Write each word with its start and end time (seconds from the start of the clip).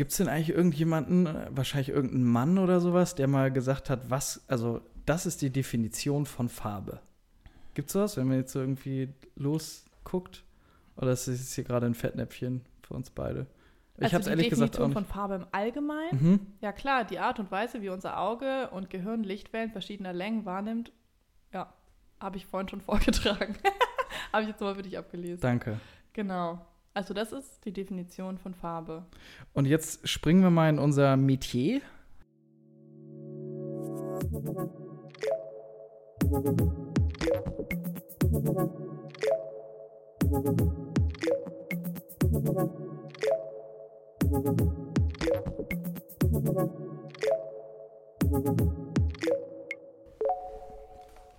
Gibt 0.00 0.12
es 0.12 0.16
denn 0.16 0.28
eigentlich 0.30 0.56
irgendjemanden, 0.56 1.26
äh, 1.26 1.48
wahrscheinlich 1.50 1.90
irgendeinen 1.90 2.24
Mann 2.24 2.56
oder 2.56 2.80
sowas, 2.80 3.16
der 3.16 3.28
mal 3.28 3.52
gesagt 3.52 3.90
hat, 3.90 4.08
was, 4.08 4.42
also 4.48 4.80
das 5.04 5.26
ist 5.26 5.42
die 5.42 5.50
Definition 5.50 6.24
von 6.24 6.48
Farbe? 6.48 7.02
Gibt 7.74 7.88
es 7.88 7.92
sowas, 7.92 8.16
wenn 8.16 8.26
man 8.26 8.38
jetzt 8.38 8.52
so 8.52 8.60
irgendwie 8.60 9.12
losguckt? 9.36 10.42
Oder 10.96 11.12
ist 11.12 11.28
das 11.28 11.52
hier 11.52 11.64
gerade 11.64 11.84
ein 11.84 11.92
Fettnäpfchen 11.92 12.62
für 12.80 12.94
uns 12.94 13.10
beide? 13.10 13.46
Ich 13.98 14.04
also 14.04 14.14
habe 14.14 14.22
es 14.22 14.26
ehrlich 14.28 14.48
Definition 14.48 14.70
gesagt 14.70 14.82
auch 14.82 14.86
nicht. 14.86 14.94
von 14.94 15.04
Farbe 15.04 15.34
im 15.34 15.46
Allgemeinen. 15.52 16.18
Mhm. 16.18 16.46
Ja 16.62 16.72
klar, 16.72 17.04
die 17.04 17.18
Art 17.18 17.38
und 17.38 17.50
Weise, 17.50 17.82
wie 17.82 17.90
unser 17.90 18.18
Auge 18.18 18.70
und 18.70 18.88
Gehirn 18.88 19.22
Lichtwellen 19.22 19.70
verschiedener 19.70 20.14
Längen 20.14 20.46
wahrnimmt, 20.46 20.92
ja, 21.52 21.74
habe 22.18 22.38
ich 22.38 22.46
vorhin 22.46 22.70
schon 22.70 22.80
vorgetragen. 22.80 23.54
habe 24.32 24.44
ich 24.44 24.48
jetzt 24.48 24.62
mal 24.62 24.74
für 24.74 24.82
dich 24.82 24.96
abgelesen. 24.96 25.42
Danke. 25.42 25.78
Genau. 26.14 26.64
Also 26.92 27.14
das 27.14 27.30
ist 27.30 27.64
die 27.64 27.72
Definition 27.72 28.36
von 28.36 28.52
Farbe. 28.52 29.04
Und 29.52 29.66
jetzt 29.66 30.08
springen 30.08 30.42
wir 30.42 30.50
mal 30.50 30.68
in 30.68 30.78
unser 30.78 31.16
Metier. 31.16 31.80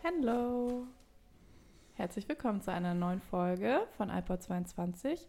Hallo. 0.04 0.88
Herzlich 1.96 2.30
willkommen 2.30 2.62
zu 2.62 2.72
einer 2.72 2.94
neuen 2.94 3.20
Folge 3.20 3.82
von 3.98 4.10
iPod 4.10 4.42
22. 4.42 5.28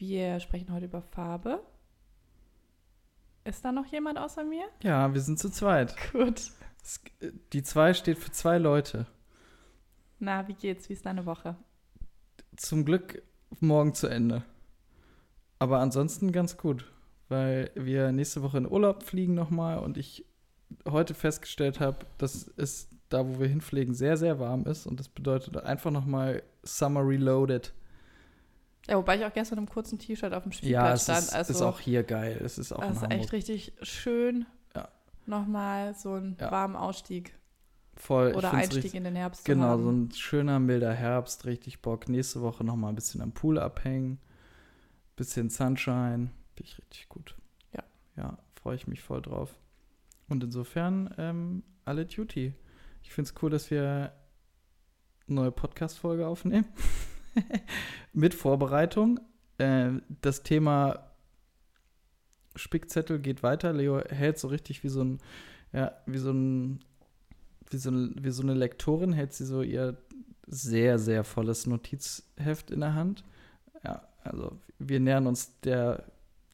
Wir 0.00 0.40
sprechen 0.40 0.72
heute 0.72 0.86
über 0.86 1.02
Farbe. 1.02 1.60
Ist 3.44 3.62
da 3.62 3.70
noch 3.70 3.84
jemand 3.84 4.18
außer 4.18 4.44
mir? 4.44 4.64
Ja, 4.82 5.12
wir 5.12 5.20
sind 5.20 5.38
zu 5.38 5.50
zweit. 5.50 5.94
Gut. 6.12 6.40
Es- 6.82 7.02
Die 7.52 7.62
zwei 7.62 7.92
steht 7.92 8.18
für 8.18 8.30
zwei 8.30 8.56
Leute. 8.56 9.06
Na, 10.18 10.48
wie 10.48 10.54
geht's? 10.54 10.88
Wie 10.88 10.94
ist 10.94 11.04
deine 11.04 11.26
Woche? 11.26 11.54
Zum 12.56 12.86
Glück 12.86 13.22
morgen 13.60 13.92
zu 13.94 14.06
Ende. 14.06 14.42
Aber 15.58 15.80
ansonsten 15.80 16.32
ganz 16.32 16.56
gut, 16.56 16.90
weil 17.28 17.70
wir 17.74 18.10
nächste 18.10 18.42
Woche 18.42 18.56
in 18.56 18.70
Urlaub 18.70 19.02
fliegen 19.02 19.34
nochmal 19.34 19.80
und 19.80 19.98
ich 19.98 20.24
heute 20.88 21.12
festgestellt 21.12 21.78
habe, 21.78 22.06
dass 22.16 22.50
es 22.56 22.88
da, 23.10 23.26
wo 23.28 23.38
wir 23.38 23.48
hinfliegen, 23.48 23.92
sehr, 23.92 24.16
sehr 24.16 24.38
warm 24.38 24.64
ist 24.64 24.86
und 24.86 24.98
das 24.98 25.10
bedeutet 25.10 25.58
einfach 25.58 25.90
nochmal 25.90 26.42
Summer 26.62 27.06
Reloaded. 27.06 27.74
Ja, 28.90 28.96
wobei 28.96 29.16
ich 29.18 29.24
auch 29.24 29.32
gestern 29.32 29.58
im 29.58 29.68
kurzen 29.68 29.98
T-Shirt 29.98 30.34
auf 30.34 30.42
dem 30.42 30.50
Ja, 30.52 30.56
Spielplatz 30.58 30.96
es 30.98 31.02
stand. 31.04 31.18
ist, 31.20 31.34
also 31.34 31.52
ist 31.52 31.62
auch 31.62 31.80
hier 31.80 32.02
geil. 32.02 32.40
Es 32.44 32.58
ist 32.58 32.72
auch 32.72 32.80
das 32.80 32.96
ist 33.02 33.10
echt 33.10 33.32
richtig 33.32 33.72
schön. 33.82 34.46
Ja. 34.74 34.88
Nochmal 35.26 35.94
so 35.94 36.14
einen 36.14 36.36
Ja. 36.40 36.50
warmen 36.50 36.74
Ausstieg 36.76 37.34
voll. 37.94 38.34
oder 38.34 38.52
Einstieg 38.52 38.76
richtig- 38.84 38.94
in 38.96 39.04
den 39.04 39.14
Herbst 39.16 39.44
Genau, 39.44 39.78
so 39.78 39.90
ein 39.90 40.10
schöner, 40.12 40.58
milder 40.58 40.92
Herbst, 40.92 41.44
richtig 41.44 41.80
Bock. 41.82 42.08
Nächste 42.08 42.40
Woche 42.42 42.64
nochmal 42.64 42.90
ein 42.92 42.96
bisschen 42.96 43.20
am 43.22 43.32
Pool 43.32 43.58
abhängen. 43.58 44.18
Bisschen 45.16 45.50
Sunshine. 45.50 46.30
Finde 46.56 46.62
ich 46.70 46.78
richtig 46.78 47.08
gut. 47.08 47.36
Ja. 47.72 47.84
Ja, 48.16 48.38
freue 48.60 48.74
ich 48.76 48.86
mich 48.88 49.02
voll 49.02 49.22
drauf. 49.22 49.54
Und 50.28 50.42
insofern, 50.42 51.14
ähm, 51.18 51.62
alle 51.84 52.06
Duty. 52.06 52.54
Ich 53.02 53.12
finde 53.12 53.30
es 53.30 53.42
cool, 53.42 53.50
dass 53.50 53.70
wir 53.70 53.82
eine 53.82 54.12
neue 55.28 55.52
Podcast-Folge 55.52 56.26
aufnehmen. 56.26 56.66
Mit 58.12 58.34
Vorbereitung. 58.34 59.20
Äh, 59.58 59.90
das 60.20 60.42
Thema 60.42 61.10
Spickzettel 62.56 63.18
geht 63.18 63.42
weiter. 63.42 63.72
Leo 63.72 64.00
hält 64.08 64.38
so 64.38 64.48
richtig 64.48 64.82
wie 64.82 64.88
so 64.88 65.02
ein, 65.02 65.18
ja, 65.72 65.92
wie 66.06 66.18
so 66.18 66.32
ein 66.32 66.80
wie 67.70 67.78
so, 67.78 67.90
eine, 67.90 68.12
wie 68.20 68.30
so 68.30 68.42
eine 68.42 68.54
Lektorin 68.54 69.12
hält 69.12 69.32
sie 69.32 69.44
so 69.44 69.62
ihr 69.62 69.96
sehr, 70.46 70.98
sehr 70.98 71.24
volles 71.24 71.66
Notizheft 71.66 72.70
in 72.70 72.80
der 72.80 72.94
Hand. 72.94 73.24
Ja, 73.84 74.02
also 74.24 74.58
wir 74.78 75.00
nähern 75.00 75.26
uns 75.26 75.60
der, 75.60 76.04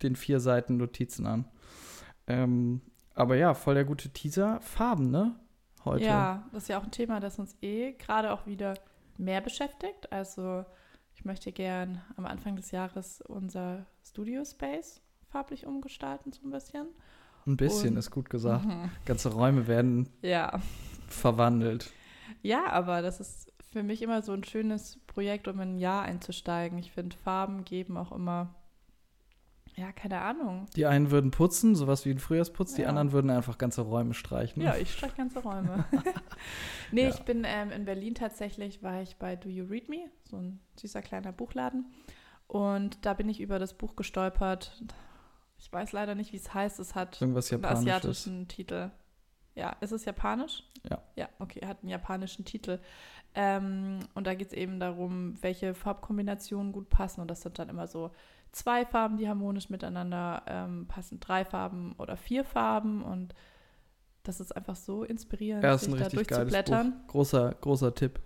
den 0.03 0.17
vier 0.17 0.41
Seiten 0.41 0.77
Notizen 0.77 1.27
an. 1.27 1.47
Ähm, 2.27 2.83
aber 3.15 3.37
ja, 3.37 3.55
voll 3.55 3.75
der 3.75 3.85
gute 3.85 4.11
Teaser. 4.11 4.61
Farben, 4.61 5.11
ne? 5.11 5.35
Heute. 5.85 6.05
Ja, 6.05 6.47
das 6.53 6.65
ist 6.65 6.69
ja 6.69 6.79
auch 6.79 6.85
ein 6.85 6.91
Thema, 6.91 7.21
das 7.21 7.39
uns 7.39 7.57
eh 7.63 7.93
gerade 7.93 8.33
auch 8.33 8.47
wieder 8.47 8.75
mehr 9.19 9.41
beschäftigt. 9.41 10.13
Also 10.13 10.65
ich 11.15 11.25
möchte 11.25 11.53
gern 11.53 12.03
am 12.17 12.27
Anfang 12.27 12.57
des 12.57 12.71
Jahres 12.71 13.21
unser 13.23 13.87
Studio 14.05 14.45
Space 14.45 15.01
farblich 15.29 15.67
umgestalten, 15.67 16.33
so 16.33 16.47
ein 16.47 16.51
bisschen. 16.51 16.87
Ein 17.47 17.57
bisschen 17.57 17.91
Und- 17.91 17.97
ist 17.99 18.11
gut 18.11 18.29
gesagt. 18.31 18.65
Mhm. 18.65 18.91
Ganze 19.05 19.33
Räume 19.33 19.67
werden 19.67 20.09
Ja. 20.23 20.61
verwandelt. 21.09 21.93
Ja, 22.43 22.67
aber 22.71 23.03
das 23.03 23.21
ist 23.21 23.53
für 23.73 23.83
mich 23.83 24.03
immer 24.03 24.23
so 24.23 24.33
ein 24.33 24.45
schönes 24.45 24.99
Projekt, 25.07 25.47
um 25.49 25.61
in 25.61 25.77
ein 25.77 25.79
Jahr 25.79 26.03
einzusteigen. 26.03 26.79
Ich 26.79 26.93
finde, 26.93 27.17
Farben 27.17 27.65
geben 27.65 27.97
auch 27.97 28.13
immer, 28.13 28.55
ja, 29.77 29.93
keine 29.93 30.21
Ahnung. 30.23 30.67
Die 30.75 30.87
einen 30.87 31.11
würden 31.11 31.31
putzen, 31.31 31.75
sowas 31.75 32.05
wie 32.07 32.11
ein 32.11 32.19
Frühjahrsputz, 32.19 32.75
die 32.75 32.83
Ja. 32.83 32.89
anderen 32.89 33.13
würden 33.13 33.31
einfach 33.31 33.59
ganze 33.59 33.83
Räume 33.83 34.15
streichen. 34.15 34.63
Ja, 34.63 34.75
ich 34.77 34.93
streiche 34.93 35.17
ganze 35.17 35.41
Räume. 35.41 35.85
nee, 36.93 37.03
Ja. 37.05 37.09
ich 37.11 37.21
bin 37.21 37.45
ähm, 37.47 37.71
in 37.71 37.85
Berlin 37.85 38.15
tatsächlich, 38.15 38.83
war 38.83 39.03
ich 39.03 39.17
bei 39.17 39.37
Do 39.37 39.49
You 39.49 39.65
Read 39.67 39.89
Me, 39.89 40.11
so 40.25 40.37
ein 40.39 40.61
süßer 40.81 41.03
kleiner 41.03 41.33
Buchladen. 41.33 41.93
Und 42.47 43.05
da 43.05 43.15
bin 43.15 43.29
ich 43.29 43.41
über 43.41 43.59
das 43.59 43.75
Buch 43.75 43.97
gestolpert. 43.97 44.83
Ich 45.59 45.73
weiß 45.73 45.93
leider 45.93 46.15
nicht, 46.15 46.33
wie 46.33 46.37
es 46.37 46.53
heißt. 46.55 46.79
Es 46.81 46.95
hat 46.95 47.21
Irgendwas 47.21 47.53
einen 47.53 47.65
asiatischen 47.65 48.47
Titel. 48.49 48.91
Ja, 49.55 49.71
ist 49.81 49.91
es 49.93 50.05
japanisch? 50.05 50.63
Ja. 50.89 51.03
Ja, 51.17 51.29
okay, 51.39 51.67
hat 51.67 51.81
einen 51.81 51.89
japanischen 51.89 52.45
Titel. 52.45 52.79
Ähm, 53.37 54.01
und 54.15 54.27
da 54.27 54.35
geht 54.35 54.49
es 54.49 54.53
eben 54.55 54.81
darum, 54.81 55.35
welche 55.43 55.75
Farbkombinationen 55.75 56.73
gut 56.73 56.89
passen. 56.89 57.21
Und 57.21 57.31
das 57.31 57.43
sind 57.43 57.59
dann 57.59 57.69
immer 57.69 57.87
so 57.87 58.11
zwei 58.51 58.87
Farben, 58.87 59.19
die 59.19 59.29
harmonisch 59.29 59.69
miteinander 59.69 60.43
ähm, 60.47 60.87
passen, 60.89 61.21
drei 61.21 61.45
Farben 61.45 61.95
oder 61.99 62.17
vier 62.17 62.45
Farben. 62.45 63.03
Und 63.03 63.35
das 64.23 64.41
ist 64.41 64.57
einfach 64.57 64.75
so 64.75 65.05
inspirierend, 65.05 65.63
Ja, 65.63 65.77
sich 65.77 65.95
da 65.95 66.09
durchzublättern. 66.09 66.93
Buch. 66.93 67.07
Großer, 67.09 67.55
großer 67.61 67.95
Tipp. 67.95 68.21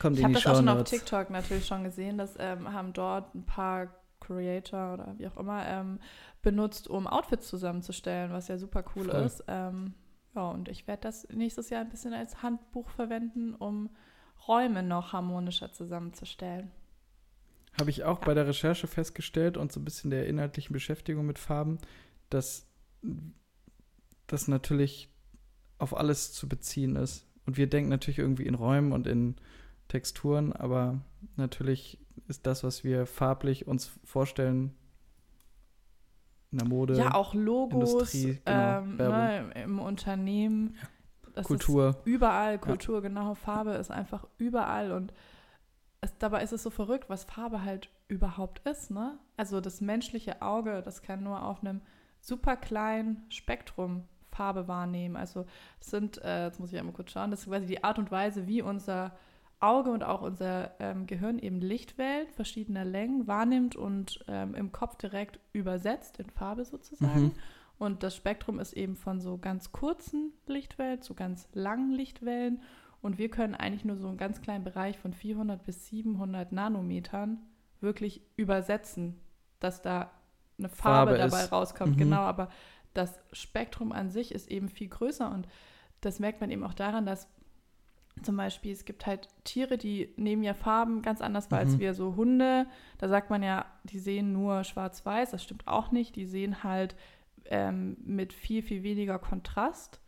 Kommt 0.00 0.18
Ich 0.18 0.24
habe 0.24 0.34
das 0.34 0.46
auch 0.46 0.56
schon 0.56 0.68
auf. 0.68 0.84
TikTok 0.84 1.30
natürlich 1.30 1.66
schon 1.66 1.84
gesehen. 1.84 2.18
Das 2.18 2.34
ähm, 2.38 2.72
haben 2.72 2.92
dort 2.92 3.34
ein 3.36 3.46
paar 3.46 3.88
Creator 4.20 4.94
oder 4.94 5.14
wie 5.18 5.28
auch 5.28 5.36
immer 5.36 5.64
ähm, 5.66 6.00
benutzt, 6.42 6.88
um 6.88 7.06
Outfits 7.06 7.48
zusammenzustellen, 7.48 8.32
was 8.32 8.48
ja 8.48 8.58
super 8.58 8.84
cool 8.96 9.04
Voll. 9.08 9.22
ist. 9.22 9.44
Ähm, 9.46 9.94
ja, 10.34 10.50
und 10.50 10.68
ich 10.68 10.86
werde 10.86 11.02
das 11.02 11.28
nächstes 11.30 11.70
Jahr 11.70 11.80
ein 11.80 11.88
bisschen 11.88 12.12
als 12.12 12.42
Handbuch 12.42 12.88
verwenden, 12.90 13.54
um 13.54 13.90
Räume 14.48 14.82
noch 14.82 15.12
harmonischer 15.12 15.72
zusammenzustellen. 15.72 16.70
Habe 17.78 17.90
ich 17.90 18.04
auch 18.04 18.20
Ja. 18.20 18.26
bei 18.26 18.34
der 18.34 18.46
Recherche 18.48 18.86
festgestellt 18.86 19.56
und 19.56 19.70
so 19.70 19.78
ein 19.78 19.84
bisschen 19.84 20.10
der 20.10 20.26
inhaltlichen 20.26 20.72
Beschäftigung 20.72 21.26
mit 21.26 21.38
Farben, 21.38 21.78
dass 22.30 22.66
das 24.26 24.48
natürlich 24.48 25.08
auf 25.78 25.96
alles 25.96 26.32
zu 26.32 26.48
beziehen 26.48 26.96
ist. 26.96 27.24
Und 27.46 27.56
wir 27.56 27.68
denken 27.68 27.90
natürlich 27.90 28.18
irgendwie 28.18 28.46
in 28.46 28.54
Räumen 28.54 28.92
und 28.92 29.06
in 29.06 29.36
Texturen, 29.86 30.52
aber 30.52 31.00
natürlich 31.36 31.98
ist 32.26 32.46
das, 32.46 32.64
was 32.64 32.84
wir 32.84 33.06
farblich 33.06 33.66
uns 33.66 33.90
vorstellen, 34.04 34.74
in 36.50 36.58
der 36.58 36.68
Mode, 36.68 36.96
ja, 36.96 37.14
auch 37.14 37.34
Logos 37.34 37.92
Industrie, 38.14 38.40
genau, 38.44 38.78
ähm, 38.78 38.96
ne, 38.96 39.50
im 39.62 39.78
Unternehmen. 39.78 40.76
Das 41.38 41.46
Kultur. 41.46 41.96
Überall 42.04 42.58
Kultur, 42.58 43.00
genau. 43.00 43.34
Farbe 43.34 43.72
ist 43.72 43.90
einfach 43.90 44.26
überall 44.38 44.92
und 44.92 45.12
es, 46.00 46.16
dabei 46.18 46.42
ist 46.42 46.52
es 46.52 46.62
so 46.62 46.70
verrückt, 46.70 47.08
was 47.08 47.24
Farbe 47.24 47.64
halt 47.64 47.90
überhaupt 48.08 48.66
ist, 48.66 48.90
ne? 48.90 49.18
Also 49.36 49.60
das 49.60 49.80
menschliche 49.80 50.42
Auge, 50.42 50.82
das 50.84 51.02
kann 51.02 51.22
nur 51.22 51.42
auf 51.42 51.60
einem 51.60 51.80
super 52.20 52.56
kleinen 52.56 53.24
Spektrum 53.30 54.04
Farbe 54.30 54.68
wahrnehmen. 54.68 55.16
Also 55.16 55.46
es 55.80 55.90
sind, 55.90 56.18
äh, 56.22 56.46
jetzt 56.46 56.60
muss 56.60 56.72
ich 56.72 56.78
einmal 56.78 56.94
kurz 56.94 57.12
schauen, 57.12 57.30
das 57.30 57.40
ist 57.40 57.48
quasi 57.48 57.66
die 57.66 57.82
Art 57.82 57.98
und 57.98 58.10
Weise, 58.10 58.46
wie 58.46 58.62
unser 58.62 59.12
Auge 59.60 59.90
und 59.90 60.04
auch 60.04 60.22
unser 60.22 60.72
ähm, 60.78 61.06
Gehirn 61.06 61.38
eben 61.38 61.60
Lichtwellen 61.60 62.28
verschiedener 62.28 62.84
Längen 62.84 63.26
wahrnimmt 63.26 63.74
und 63.74 64.24
ähm, 64.28 64.54
im 64.54 64.70
Kopf 64.70 64.96
direkt 64.96 65.40
übersetzt 65.52 66.18
in 66.18 66.30
Farbe 66.30 66.64
sozusagen. 66.64 67.22
Mhm. 67.22 67.32
Und 67.78 68.02
das 68.02 68.16
Spektrum 68.16 68.58
ist 68.58 68.72
eben 68.72 68.96
von 68.96 69.20
so 69.20 69.38
ganz 69.38 69.72
kurzen 69.72 70.32
Lichtwellen 70.46 71.00
zu 71.00 71.14
ganz 71.14 71.48
langen 71.52 71.92
Lichtwellen. 71.92 72.62
Und 73.00 73.18
wir 73.18 73.30
können 73.30 73.54
eigentlich 73.54 73.84
nur 73.84 73.96
so 73.96 74.08
einen 74.08 74.16
ganz 74.16 74.40
kleinen 74.42 74.64
Bereich 74.64 74.98
von 74.98 75.12
400 75.12 75.62
bis 75.64 75.86
700 75.86 76.50
Nanometern 76.50 77.38
wirklich 77.80 78.22
übersetzen, 78.36 79.20
dass 79.60 79.82
da 79.82 80.10
eine 80.58 80.68
Farbe, 80.68 81.12
Farbe 81.12 81.18
dabei 81.18 81.44
ist. 81.44 81.52
rauskommt. 81.52 81.94
Mhm. 81.94 81.98
Genau, 82.00 82.20
aber 82.22 82.48
das 82.94 83.20
Spektrum 83.32 83.92
an 83.92 84.10
sich 84.10 84.32
ist 84.32 84.50
eben 84.50 84.68
viel 84.68 84.88
größer 84.88 85.30
und 85.30 85.46
das 86.00 86.18
merkt 86.18 86.40
man 86.40 86.50
eben 86.50 86.64
auch 86.64 86.74
daran, 86.74 87.06
dass 87.06 87.28
zum 88.24 88.36
Beispiel, 88.36 88.72
es 88.72 88.84
gibt 88.84 89.06
halt 89.06 89.28
Tiere, 89.44 89.78
die 89.78 90.12
nehmen 90.16 90.42
ja 90.42 90.54
Farben 90.54 91.02
ganz 91.02 91.20
anders 91.20 91.52
wahr 91.52 91.60
Mhm. 91.64 91.70
als 91.70 91.78
wir. 91.78 91.94
So 91.94 92.16
Hunde, 92.16 92.66
da 92.98 93.08
sagt 93.08 93.30
man 93.30 93.44
ja, 93.44 93.66
die 93.84 94.00
sehen 94.00 94.32
nur 94.32 94.64
schwarz-weiß. 94.64 95.30
Das 95.30 95.44
stimmt 95.44 95.68
auch 95.68 95.92
nicht. 95.92 96.16
Die 96.16 96.26
sehen 96.26 96.64
halt 96.64 96.96
ähm, 97.48 97.96
mit 98.04 98.32
viel, 98.32 98.62
viel 98.62 98.82
weniger 98.82 99.18
Kontrast, 99.18 100.00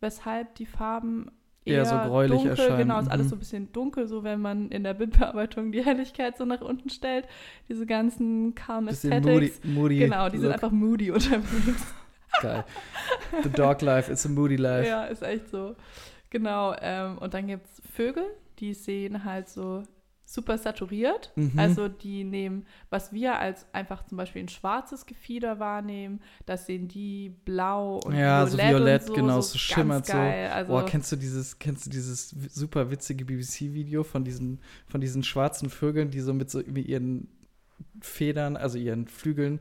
weshalb 0.00 0.54
die 0.56 0.66
Farben 0.66 1.30
Eher 1.64 1.78
eher, 1.78 1.84
so 1.86 1.96
gräulich 1.98 2.32
dunkel, 2.42 2.50
erscheinen. 2.50 2.78
Genau, 2.78 2.98
ist 3.00 3.08
alles 3.10 3.26
Mhm. 3.26 3.30
so 3.30 3.36
ein 3.36 3.38
bisschen 3.40 3.72
dunkel, 3.72 4.06
so 4.06 4.22
wenn 4.24 4.40
man 4.40 4.70
in 4.70 4.84
der 4.84 4.94
Bildbearbeitung 4.94 5.70
die 5.70 5.84
Helligkeit 5.84 6.38
so 6.38 6.44
nach 6.46 6.62
unten 6.62 6.88
stellt. 6.88 7.26
Diese 7.68 7.84
ganzen 7.84 8.54
Calm 8.54 8.86
Bisschen 8.86 9.10
moody, 9.10 9.28
Aesthetics. 9.28 9.60
moody. 9.64 9.98
Genau, 9.98 10.28
die 10.30 10.38
sind 10.38 10.46
Look. 10.46 10.54
einfach 10.54 10.70
moody 10.70 11.10
unterwegs. 11.12 11.94
geil. 12.40 12.64
The 13.42 13.50
dog 13.50 13.82
life, 13.82 14.10
it's 14.10 14.24
a 14.24 14.28
moody 14.30 14.56
life. 14.56 14.88
Ja, 14.88 15.04
ist 15.04 15.22
echt 15.22 15.48
so. 15.50 15.76
Genau. 16.30 16.74
Ähm, 16.80 17.18
und 17.18 17.34
dann 17.34 17.46
gibt 17.48 17.66
es 17.66 17.82
Vögel, 17.92 18.24
die 18.60 18.72
sehen 18.72 19.24
halt 19.24 19.48
so 19.48 19.82
super 20.30 20.58
saturiert. 20.58 21.32
Mhm. 21.36 21.52
Also 21.58 21.88
die 21.88 22.22
nehmen, 22.22 22.66
was 22.90 23.14
wir 23.14 23.38
als 23.38 23.64
einfach 23.72 24.04
zum 24.04 24.18
Beispiel 24.18 24.42
ein 24.42 24.48
schwarzes 24.48 25.06
Gefieder 25.06 25.58
wahrnehmen, 25.58 26.20
das 26.44 26.66
sehen 26.66 26.86
die 26.86 27.30
blau 27.46 27.98
und 28.04 28.14
Ja, 28.14 28.46
so 28.46 28.58
violett, 28.58 28.70
violett, 28.76 29.00
und 29.02 29.06
so, 29.08 29.12
genau, 29.14 29.40
so 29.40 29.52
so 29.52 29.58
schimmert 29.58 30.06
geil. 30.06 30.50
Also, 30.50 30.70
Boah, 30.72 30.84
kennst 30.84 31.10
du 31.12 31.16
dieses, 31.16 31.58
kennst 31.58 31.86
du 31.86 31.90
dieses 31.90 32.28
super 32.50 32.90
witzige 32.90 33.24
BBC-Video 33.24 34.04
von 34.04 34.22
diesen, 34.22 34.60
von 34.86 35.00
diesen 35.00 35.22
schwarzen 35.22 35.70
Vögeln, 35.70 36.10
die 36.10 36.20
so 36.20 36.34
mit 36.34 36.50
so 36.50 36.58
mit 36.58 36.86
ihren 36.86 37.28
Federn, 38.02 38.56
also 38.58 38.76
ihren 38.78 39.08
Flügeln 39.08 39.60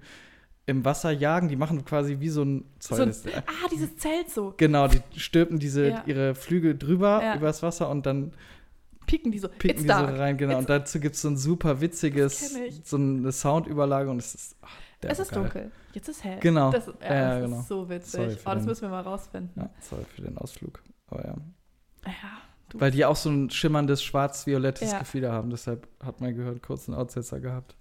im 0.66 0.84
Wasser 0.84 1.12
jagen? 1.12 1.48
Die 1.48 1.56
machen 1.56 1.86
quasi 1.86 2.18
wie 2.20 2.28
so 2.30 2.44
ein 2.44 2.66
So 2.80 2.96
ein- 2.96 3.08
das- 3.08 3.26
ah, 3.26 3.68
dieses 3.72 3.96
Zelt 3.96 4.30
so. 4.30 4.54
Genau, 4.58 4.90
die 4.90 5.00
stülpen 5.18 5.60
diese 5.60 5.88
Ja. 5.88 6.04
ihre 6.06 6.36
Flügel 6.36 6.78
drüber 6.78 7.22
Ja. 7.24 7.36
übers 7.38 7.64
Wasser 7.64 7.90
und 7.90 8.06
dann 8.06 8.34
Pieken 9.08 9.32
die 9.32 9.40
so. 9.40 9.48
picken 9.48 9.70
It's 9.72 9.82
die 9.82 9.88
so 9.88 9.94
rein, 9.94 10.38
genau. 10.38 10.54
It's- 10.54 10.60
Und 10.60 10.70
dazu 10.70 11.00
gibt 11.00 11.16
es 11.16 11.22
so 11.24 11.30
ein 11.30 11.38
super 11.38 11.82
witziges, 11.82 12.56
so 12.84 12.98
eine 12.98 13.32
Soundüberlage 13.32 14.10
und 14.12 14.20
es 14.20 14.36
ist. 14.36 14.56
Ach, 14.62 14.70
Es 15.02 15.18
ist 15.20 15.32
geil. 15.32 15.44
dunkel. 15.44 15.72
Jetzt 15.94 16.10
ist 16.10 16.24
hell. 16.24 16.40
Genau. 16.40 16.72
Das, 16.72 16.86
ja, 16.88 16.94
Ja, 17.16 17.40
das 17.40 17.44
genau. 17.46 17.60
ist 17.62 17.68
so 17.68 17.90
witzig. 17.90 18.38
Oh, 18.46 18.52
das 18.54 18.66
müssen 18.66 18.82
wir 18.84 18.90
mal 18.90 19.02
rausfinden. 19.02 19.52
Ja, 19.56 19.70
sorry 19.82 20.04
für 20.16 20.22
den 20.22 20.38
Ausflug. 20.38 20.84
Aber 21.08 21.26
ja. 21.26 21.36
Ja, 22.06 22.12
du. 22.70 22.80
Weil 22.80 22.92
die 22.92 23.06
auch 23.06 23.16
so 23.16 23.30
ein 23.30 23.50
schimmerndes 23.50 24.04
schwarz-violettes 24.04 24.92
Ja. 24.92 25.00
Gefieder 25.00 25.32
haben. 25.32 25.50
Deshalb 25.50 25.88
hat 26.04 26.22
mein 26.22 26.36
Gehirn 26.36 26.62
kurz 26.62 26.88
einen 26.88 26.98
Aussetzer 26.98 27.40
gehabt. 27.40 27.76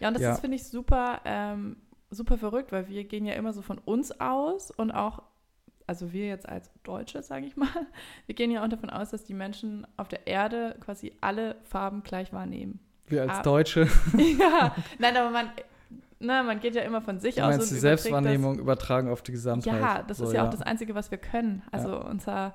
Ja, 0.00 0.08
und 0.08 0.14
das 0.14 0.22
Ja. 0.22 0.32
ist, 0.34 0.40
finde 0.40 0.56
ich, 0.56 0.64
super, 0.64 1.20
ähm, 1.24 1.76
super 2.10 2.36
verrückt, 2.38 2.72
weil 2.72 2.88
wir 2.88 3.04
gehen 3.04 3.24
ja 3.26 3.34
immer 3.34 3.52
so 3.52 3.62
von 3.62 3.78
uns 3.78 4.20
aus 4.20 4.70
und 4.70 4.90
auch, 4.90 5.22
also 5.86 6.12
wir 6.12 6.26
jetzt 6.26 6.48
als 6.48 6.70
Deutsche, 6.84 7.22
sage 7.22 7.46
ich 7.46 7.56
mal, 7.56 7.68
wir 8.26 8.34
gehen 8.34 8.50
ja 8.50 8.64
auch 8.64 8.68
davon 8.68 8.90
aus, 8.90 9.10
dass 9.10 9.24
die 9.24 9.34
Menschen 9.34 9.86
auf 9.96 10.08
der 10.08 10.26
Erde 10.26 10.76
quasi 10.80 11.12
alle 11.20 11.56
Farben 11.64 12.02
gleich 12.02 12.32
wahrnehmen. 12.32 12.80
Wir 13.06 13.22
als 13.22 13.38
Ah. 13.38 13.42
Deutsche. 13.42 13.88
ja, 14.38 14.74
nein, 14.98 15.16
aber 15.16 15.30
man, 15.30 15.50
na, 16.20 16.42
man 16.42 16.60
geht 16.60 16.74
ja 16.74 16.82
immer 16.82 17.02
von 17.02 17.18
sich 17.18 17.34
Du 17.34 17.42
aus. 17.42 17.48
meinst 17.50 17.68
und 17.70 17.74
die 17.76 17.80
Selbstwahrnehmung 17.80 18.58
übertragen 18.58 19.08
auf 19.10 19.22
die 19.22 19.32
Das, 19.32 19.40
Gesamtheit. 19.40 19.80
ja, 19.80 20.02
das 20.02 20.18
So, 20.18 20.24
ist 20.26 20.32
ja, 20.32 20.44
auch 20.46 20.50
das 20.50 20.62
Einzige, 20.62 20.94
was 20.94 21.10
wir 21.10 21.18
können. 21.18 21.62
Also 21.72 21.90
Ja. 21.90 21.96
unser, 22.08 22.54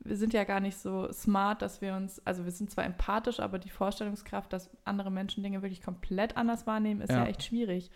wir 0.00 0.16
sind 0.16 0.32
ja 0.34 0.44
gar 0.44 0.60
nicht 0.60 0.76
so 0.76 1.10
smart, 1.12 1.62
dass 1.62 1.80
wir 1.80 1.94
uns, 1.94 2.20
also 2.26 2.44
wir 2.44 2.52
sind 2.52 2.70
zwar 2.70 2.84
empathisch, 2.84 3.40
aber 3.40 3.58
die 3.58 3.70
Vorstellungskraft, 3.70 4.52
dass 4.52 4.68
andere 4.84 5.10
Menschen 5.10 5.42
Dinge 5.42 5.62
wirklich 5.62 5.82
komplett 5.82 6.36
anders 6.36 6.66
wahrnehmen, 6.66 7.00
ist 7.00 7.10
ja, 7.10 7.18
Ja. 7.18 7.26
echt 7.26 7.44
schwierig. 7.44 7.90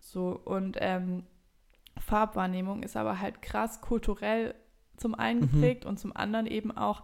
So, 0.00 0.38
und 0.44 0.76
ähm, 0.80 1.24
Farbwahrnehmung 1.98 2.82
ist 2.82 2.96
aber 2.96 3.20
halt 3.20 3.42
krass 3.42 3.80
kulturell 3.80 4.54
zum 4.96 5.14
einen 5.14 5.40
Mhm. 5.40 5.50
geprägt 5.50 5.84
und 5.84 5.98
zum 5.98 6.14
anderen 6.16 6.46
eben 6.46 6.76
auch, 6.76 7.02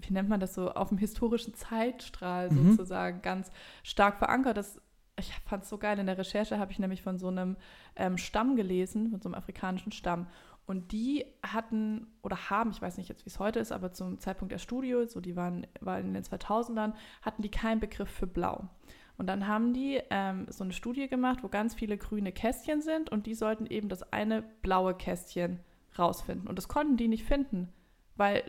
wie 0.00 0.12
nennt 0.12 0.28
man 0.28 0.40
das 0.40 0.54
so, 0.54 0.70
auf 0.72 0.88
dem 0.90 0.98
historischen 0.98 1.54
Zeitstrahl 1.54 2.50
Mhm. 2.50 2.70
sozusagen 2.70 3.22
ganz 3.22 3.50
stark 3.82 4.18
verankert. 4.18 4.56
Das, 4.56 4.80
ich 5.18 5.34
fand 5.46 5.64
es 5.64 5.68
so 5.68 5.78
geil. 5.78 5.98
In 5.98 6.06
der 6.06 6.18
Recherche 6.18 6.58
habe 6.58 6.70
ich 6.70 6.78
nämlich 6.78 7.02
von 7.02 7.18
so 7.18 7.28
einem 7.28 7.56
ähm, 7.96 8.16
Stamm 8.18 8.54
gelesen, 8.56 9.10
von 9.10 9.20
so 9.20 9.28
einem 9.28 9.34
afrikanischen 9.34 9.92
Stamm. 9.92 10.28
Und 10.66 10.92
die 10.92 11.24
hatten 11.42 12.06
oder 12.22 12.50
haben, 12.50 12.70
ich 12.70 12.82
weiß 12.82 12.98
nicht 12.98 13.08
jetzt, 13.08 13.24
wie 13.24 13.30
es 13.30 13.38
heute 13.38 13.58
ist, 13.58 13.72
aber 13.72 13.92
zum 13.92 14.18
Zeitpunkt 14.20 14.52
der 14.52 14.58
Studie, 14.58 15.04
so 15.08 15.20
die 15.20 15.34
waren, 15.34 15.66
waren 15.80 16.04
in 16.04 16.14
den 16.14 16.22
2000ern, 16.24 16.92
hatten 17.22 17.40
die 17.42 17.50
keinen 17.50 17.80
Begriff 17.80 18.10
für 18.10 18.26
Blau. 18.26 18.68
Und 19.18 19.26
dann 19.26 19.48
haben 19.48 19.74
die 19.74 20.00
ähm, 20.10 20.46
so 20.48 20.64
eine 20.64 20.72
Studie 20.72 21.08
gemacht, 21.08 21.40
wo 21.42 21.48
ganz 21.48 21.74
viele 21.74 21.98
grüne 21.98 22.32
Kästchen 22.32 22.80
sind 22.80 23.10
und 23.10 23.26
die 23.26 23.34
sollten 23.34 23.66
eben 23.66 23.88
das 23.88 24.12
eine 24.12 24.42
blaue 24.62 24.94
Kästchen 24.94 25.58
rausfinden. 25.98 26.48
Und 26.48 26.56
das 26.56 26.68
konnten 26.68 26.96
die 26.96 27.08
nicht 27.08 27.24
finden, 27.24 27.68
weil 28.14 28.44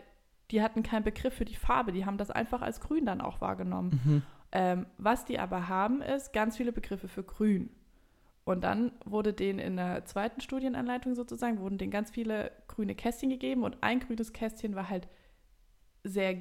die 0.52 0.62
hatten 0.62 0.84
keinen 0.84 1.02
Begriff 1.02 1.34
für 1.34 1.44
die 1.44 1.56
Farbe. 1.56 1.92
Die 1.92 2.06
haben 2.06 2.18
das 2.18 2.30
einfach 2.30 2.62
als 2.62 2.80
grün 2.80 3.04
dann 3.04 3.20
auch 3.20 3.40
wahrgenommen. 3.40 4.00
Mhm. 4.04 4.22
Ähm, 4.52 4.86
was 4.96 5.24
die 5.24 5.38
aber 5.40 5.68
haben, 5.68 6.02
ist 6.02 6.32
ganz 6.32 6.56
viele 6.56 6.72
Begriffe 6.72 7.08
für 7.08 7.24
grün. 7.24 7.70
Und 8.44 8.62
dann 8.62 8.92
wurde 9.04 9.32
denen 9.32 9.58
in 9.58 9.76
der 9.76 10.04
zweiten 10.06 10.40
Studienanleitung 10.40 11.14
sozusagen, 11.14 11.60
wurden 11.60 11.78
denen 11.78 11.92
ganz 11.92 12.10
viele 12.10 12.52
grüne 12.68 12.94
Kästchen 12.94 13.30
gegeben 13.30 13.62
und 13.62 13.76
ein 13.82 14.00
grünes 14.00 14.32
Kästchen 14.32 14.74
war 14.74 14.88
halt 14.88 15.08
sehr 16.02 16.34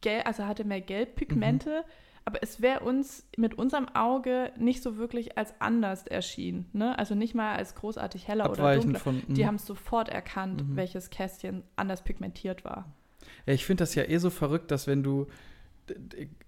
gelb, 0.00 0.26
also 0.26 0.46
hatte 0.46 0.64
mehr 0.64 0.80
Gelbpigmente, 0.80 1.84
aber 2.28 2.42
es 2.42 2.60
wäre 2.60 2.80
uns 2.80 3.26
mit 3.38 3.54
unserem 3.54 3.88
Auge 3.94 4.52
nicht 4.58 4.82
so 4.82 4.98
wirklich 4.98 5.38
als 5.38 5.54
anders 5.60 6.06
erschienen. 6.06 6.66
Ne? 6.74 6.98
Also 6.98 7.14
nicht 7.14 7.34
mal 7.34 7.56
als 7.56 7.74
großartig 7.74 8.28
heller 8.28 8.50
oder 8.50 8.58
Abweichend 8.60 8.96
dunkler. 8.96 9.00
von. 9.00 9.22
Die 9.28 9.42
mhm. 9.42 9.46
haben 9.46 9.54
es 9.54 9.64
sofort 9.64 10.10
erkannt, 10.10 10.62
Mhm. 10.68 10.76
welches 10.76 11.08
Kästchen 11.08 11.62
anders 11.76 12.04
pigmentiert 12.04 12.66
war. 12.66 12.92
Ja, 13.46 13.54
ich 13.54 13.64
finde 13.64 13.80
das 13.80 13.94
ja 13.94 14.02
eh 14.02 14.18
so 14.18 14.28
verrückt, 14.28 14.70
dass 14.70 14.86
wenn 14.86 15.02
du, 15.02 15.26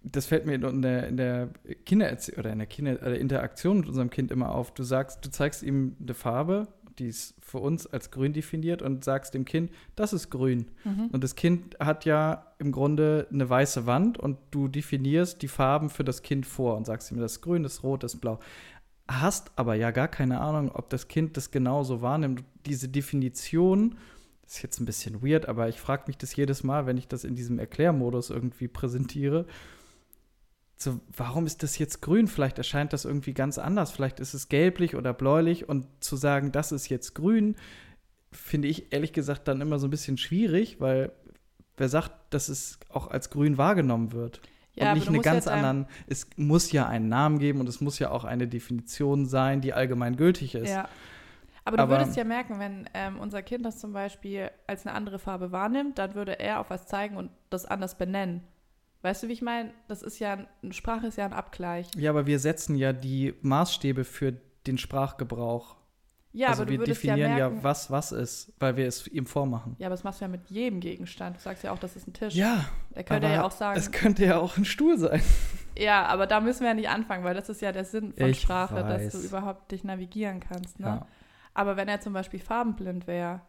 das 0.02 0.26
fällt 0.26 0.44
mir 0.44 0.56
in 0.56 0.82
der, 0.82 1.08
in 1.08 1.16
der 1.16 1.48
Kindererzie 1.86 2.36
oder 2.36 2.52
in 2.52 2.58
der 2.58 2.66
Kinder 2.66 3.02
äh, 3.02 3.18
Interaktion 3.18 3.78
mit 3.80 3.88
unserem 3.88 4.10
Kind 4.10 4.30
immer 4.30 4.54
auf. 4.54 4.74
Du 4.74 4.82
sagst, 4.82 5.24
du 5.24 5.30
zeigst 5.30 5.62
ihm 5.62 5.96
eine 5.98 6.12
Farbe, 6.12 6.68
die 7.00 7.08
ist 7.08 7.34
für 7.40 7.58
uns 7.58 7.86
als 7.86 8.10
grün 8.10 8.32
definiert 8.32 8.82
und 8.82 9.04
sagst 9.04 9.34
dem 9.34 9.44
Kind, 9.44 9.70
das 9.96 10.12
ist 10.12 10.30
grün. 10.30 10.66
Mhm. 10.84 11.08
Und 11.12 11.24
das 11.24 11.34
Kind 11.34 11.76
hat 11.80 12.04
ja 12.04 12.46
im 12.58 12.72
Grunde 12.72 13.26
eine 13.32 13.48
weiße 13.48 13.86
Wand 13.86 14.18
und 14.18 14.36
du 14.50 14.68
definierst 14.68 15.40
die 15.42 15.48
Farben 15.48 15.88
für 15.88 16.04
das 16.04 16.22
Kind 16.22 16.46
vor 16.46 16.76
und 16.76 16.86
sagst 16.86 17.10
ihm, 17.10 17.18
das 17.18 17.32
ist 17.32 17.40
grün, 17.40 17.62
das 17.62 17.74
ist 17.74 17.82
rot, 17.82 18.04
das 18.04 18.14
ist 18.14 18.20
blau. 18.20 18.38
Hast 19.08 19.50
aber 19.56 19.74
ja 19.74 19.90
gar 19.90 20.08
keine 20.08 20.40
Ahnung, 20.40 20.70
ob 20.72 20.90
das 20.90 21.08
Kind 21.08 21.36
das 21.36 21.50
genauso 21.50 22.02
wahrnimmt. 22.02 22.44
Diese 22.66 22.88
Definition, 22.88 23.96
das 24.42 24.56
ist 24.56 24.62
jetzt 24.62 24.80
ein 24.80 24.86
bisschen 24.86 25.22
weird, 25.22 25.48
aber 25.48 25.68
ich 25.68 25.80
frage 25.80 26.04
mich 26.06 26.18
das 26.18 26.36
jedes 26.36 26.62
Mal, 26.62 26.86
wenn 26.86 26.98
ich 26.98 27.08
das 27.08 27.24
in 27.24 27.34
diesem 27.34 27.58
Erklärmodus 27.58 28.30
irgendwie 28.30 28.68
präsentiere. 28.68 29.46
So, 30.82 30.98
warum 31.14 31.44
ist 31.44 31.62
das 31.62 31.76
jetzt 31.76 32.00
grün? 32.00 32.26
Vielleicht 32.26 32.56
erscheint 32.56 32.94
das 32.94 33.04
irgendwie 33.04 33.34
ganz 33.34 33.58
anders. 33.58 33.90
Vielleicht 33.90 34.18
ist 34.18 34.32
es 34.32 34.48
gelblich 34.48 34.96
oder 34.96 35.12
bläulich. 35.12 35.68
Und 35.68 35.86
zu 36.00 36.16
sagen, 36.16 36.52
das 36.52 36.72
ist 36.72 36.88
jetzt 36.88 37.14
grün, 37.14 37.54
finde 38.32 38.68
ich 38.68 38.90
ehrlich 38.90 39.12
gesagt 39.12 39.46
dann 39.46 39.60
immer 39.60 39.78
so 39.78 39.88
ein 39.88 39.90
bisschen 39.90 40.16
schwierig, 40.16 40.80
weil 40.80 41.12
wer 41.76 41.90
sagt, 41.90 42.12
dass 42.30 42.48
es 42.48 42.78
auch 42.88 43.08
als 43.08 43.28
grün 43.28 43.58
wahrgenommen 43.58 44.12
wird? 44.12 44.40
Ja, 44.74 44.92
und 44.92 44.98
nicht 44.98 45.08
eine 45.08 45.20
ganz 45.20 45.46
anderen. 45.46 45.86
Es 46.06 46.26
muss 46.36 46.72
ja 46.72 46.86
einen 46.86 47.08
Namen 47.08 47.40
geben 47.40 47.60
und 47.60 47.68
es 47.68 47.82
muss 47.82 47.98
ja 47.98 48.10
auch 48.10 48.24
eine 48.24 48.48
Definition 48.48 49.26
sein, 49.26 49.60
die 49.60 49.74
allgemein 49.74 50.16
gültig 50.16 50.54
ist. 50.54 50.70
Ja. 50.70 50.88
Aber 51.66 51.76
du 51.76 51.82
Aber- 51.82 51.98
würdest 51.98 52.16
ja 52.16 52.24
merken, 52.24 52.58
wenn 52.58 52.88
ähm, 52.94 53.18
unser 53.18 53.42
Kind 53.42 53.66
das 53.66 53.78
zum 53.78 53.92
Beispiel 53.92 54.50
als 54.66 54.86
eine 54.86 54.94
andere 54.94 55.18
Farbe 55.18 55.52
wahrnimmt, 55.52 55.98
dann 55.98 56.14
würde 56.14 56.40
er 56.40 56.60
auf 56.60 56.70
was 56.70 56.86
zeigen 56.86 57.18
und 57.18 57.30
das 57.50 57.66
anders 57.66 57.98
benennen. 57.98 58.42
Weißt 59.02 59.22
du, 59.22 59.28
wie 59.28 59.32
ich 59.32 59.42
meine? 59.42 59.70
Das 59.88 60.02
ist 60.02 60.18
ja, 60.18 60.38
ein- 60.62 60.72
Sprache 60.72 61.06
ist 61.06 61.16
ja 61.16 61.24
ein 61.24 61.32
Abgleich. 61.32 61.88
Ja, 61.96 62.10
aber 62.10 62.26
wir 62.26 62.38
setzen 62.38 62.74
ja 62.76 62.92
die 62.92 63.34
Maßstäbe 63.42 64.04
für 64.04 64.34
den 64.66 64.76
Sprachgebrauch. 64.78 65.76
Ja, 66.32 66.48
also 66.48 66.62
aber 66.62 66.66
du 66.70 66.78
wir 66.78 66.78
ja 66.80 66.84
definieren 66.92 67.30
ja, 67.30 67.48
merken. 67.48 67.64
was 67.64 67.90
was 67.90 68.12
ist, 68.12 68.52
weil 68.60 68.76
wir 68.76 68.86
es 68.86 69.08
ihm 69.08 69.26
vormachen. 69.26 69.74
Ja, 69.78 69.88
aber 69.88 69.94
das 69.94 70.04
machst 70.04 70.20
du 70.20 70.26
ja 70.26 70.28
mit 70.28 70.48
jedem 70.48 70.78
Gegenstand. 70.78 71.36
Du 71.36 71.40
sagst 71.40 71.64
ja 71.64 71.72
auch, 71.72 71.78
das 71.78 71.96
ist 71.96 72.06
ein 72.06 72.12
Tisch. 72.12 72.34
Ja, 72.34 72.66
Er 72.92 73.02
könnte 73.02 73.26
ja 73.26 73.42
auch 73.42 73.50
sagen. 73.50 73.76
es 73.78 73.90
könnte 73.90 74.24
ja 74.26 74.38
auch 74.38 74.56
ein 74.56 74.64
Stuhl 74.64 74.98
sein. 74.98 75.20
Ja, 75.78 76.04
aber 76.06 76.26
da 76.26 76.40
müssen 76.40 76.60
wir 76.60 76.68
ja 76.68 76.74
nicht 76.74 76.88
anfangen, 76.90 77.24
weil 77.24 77.32
das 77.32 77.48
ist 77.48 77.62
ja 77.62 77.72
der 77.72 77.84
Sinn 77.84 78.12
von 78.12 78.26
Ich 78.28 78.40
Sprache, 78.40 78.74
weiß. 78.74 79.12
dass 79.12 79.22
du 79.22 79.26
überhaupt 79.28 79.70
dich 79.70 79.82
navigieren 79.82 80.40
kannst. 80.40 80.78
Ne? 80.80 80.86
Ja. 80.86 81.06
Aber 81.54 81.76
wenn 81.76 81.88
er 81.88 82.00
zum 82.00 82.12
Beispiel 82.12 82.40
farbenblind 82.40 83.06
wäre, 83.06 83.40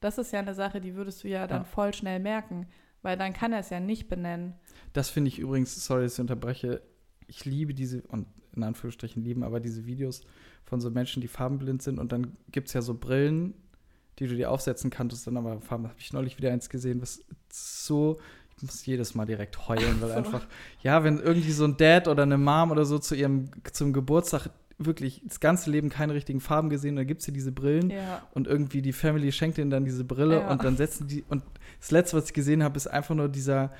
das 0.00 0.18
ist 0.18 0.32
ja 0.32 0.40
eine 0.40 0.54
Sache, 0.54 0.80
die 0.80 0.94
würdest 0.96 1.22
du 1.22 1.28
ja 1.28 1.46
dann 1.46 1.60
Ja. 1.62 1.64
voll 1.64 1.94
schnell 1.94 2.18
merken, 2.18 2.66
weil 3.06 3.16
dann 3.16 3.32
kann 3.32 3.52
er 3.52 3.60
es 3.60 3.70
ja 3.70 3.78
nicht 3.78 4.08
benennen. 4.08 4.54
Das 4.92 5.08
finde 5.10 5.28
ich 5.28 5.38
übrigens, 5.38 5.84
sorry, 5.86 6.02
dass 6.02 6.14
ich 6.14 6.20
unterbreche, 6.20 6.82
ich 7.28 7.44
liebe 7.44 7.72
diese, 7.72 8.02
und 8.02 8.26
in 8.54 8.62
Anführungsstrichen 8.64 9.22
lieben, 9.22 9.42
aber 9.44 9.60
diese 9.60 9.86
Videos 9.86 10.22
von 10.64 10.80
so 10.80 10.90
Menschen, 10.90 11.20
die 11.20 11.28
farbenblind 11.28 11.82
sind 11.82 11.98
und 12.00 12.10
dann 12.10 12.36
gibt 12.50 12.66
es 12.68 12.74
ja 12.74 12.82
so 12.82 12.94
Brillen, 12.94 13.54
die 14.18 14.26
du 14.26 14.34
dir 14.34 14.50
aufsetzen 14.50 14.90
kannst, 14.90 15.26
dann 15.26 15.36
aber 15.36 15.60
Farben, 15.60 15.84
habe 15.84 15.94
ich 15.98 16.12
neulich 16.12 16.36
wieder 16.38 16.50
eins 16.50 16.68
gesehen, 16.68 17.00
was 17.00 17.20
so, 17.52 18.18
ich 18.56 18.62
muss 18.62 18.84
jedes 18.86 19.14
Mal 19.14 19.26
direkt 19.26 19.68
heulen, 19.68 20.00
weil 20.00 20.08
So. 20.08 20.14
einfach, 20.16 20.46
ja, 20.82 21.04
wenn 21.04 21.18
irgendwie 21.20 21.52
so 21.52 21.64
ein 21.64 21.76
Dad 21.76 22.08
oder 22.08 22.22
eine 22.24 22.38
Mom 22.38 22.70
oder 22.72 22.86
so 22.86 22.98
zu 22.98 23.14
ihrem, 23.14 23.50
zum 23.72 23.92
Geburtstag 23.92 24.50
wirklich 24.78 25.22
das 25.24 25.40
ganze 25.40 25.70
Leben 25.70 25.88
keine 25.88 26.12
richtigen 26.14 26.40
Farben 26.40 26.68
gesehen. 26.68 26.96
Dann 26.96 27.06
gibt 27.06 27.20
es 27.20 27.24
hier 27.24 27.32
diese 27.32 27.50
Brillen 27.52 27.88
Ja. 27.90 28.26
und 28.34 28.46
irgendwie 28.46 28.82
die 28.82 28.92
Family 28.92 29.32
schenkt 29.32 29.56
ihnen 29.56 29.70
dann 29.70 29.84
diese 29.86 30.04
Brille 30.04 30.40
Ja. 30.40 30.50
und 30.50 30.62
dann 30.64 30.76
setzen 30.76 31.08
die. 31.08 31.24
Und 31.28 31.42
das 31.78 31.90
letzte, 31.90 32.16
was 32.16 32.26
ich 32.26 32.34
gesehen 32.34 32.62
habe, 32.62 32.76
ist 32.76 32.86
einfach 32.86 33.14
nur 33.14 33.28
dieser 33.28 33.72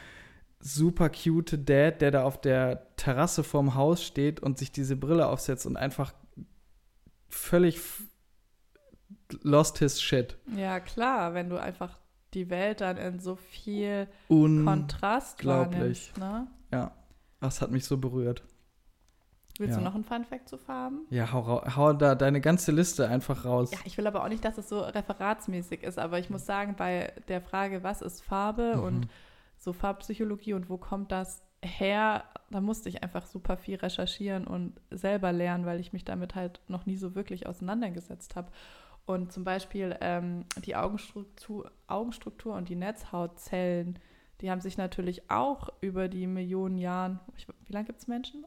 super 0.61 1.11
cute 1.11 1.59
Dad, 1.69 2.01
der 2.01 2.11
da 2.11 2.23
auf 2.23 2.41
der 2.41 2.95
Terrasse 2.97 3.45
vorm 3.45 3.75
Haus 3.75 4.03
steht 4.03 4.41
und 4.41 4.59
sich 4.59 4.73
diese 4.73 4.97
Brille 4.97 5.29
aufsetzt 5.29 5.67
und 5.67 5.77
einfach 5.77 6.15
völlig 7.29 7.81
lost 9.43 9.79
his 9.79 10.01
shit. 10.01 10.37
ja, 10.57 10.81
klar, 10.81 11.35
wenn 11.35 11.49
du 11.49 11.61
einfach 11.61 11.99
die 12.35 12.51
Welt 12.51 12.81
dann 12.81 12.97
in 12.97 13.19
so 13.19 13.37
viel 13.37 14.09
Kontrast 14.29 15.45
wahrnimmst. 15.45 16.19
Ne? 16.19 16.47
ja, 16.73 16.93
das 17.41 17.61
hat 17.61 17.71
mich 17.71 17.85
so 17.85 17.99
berührt. 17.99 18.43
Willst 19.59 19.73
Ja. 19.75 19.79
du 19.79 19.85
noch 19.85 19.95
einen 19.95 20.05
Fun-Fact 20.05 20.49
zu 20.49 20.59
Farben? 20.59 21.07
Ja, 21.11 21.33
hau, 21.33 21.63
hau 21.77 21.93
da 21.93 22.15
deine 22.15 22.41
ganze 22.41 22.73
Liste 22.73 23.09
einfach 23.09 23.45
raus. 23.45 23.71
Ja, 23.73 23.79
ich 23.85 23.97
will 23.97 24.07
aber 24.07 24.23
auch 24.23 24.29
nicht, 24.29 24.45
dass 24.45 24.59
es 24.59 24.69
so 24.69 24.81
referatsmäßig 24.81 25.83
ist, 25.83 25.99
aber 25.99 26.19
ich 26.19 26.29
muss 26.31 26.45
sagen, 26.47 26.75
bei 26.77 27.13
der 27.29 27.41
Frage, 27.41 27.83
was 27.83 28.03
ist 28.03 28.23
Farbe 28.23 28.75
Mhm. 28.77 28.83
und 28.83 29.09
so 29.59 29.73
Farbpsychologie 29.73 30.53
und 30.53 30.69
wo 30.69 30.77
kommt 30.77 31.11
das 31.13 31.43
her, 31.63 32.25
da 32.51 32.61
musste 32.61 32.89
ich 32.91 33.03
einfach 33.03 33.27
super 33.27 33.57
viel 33.57 33.77
recherchieren 33.77 34.47
und 34.47 34.75
selber 34.91 35.33
lernen, 35.33 35.65
weil 35.65 35.81
ich 35.81 35.93
mich 35.93 36.05
damit 36.05 36.35
halt 36.35 36.61
noch 36.69 36.85
nie 36.87 36.97
so 36.97 37.15
wirklich 37.15 37.47
auseinandergesetzt 37.47 38.37
habe. 38.37 38.53
Und 39.07 39.33
zum 39.33 39.45
Beispiel 39.45 39.97
ähm, 40.01 40.45
die 40.65 40.77
Augenstruktur, 40.77 41.71
Augenstruktur 41.87 42.55
und 42.55 42.69
die 42.69 42.77
Netzhautzellen, 42.77 43.99
die 44.41 44.51
haben 44.51 44.61
sich 44.61 44.77
natürlich 44.77 45.31
auch 45.31 45.71
über 45.81 46.09
die 46.09 46.27
Millionen 46.27 46.77
Jahren, 46.77 47.21
ich, 47.37 47.47
wie 47.49 47.73
lange 47.73 47.87
gibt 47.87 48.01
es 48.01 48.07
Menschen? 48.09 48.45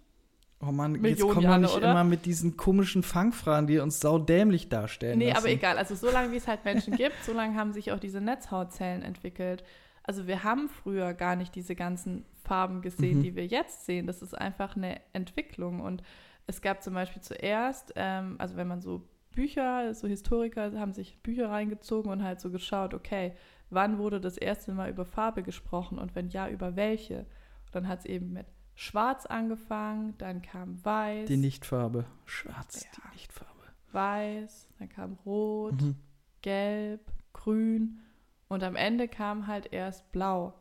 Oh 0.61 0.71
Mann, 0.73 0.93
jetzt 0.95 1.01
Millionen 1.01 1.33
kommen 1.33 1.47
wir 1.47 1.57
nicht 1.57 1.75
oder? 1.75 1.91
immer 1.91 2.03
mit 2.03 2.25
diesen 2.25 2.57
komischen 2.57 3.01
Fangfragen, 3.03 3.67
die 3.67 3.79
uns 3.79 3.99
saudämlich 4.01 4.67
darstellen. 4.67 5.17
Nee, 5.17 5.29
lassen. 5.29 5.37
aber 5.37 5.49
egal. 5.49 5.77
Also 5.77 5.95
so 5.95 6.09
lange, 6.11 6.31
wie 6.33 6.37
es 6.37 6.47
halt 6.47 6.65
Menschen 6.65 6.95
gibt, 6.97 7.15
so 7.23 7.31
lange 7.33 7.55
haben 7.55 7.71
sich 7.71 7.91
auch 7.93 7.99
diese 7.99 8.19
Netzhautzellen 8.19 9.01
entwickelt. 9.01 9.63
Also 10.03 10.27
wir 10.27 10.43
haben 10.43 10.67
früher 10.69 11.13
gar 11.13 11.35
nicht 11.37 11.55
diese 11.55 11.75
ganzen 11.75 12.25
Farben 12.43 12.81
gesehen, 12.81 13.19
Mhm. 13.19 13.23
die 13.23 13.35
wir 13.35 13.45
jetzt 13.45 13.85
sehen. 13.85 14.05
Das 14.07 14.21
ist 14.21 14.33
einfach 14.37 14.75
eine 14.75 14.99
Entwicklung. 15.13 15.79
Und 15.79 16.03
es 16.47 16.61
gab 16.61 16.83
zum 16.83 16.93
Beispiel 16.93 17.21
zuerst, 17.21 17.93
ähm, 17.95 18.35
also 18.37 18.55
wenn 18.57 18.67
man 18.67 18.81
so 18.81 19.07
Bücher, 19.31 19.93
so 19.93 20.07
Historiker 20.07 20.71
haben 20.77 20.91
sich 20.93 21.21
Bücher 21.21 21.49
reingezogen 21.49 22.11
und 22.11 22.23
halt 22.23 22.41
so 22.41 22.49
geschaut, 22.51 22.93
okay, 22.93 23.33
wann 23.69 23.97
wurde 23.99 24.19
das 24.19 24.35
erste 24.37 24.73
Mal 24.73 24.89
über 24.89 25.05
Farbe 25.05 25.43
gesprochen 25.43 25.99
und 25.99 26.15
wenn 26.15 26.27
ja, 26.29 26.49
über 26.49 26.75
welche? 26.75 27.19
Und 27.19 27.75
dann 27.75 27.87
hat 27.87 27.99
es 27.99 28.05
eben 28.05 28.33
mit 28.33 28.47
Schwarz 28.81 29.25
angefangen, 29.25 30.17
dann 30.19 30.41
kam 30.41 30.83
Weiß, 30.85 31.27
Die 31.27 31.35
Nichtfarbe. 31.35 32.05
Schwarz, 32.25 32.85
Ja. 32.85 32.89
die 33.03 33.13
Nichtfarbe. 33.13 33.49
Weiß, 33.91 34.69
dann 34.79 34.87
kam 34.87 35.17
Rot, 35.25 35.81
Mhm. 35.81 35.95
Gelb, 36.41 37.01
Grün 37.33 37.99
und 38.47 38.63
am 38.63 38.77
Ende 38.77 39.09
kam 39.09 39.47
halt 39.47 39.73
erst 39.73 40.09
Blau, 40.13 40.53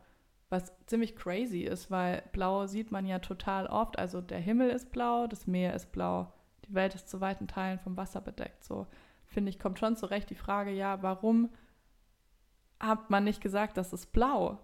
was 0.49 0.73
ziemlich 0.87 1.15
crazy 1.15 1.61
ist, 1.61 1.91
weil 1.91 2.23
Blau 2.33 2.67
sieht 2.67 2.91
man 2.91 3.05
ja 3.05 3.19
total 3.19 3.67
oft. 3.67 3.97
Also 3.97 4.19
der 4.19 4.39
Himmel 4.39 4.69
ist 4.71 4.91
blau, 4.91 5.25
das 5.27 5.47
Meer 5.47 5.73
ist 5.73 5.91
blau, 5.93 6.33
die 6.65 6.73
Welt 6.73 6.95
ist 6.95 7.07
zu 7.07 7.21
weiten 7.21 7.47
Teilen 7.47 7.79
vom 7.79 7.95
Wasser 7.95 8.19
bedeckt. 8.19 8.63
So 8.65 8.85
finde 9.27 9.49
ich, 9.49 9.59
kommt 9.59 9.79
schon 9.79 9.95
zurecht 9.95 10.29
die 10.29 10.35
Frage, 10.35 10.71
ja, 10.71 11.01
warum 11.03 11.49
hat 12.81 13.09
man 13.09 13.23
nicht 13.23 13.41
gesagt, 13.41 13.77
das 13.77 13.93
ist 13.93 14.11
blau? 14.11 14.59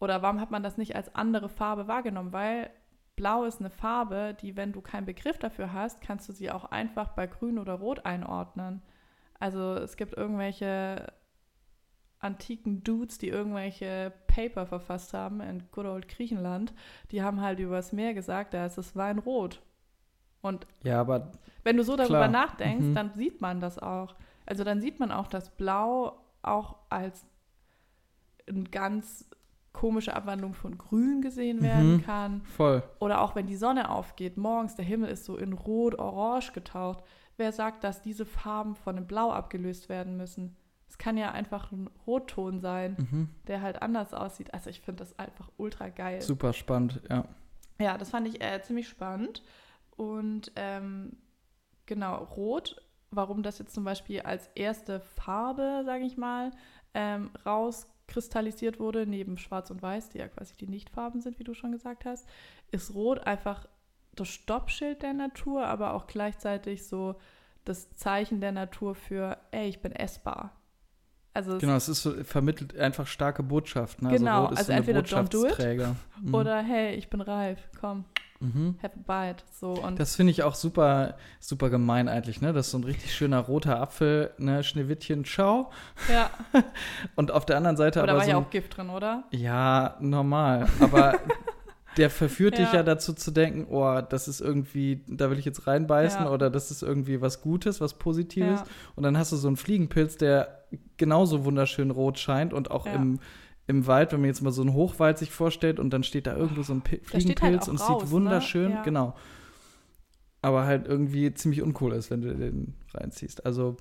Oder 0.00 0.22
warum 0.22 0.40
hat 0.40 0.50
man 0.50 0.62
das 0.62 0.78
nicht 0.78 0.96
als 0.96 1.14
andere 1.14 1.48
Farbe 1.48 1.86
wahrgenommen? 1.88 2.32
Weil 2.32 2.70
Blau 3.16 3.44
ist 3.44 3.60
eine 3.60 3.70
Farbe, 3.70 4.36
die, 4.40 4.56
wenn 4.56 4.72
du 4.72 4.80
keinen 4.80 5.06
Begriff 5.06 5.38
dafür 5.38 5.72
hast, 5.72 6.00
kannst 6.00 6.28
du 6.28 6.32
sie 6.32 6.50
auch 6.50 6.64
einfach 6.66 7.08
bei 7.10 7.26
Grün 7.26 7.58
oder 7.58 7.74
Rot 7.74 8.04
einordnen. 8.04 8.82
Also 9.38 9.74
es 9.74 9.96
gibt 9.96 10.16
irgendwelche 10.16 11.12
antiken 12.18 12.82
Dudes, 12.82 13.18
die 13.18 13.28
irgendwelche 13.28 14.12
Paper 14.26 14.66
verfasst 14.66 15.12
haben 15.12 15.40
in 15.40 15.62
good 15.72 15.84
old 15.84 16.08
Griechenland. 16.08 16.72
Die 17.10 17.22
haben 17.22 17.40
halt 17.42 17.58
übers 17.60 17.92
Meer 17.92 18.14
gesagt, 18.14 18.54
da 18.54 18.64
ist 18.66 18.78
das 18.78 18.96
Weinrot. 18.96 19.60
Und 20.40 20.66
Ja, 20.82 21.00
aber 21.00 21.32
wenn 21.62 21.76
du 21.76 21.84
so 21.84 21.96
darüber 21.96 22.18
Klar. 22.18 22.28
nachdenkst, 22.28 22.86
Mhm. 22.86 22.94
dann 22.94 23.14
sieht 23.14 23.40
man 23.40 23.60
das 23.60 23.78
auch. 23.78 24.14
Also 24.46 24.64
dann 24.64 24.80
sieht 24.80 25.00
man 25.00 25.12
auch, 25.12 25.26
dass 25.26 25.50
Blau 25.50 26.18
auch 26.42 26.76
als 26.88 27.26
eine 28.48 28.64
ganz 28.64 29.28
komische 29.74 30.16
Abwandlung 30.16 30.54
von 30.54 30.78
Grün 30.78 31.20
gesehen 31.20 31.60
werden 31.60 31.96
Mhm. 31.96 32.02
kann. 32.02 32.40
voll. 32.44 32.82
Oder 33.00 33.20
auch 33.20 33.34
wenn 33.34 33.46
die 33.46 33.56
Sonne 33.56 33.90
aufgeht, 33.90 34.38
morgens, 34.38 34.74
der 34.76 34.86
Himmel 34.86 35.10
ist 35.10 35.26
so 35.26 35.36
in 35.36 35.52
Rot-Orange 35.52 36.52
getaucht. 36.52 37.04
Wer 37.36 37.52
sagt, 37.52 37.84
dass 37.84 38.00
diese 38.00 38.24
Farben 38.24 38.74
von 38.76 38.94
dem 38.96 39.06
Blau 39.06 39.30
abgelöst 39.32 39.88
werden 39.90 40.16
müssen? 40.16 40.56
Es 40.88 40.96
kann 40.96 41.16
ja 41.18 41.32
einfach 41.32 41.72
ein 41.72 41.90
Rotton 42.06 42.60
sein, 42.60 42.96
Mhm. 43.10 43.28
der 43.48 43.60
halt 43.60 43.82
anders 43.82 44.14
aussieht. 44.14 44.54
Also 44.54 44.70
ich 44.70 44.80
finde 44.80 45.00
das 45.02 45.18
einfach 45.18 45.50
ultra 45.56 45.88
geil. 45.88 46.22
Super 46.22 46.52
spannend, 46.52 47.02
ja. 47.10 47.24
Ja, 47.80 47.98
das 47.98 48.10
fand 48.10 48.28
ich 48.28 48.40
äh, 48.40 48.62
ziemlich 48.62 48.88
spannend. 48.88 49.42
Und 49.96 50.52
ähm, 50.54 51.16
genau, 51.86 52.16
Rot, 52.36 52.76
warum 53.10 53.42
das 53.42 53.58
jetzt 53.58 53.74
zum 53.74 53.82
Beispiel 53.84 54.20
als 54.20 54.48
erste 54.54 55.00
Farbe, 55.00 55.82
sage 55.84 56.04
ich 56.04 56.16
mal, 56.16 56.52
ähm, 56.94 57.30
rauskristallisiert 58.04 58.78
wurde, 58.78 59.06
neben 59.06 59.38
Schwarz 59.38 59.70
und 59.70 59.82
Weiß, 59.82 60.10
die 60.10 60.18
ja 60.18 60.28
quasi 60.28 60.54
die 60.56 60.66
Nichtfarben 60.66 61.20
sind, 61.20 61.38
wie 61.38 61.44
du 61.44 61.54
schon 61.54 61.72
gesagt 61.72 62.04
hast, 62.04 62.26
ist 62.70 62.94
Rot 62.94 63.26
einfach 63.26 63.66
das 64.14 64.28
Stoppschild 64.28 65.02
der 65.02 65.12
Natur, 65.12 65.66
aber 65.66 65.94
auch 65.94 66.06
gleichzeitig 66.06 66.86
so 66.86 67.16
das 67.64 67.90
Zeichen 67.96 68.40
der 68.40 68.52
Natur 68.52 68.94
für, 68.94 69.38
ey, 69.50 69.68
ich 69.68 69.80
bin 69.80 69.92
essbar. 69.92 70.52
Also 71.32 71.58
Genau, 71.58 71.74
es 71.74 71.88
ist 71.88 72.02
so, 72.02 72.12
vermittelt 72.22 72.78
einfach 72.78 73.08
starke 73.08 73.42
Botschaften. 73.42 74.06
ne? 74.06 74.16
Genau, 74.16 74.42
Rot 74.42 74.52
ist 74.52 74.58
also 74.58 74.66
so 74.66 74.72
eine 74.72 74.78
entweder 74.80 75.00
don't 75.00 75.28
do 75.30 75.46
it. 75.46 75.96
Mhm. 76.22 76.34
oder 76.34 76.62
hey, 76.62 76.94
ich 76.94 77.10
bin 77.10 77.20
reif, 77.20 77.58
komm, 77.80 78.04
Mhm. 78.40 78.76
have 78.82 78.94
a 79.06 79.26
bite. 79.32 79.42
So 79.52 79.72
und 79.82 79.98
Das 79.98 80.16
finde 80.16 80.32
ich 80.32 80.42
auch 80.42 80.54
super, 80.54 81.16
super 81.40 81.70
gemein 81.70 82.08
eigentlich, 82.08 82.40
ne? 82.40 82.52
Das 82.52 82.66
ist 82.66 82.72
so 82.72 82.78
ein 82.78 82.84
richtig 82.84 83.14
schöner 83.14 83.38
roter 83.40 83.80
Apfel, 83.80 84.32
ne? 84.38 84.62
Schneewittchen, 84.64 85.24
ciao. 85.24 85.70
ja, 86.12 86.30
Und 87.14 87.30
auf 87.30 87.46
der 87.46 87.56
anderen 87.56 87.76
Seite 87.76 88.00
aber 88.00 88.06
da 88.08 88.12
aber 88.12 88.18
war 88.20 88.24
so 88.26 88.30
ja 88.32 88.36
auch 88.38 88.50
Gift 88.50 88.76
drin, 88.76 88.90
oder? 88.90 89.24
Ja, 89.30 89.96
normal. 90.00 90.66
Aber 90.80 91.14
der 91.96 92.10
verführt 92.10 92.58
dich 92.58 92.66
Ja. 92.72 92.76
ja 92.78 92.82
dazu 92.82 93.12
zu 93.12 93.30
denken, 93.30 93.66
oh, 93.70 94.00
das 94.00 94.26
ist 94.26 94.40
irgendwie, 94.40 95.04
da 95.06 95.30
will 95.30 95.38
ich 95.38 95.44
jetzt 95.44 95.66
reinbeißen 95.68 96.24
Ja. 96.24 96.30
oder 96.30 96.50
das 96.50 96.70
ist 96.72 96.82
irgendwie 96.82 97.20
was 97.20 97.40
Gutes, 97.40 97.80
was 97.80 97.94
Positives. 97.94 98.60
Ja. 98.60 98.66
Und 98.96 99.04
dann 99.04 99.16
hast 99.16 99.30
du 99.32 99.36
so 99.36 99.46
einen 99.46 99.56
Fliegenpilz, 99.56 100.16
der 100.16 100.64
genauso 100.96 101.44
wunderschön 101.44 101.92
rot 101.92 102.18
scheint 102.18 102.52
und 102.52 102.70
auch 102.72 102.86
Ja. 102.86 102.94
im, 102.94 103.20
im 103.66 103.86
Wald, 103.86 104.12
wenn 104.12 104.20
man 104.20 104.28
jetzt 104.28 104.42
mal 104.42 104.50
so 104.52 104.62
einen 104.62 104.74
Hochwald 104.74 105.18
sich 105.18 105.30
vorstellt 105.30 105.78
und 105.80 105.90
dann 105.90 106.02
steht 106.02 106.26
da 106.26 106.36
irgendwo 106.36 106.62
so 106.62 106.74
ein 106.74 106.82
steht 106.84 107.00
halt 107.00 107.06
Fliegenpilz 107.06 107.64
auch 107.64 107.68
und 107.68 107.76
es 107.80 107.86
sieht 107.86 107.98
ne? 108.02 108.10
wunderschön, 108.10 108.70
Ja. 108.72 108.82
genau. 108.82 109.14
Aber 110.42 110.66
halt 110.66 110.86
irgendwie 110.86 111.32
ziemlich 111.32 111.62
uncool 111.62 111.92
ist, 111.94 112.10
wenn 112.10 112.20
du 112.20 112.34
den 112.34 112.74
reinziehst. 112.92 113.46
Also 113.46 113.76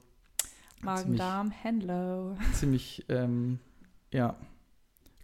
Magen-Darm, 0.81 1.51
Henlo. 1.51 2.37
ziemlich, 2.53 3.05
ähm, 3.09 3.59
ja, 4.11 4.35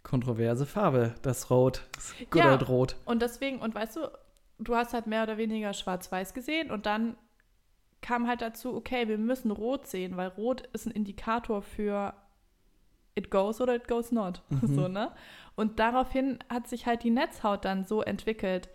kontroverse 0.02 0.66
Farbe, 0.66 1.14
das 1.22 1.50
Rot. 1.50 1.86
Das 1.94 2.14
Good 2.30 2.34
Ja. 2.42 2.54
Rot. 2.56 2.96
Und 3.04 3.22
deswegen, 3.22 3.60
und 3.60 3.74
weißt 3.74 3.96
du, 3.96 4.00
du 4.58 4.74
hast 4.74 4.92
halt 4.92 5.06
mehr 5.06 5.22
oder 5.22 5.38
weniger 5.38 5.72
schwarz-weiß 5.72 6.34
gesehen 6.34 6.70
und 6.70 6.84
dann 6.86 7.16
kam 8.02 8.26
halt 8.26 8.40
dazu, 8.40 8.74
okay, 8.74 9.08
wir 9.08 9.18
müssen 9.18 9.50
rot 9.50 9.86
sehen, 9.86 10.16
weil 10.16 10.28
rot 10.28 10.66
ist 10.72 10.86
ein 10.86 10.90
Indikator 10.92 11.60
für 11.62 12.14
it 13.14 13.30
goes 13.30 13.60
oder 13.60 13.74
it 13.74 13.88
goes 13.88 14.12
not. 14.12 14.42
Mhm. 14.50 14.74
So, 14.74 14.88
ne? 14.88 15.12
Und 15.56 15.78
daraufhin 15.78 16.38
hat 16.48 16.68
sich 16.68 16.86
halt 16.86 17.02
die 17.02 17.10
Netzhaut 17.10 17.64
dann 17.64 17.84
so 17.84 18.02
entwickelt, 18.02 18.68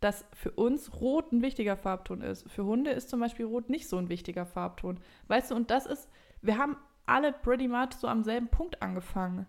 dass 0.00 0.24
für 0.32 0.50
uns 0.50 1.00
Rot 1.00 1.32
ein 1.32 1.42
wichtiger 1.42 1.76
Farbton 1.76 2.22
ist. 2.22 2.50
Für 2.50 2.64
Hunde 2.64 2.90
ist 2.90 3.08
zum 3.08 3.20
Beispiel 3.20 3.46
Rot 3.46 3.70
nicht 3.70 3.88
so 3.88 3.96
ein 3.96 4.08
wichtiger 4.08 4.44
Farbton. 4.44 4.98
Weißt 5.28 5.50
du, 5.50 5.54
und 5.54 5.70
das 5.70 5.86
ist, 5.86 6.08
wir 6.40 6.58
haben 6.58 6.76
alle 7.06 7.32
pretty 7.32 7.68
much 7.68 7.92
so 7.98 8.08
am 8.08 8.24
selben 8.24 8.48
Punkt 8.48 8.82
angefangen. 8.82 9.46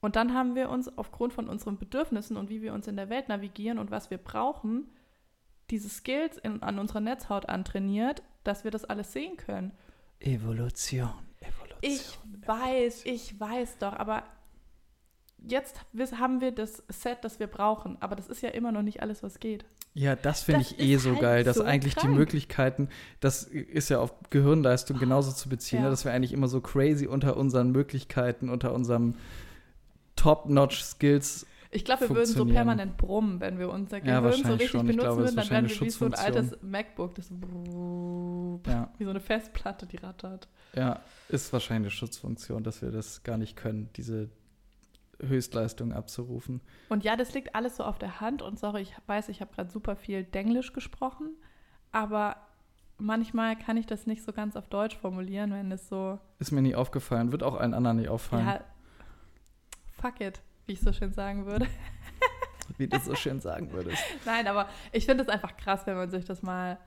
Und 0.00 0.16
dann 0.16 0.34
haben 0.34 0.54
wir 0.54 0.70
uns 0.70 0.96
aufgrund 0.98 1.32
von 1.32 1.48
unseren 1.48 1.78
Bedürfnissen 1.78 2.36
und 2.36 2.50
wie 2.50 2.62
wir 2.62 2.74
uns 2.74 2.86
in 2.86 2.96
der 2.96 3.08
Welt 3.08 3.28
navigieren 3.28 3.78
und 3.78 3.90
was 3.90 4.10
wir 4.10 4.18
brauchen, 4.18 4.90
diese 5.70 5.88
Skills 5.88 6.36
in, 6.38 6.62
an 6.62 6.78
unserer 6.78 7.00
Netzhaut 7.00 7.48
antrainiert, 7.48 8.22
dass 8.42 8.64
wir 8.64 8.70
das 8.70 8.84
alles 8.84 9.12
sehen 9.12 9.36
können. 9.36 9.72
Evolution. 10.20 11.10
Ich 11.86 12.18
weiß, 12.46 13.02
ich 13.04 13.38
weiß 13.38 13.78
doch, 13.78 13.92
aber 13.92 14.22
jetzt 15.38 15.76
haben 16.18 16.40
wir 16.40 16.52
das 16.52 16.82
Set, 16.88 17.18
das 17.22 17.38
wir 17.38 17.46
brauchen. 17.46 17.96
Aber 18.00 18.16
das 18.16 18.28
ist 18.28 18.42
ja 18.42 18.50
immer 18.50 18.72
noch 18.72 18.82
nicht 18.82 19.02
alles, 19.02 19.22
was 19.22 19.40
geht. 19.40 19.64
Ja, 19.96 20.16
das 20.16 20.42
finde 20.42 20.62
ich 20.62 20.80
eh 20.80 20.96
so 20.96 21.10
halt 21.10 21.20
geil, 21.20 21.44
dass 21.44 21.56
so 21.58 21.62
eigentlich 21.62 21.94
die 21.94 22.00
krank. 22.00 22.16
Möglichkeiten, 22.16 22.88
das 23.20 23.44
ist 23.44 23.90
ja 23.90 24.00
auf 24.00 24.12
Gehirnleistung 24.30 24.98
genauso 24.98 25.30
zu 25.30 25.48
beziehen, 25.48 25.78
Ja. 25.78 25.84
ne, 25.84 25.90
dass 25.90 26.04
wir 26.04 26.12
eigentlich 26.12 26.32
immer 26.32 26.48
so 26.48 26.60
crazy 26.60 27.06
unter 27.06 27.36
unseren 27.36 27.70
Möglichkeiten, 27.70 28.48
unter 28.48 28.74
unserem 28.74 29.14
Top-Notch-Skills 30.16 31.46
Ich 31.74 31.84
glaube, 31.84 32.02
wir 32.08 32.10
würden 32.10 32.26
so 32.26 32.46
permanent 32.46 32.96
brummen, 32.96 33.40
wenn 33.40 33.58
wir 33.58 33.68
unser 33.68 33.98
Ja, 33.98 34.20
Gehirn 34.20 34.22
so 34.22 34.24
wahrscheinlich 34.28 34.52
richtig 34.52 34.70
schon. 34.70 34.86
Benutzen 34.86 35.00
glaube, 35.00 35.22
würden, 35.22 35.36
dann 35.36 35.50
wären 35.50 35.68
wir 35.68 35.80
wie 35.80 35.90
so 35.90 36.04
ein 36.06 36.14
altes 36.14 36.62
MacBook, 36.62 37.14
das 37.16 37.28
so 37.28 38.60
Ja, 38.66 38.92
wie 38.96 39.04
so 39.04 39.10
eine 39.10 39.20
Festplatte, 39.20 39.86
die 39.86 39.96
rattert. 39.96 40.48
ja, 40.74 41.00
ist 41.28 41.52
wahrscheinlich 41.52 41.86
eine 41.86 41.90
Schutzfunktion, 41.90 42.62
dass 42.62 42.80
wir 42.80 42.90
das 42.92 43.24
gar 43.24 43.36
nicht 43.38 43.56
können, 43.56 43.90
diese 43.96 44.30
Höchstleistung 45.20 45.92
abzurufen. 45.92 46.60
Und 46.88 47.02
ja, 47.04 47.16
das 47.16 47.34
liegt 47.34 47.54
alles 47.54 47.76
so 47.76 47.84
auf 47.84 47.98
der 47.98 48.20
Hand. 48.20 48.40
Und 48.42 48.58
sorry, 48.58 48.82
ich 48.82 48.94
weiß, 49.06 49.28
ich 49.28 49.40
habe 49.40 49.52
gerade 49.54 49.70
super 49.70 49.96
viel 49.96 50.22
Denglisch 50.24 50.72
gesprochen, 50.72 51.34
aber 51.92 52.36
manchmal 52.98 53.56
kann 53.56 53.76
ich 53.76 53.86
das 53.86 54.06
nicht 54.06 54.22
so 54.22 54.32
ganz 54.32 54.54
auf 54.54 54.68
Deutsch 54.68 54.96
formulieren, 54.96 55.52
wenn 55.52 55.72
es 55.72 55.88
so, 55.88 56.18
Ist 56.38 56.52
mir 56.52 56.62
nie 56.62 56.74
aufgefallen, 56.76 57.32
wird 57.32 57.42
auch 57.42 57.56
allen 57.56 57.74
anderen 57.74 57.96
nicht 57.96 58.08
auffallen, 58.08 58.46
ja, 58.46 58.60
fuck 60.00 60.20
it, 60.20 60.40
wie 60.66 60.72
ich 60.72 60.80
so 60.80 60.92
schön 60.92 61.12
sagen 61.12 61.46
würde. 61.46 61.66
wie 62.78 62.86
du 62.86 62.98
so 62.98 63.14
schön 63.14 63.40
sagen 63.40 63.72
würdest. 63.72 64.02
Nein, 64.24 64.46
aber 64.46 64.68
ich 64.92 65.06
finde 65.06 65.22
es 65.22 65.28
einfach 65.28 65.56
krass, 65.56 65.86
wenn 65.86 65.96
man 65.96 66.10
sich 66.10 66.24
das 66.24 66.42
mal 66.42 66.78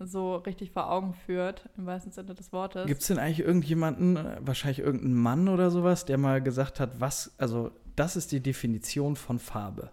so 0.00 0.36
richtig 0.36 0.72
vor 0.72 0.90
Augen 0.90 1.14
führt, 1.14 1.68
im 1.76 1.86
wahrsten 1.86 2.12
Sinne 2.12 2.34
des 2.34 2.52
Wortes. 2.52 2.86
Gibt 2.86 3.02
es 3.02 3.06
denn 3.06 3.18
eigentlich 3.18 3.46
irgendjemanden, 3.46 4.16
äh, 4.16 4.38
wahrscheinlich 4.40 4.80
irgendeinen 4.80 5.14
Mann 5.14 5.48
oder 5.48 5.70
sowas, 5.70 6.04
der 6.04 6.18
mal 6.18 6.42
gesagt 6.42 6.80
hat, 6.80 7.00
was, 7.00 7.32
also 7.38 7.70
das 7.94 8.16
ist 8.16 8.32
die 8.32 8.40
Definition 8.40 9.14
von 9.14 9.38
Farbe? 9.38 9.90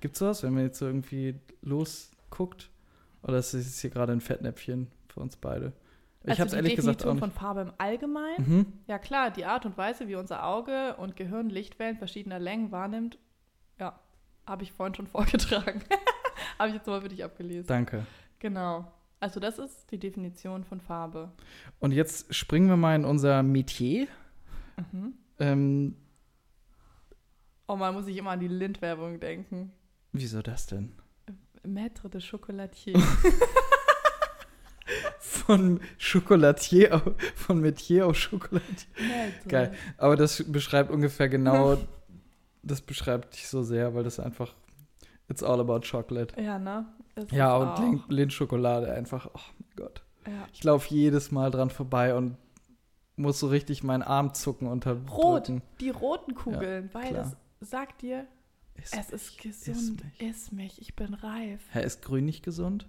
Gibt 0.00 0.14
es 0.14 0.18
sowas, 0.18 0.42
wenn 0.42 0.54
man 0.54 0.64
jetzt 0.64 0.78
so 0.78 0.86
irgendwie 0.86 1.36
losguckt? 1.62 2.70
Oder 3.22 3.38
ist 3.38 3.54
es 3.54 3.80
hier 3.80 3.90
gerade 3.90 4.12
ein 4.12 4.20
Fettnäpfchen 4.20 4.88
für 5.08 5.20
uns 5.20 5.36
beide? 5.36 5.72
Ich 6.22 6.30
also 6.30 6.40
habe 6.40 6.46
es 6.46 6.50
die 6.52 6.56
ehrlich 6.56 6.76
gesagt 6.76 7.00
Definition 7.00 7.16
auch 7.16 7.20
von 7.20 7.28
nicht. 7.30 7.38
Farbe 7.38 7.60
im 7.62 7.72
Allgemeinen. 7.78 8.48
Mhm. 8.48 8.66
Ja 8.86 8.98
klar, 8.98 9.30
die 9.30 9.44
Art 9.46 9.64
und 9.64 9.78
Weise, 9.78 10.06
wie 10.08 10.16
unser 10.16 10.44
Auge 10.44 10.96
und 10.96 11.16
Gehirn 11.16 11.48
Lichtwellen 11.48 11.96
verschiedener 11.96 12.38
Längen 12.38 12.70
wahrnimmt, 12.72 13.18
ja, 13.78 13.98
habe 14.46 14.62
ich 14.62 14.72
vorhin 14.72 14.94
schon 14.94 15.06
vorgetragen. 15.08 15.82
habe 16.58 16.68
ich 16.68 16.74
jetzt 16.74 16.86
mal 16.86 17.00
für 17.00 17.08
dich 17.08 17.24
abgelesen. 17.24 17.66
Danke. 17.66 18.06
Genau. 18.38 18.90
Also 19.18 19.38
das 19.40 19.58
ist 19.58 19.90
die 19.90 19.98
Definition 19.98 20.64
von 20.64 20.80
Farbe. 20.80 21.30
Und 21.78 21.92
jetzt 21.92 22.34
springen 22.34 22.68
wir 22.68 22.76
mal 22.76 22.94
in 22.96 23.04
unser 23.04 23.42
Metier. 23.42 24.06
Mhm. 24.92 25.14
Ähm, 25.38 25.96
Oh 27.66 27.76
man 27.76 27.94
muss 27.94 28.08
ich 28.08 28.16
immer 28.16 28.30
an 28.30 28.40
die 28.40 28.48
Lind-Werbung 28.48 29.20
denken. 29.20 29.72
wieso 30.12 30.42
das 30.42 30.66
denn? 30.66 30.92
Maître 31.64 32.08
de 32.08 32.20
Chocolatier. 32.20 32.94
Von 35.50 35.80
Chocolatier 35.98 36.94
auf, 36.94 37.02
von 37.34 37.60
Metier 37.60 38.06
auf 38.06 38.16
Chocolatier. 38.16 38.88
Maître. 38.96 39.48
Geil. 39.48 39.74
Aber 39.96 40.16
das 40.16 40.44
beschreibt 40.46 40.90
ungefähr 40.90 41.28
genau, 41.28 41.76
das 42.62 42.80
beschreibt 42.80 43.34
dich 43.34 43.48
so 43.48 43.62
sehr, 43.62 43.94
weil 43.94 44.04
das 44.04 44.20
einfach, 44.20 44.54
it's 45.28 45.42
all 45.42 45.60
about 45.60 45.80
chocolate. 45.80 46.40
Ja, 46.40 46.58
ne? 46.58 46.86
Ist 47.16 47.32
Ja, 47.32 47.56
und 47.56 48.04
Lindschokolade 48.08 48.92
einfach, 48.92 49.28
oh 49.34 49.40
mein 49.58 49.70
Gott. 49.76 50.02
Ja. 50.26 50.46
Ich 50.52 50.62
laufe 50.62 50.94
jedes 50.94 51.32
Mal 51.32 51.50
dran 51.50 51.70
vorbei 51.70 52.14
und 52.14 52.36
muss 53.16 53.40
so 53.40 53.48
richtig 53.48 53.82
meinen 53.82 54.02
Arm 54.02 54.34
zucken 54.34 54.68
unterdrücken. 54.68 55.10
Rot, 55.10 55.52
die 55.80 55.90
roten 55.90 56.34
Kugeln, 56.34 56.90
weil 56.92 57.08
klar. 57.08 57.32
das 57.60 57.68
sagt 57.68 58.02
dir, 58.02 58.26
Ist 58.76 58.94
es 58.94 59.10
ist 59.10 59.44
mich, 59.44 59.64
gesund, 59.64 59.76
Ist 59.76 60.04
mich. 60.20 60.30
iss 60.30 60.52
mich, 60.52 60.80
ich 60.80 60.94
bin 60.96 61.14
reif. 61.14 61.60
Hä, 61.72 61.84
ist 61.84 62.02
grün 62.02 62.24
nicht 62.24 62.44
gesund? 62.44 62.86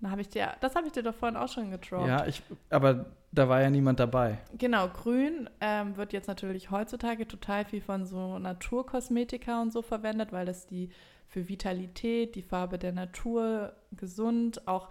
Na, 0.00 0.10
hab 0.10 0.18
ich 0.18 0.28
dir, 0.28 0.52
das 0.60 0.74
habe 0.74 0.86
ich 0.86 0.92
dir 0.92 1.02
doch 1.02 1.14
vorhin 1.14 1.36
auch 1.36 1.48
schon 1.48 1.70
gedroppt. 1.70 2.06
Ja, 2.06 2.26
ich, 2.26 2.42
aber 2.68 3.06
da 3.32 3.48
war 3.48 3.62
ja 3.62 3.70
niemand 3.70 3.98
dabei. 3.98 4.38
Genau, 4.58 4.88
grün 4.88 5.48
ähm, 5.60 5.96
wird 5.96 6.12
jetzt 6.12 6.28
natürlich 6.28 6.70
heutzutage 6.70 7.26
total 7.26 7.64
viel 7.64 7.80
von 7.80 8.04
so 8.04 8.38
Naturkosmetika 8.38 9.62
und 9.62 9.72
so 9.72 9.82
verwendet, 9.82 10.32
weil 10.32 10.44
das 10.46 10.66
die 10.66 10.90
für 11.28 11.48
Vitalität, 11.48 12.34
die 12.34 12.42
Farbe 12.42 12.78
der 12.78 12.92
Natur, 12.92 13.72
gesund, 13.92 14.66
auch 14.68 14.90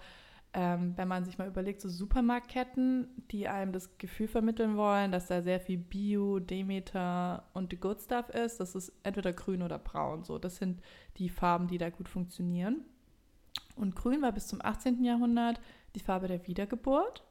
ähm, 0.58 0.94
wenn 0.96 1.10
man 1.10 1.26
sich 1.26 1.38
mal 1.38 1.50
überlegt, 1.50 1.82
so 1.82 1.90
Supermarktketten, 1.90 3.10
die 3.30 3.50
einem 3.50 3.74
das 3.74 3.98
Gefühl 3.98 4.30
vermitteln 4.30 4.78
wollen, 4.78 5.12
dass 5.12 5.28
da 5.28 5.42
sehr 5.42 5.60
viel 5.60 5.78
Bio, 5.78 6.40
Demeter 6.40 7.44
und 7.54 7.72
the 7.72 7.78
Good 7.78 8.02
Stuff 8.02 8.30
ist, 8.30 8.62
das 8.62 8.74
ist 8.74 8.94
entweder 9.04 9.34
grün 9.34 9.62
oder 9.62 9.78
braun. 9.78 10.24
So, 10.24 10.40
das 10.40 10.56
sind 10.56 10.82
die 11.18 11.28
Farben, 11.28 11.68
die 11.68 11.78
da 11.78 11.90
gut 11.90 12.08
funktionieren. 12.08 12.86
Und 13.76 13.96
grün 13.96 14.22
war 14.22 14.32
bis 14.32 14.48
zum 14.48 14.62
18. 14.62 15.04
Jahrhundert 15.04 15.60
die 15.96 16.00
Farbe 16.00 16.28
der 16.28 16.46
Wiedergeburt. 16.48 17.24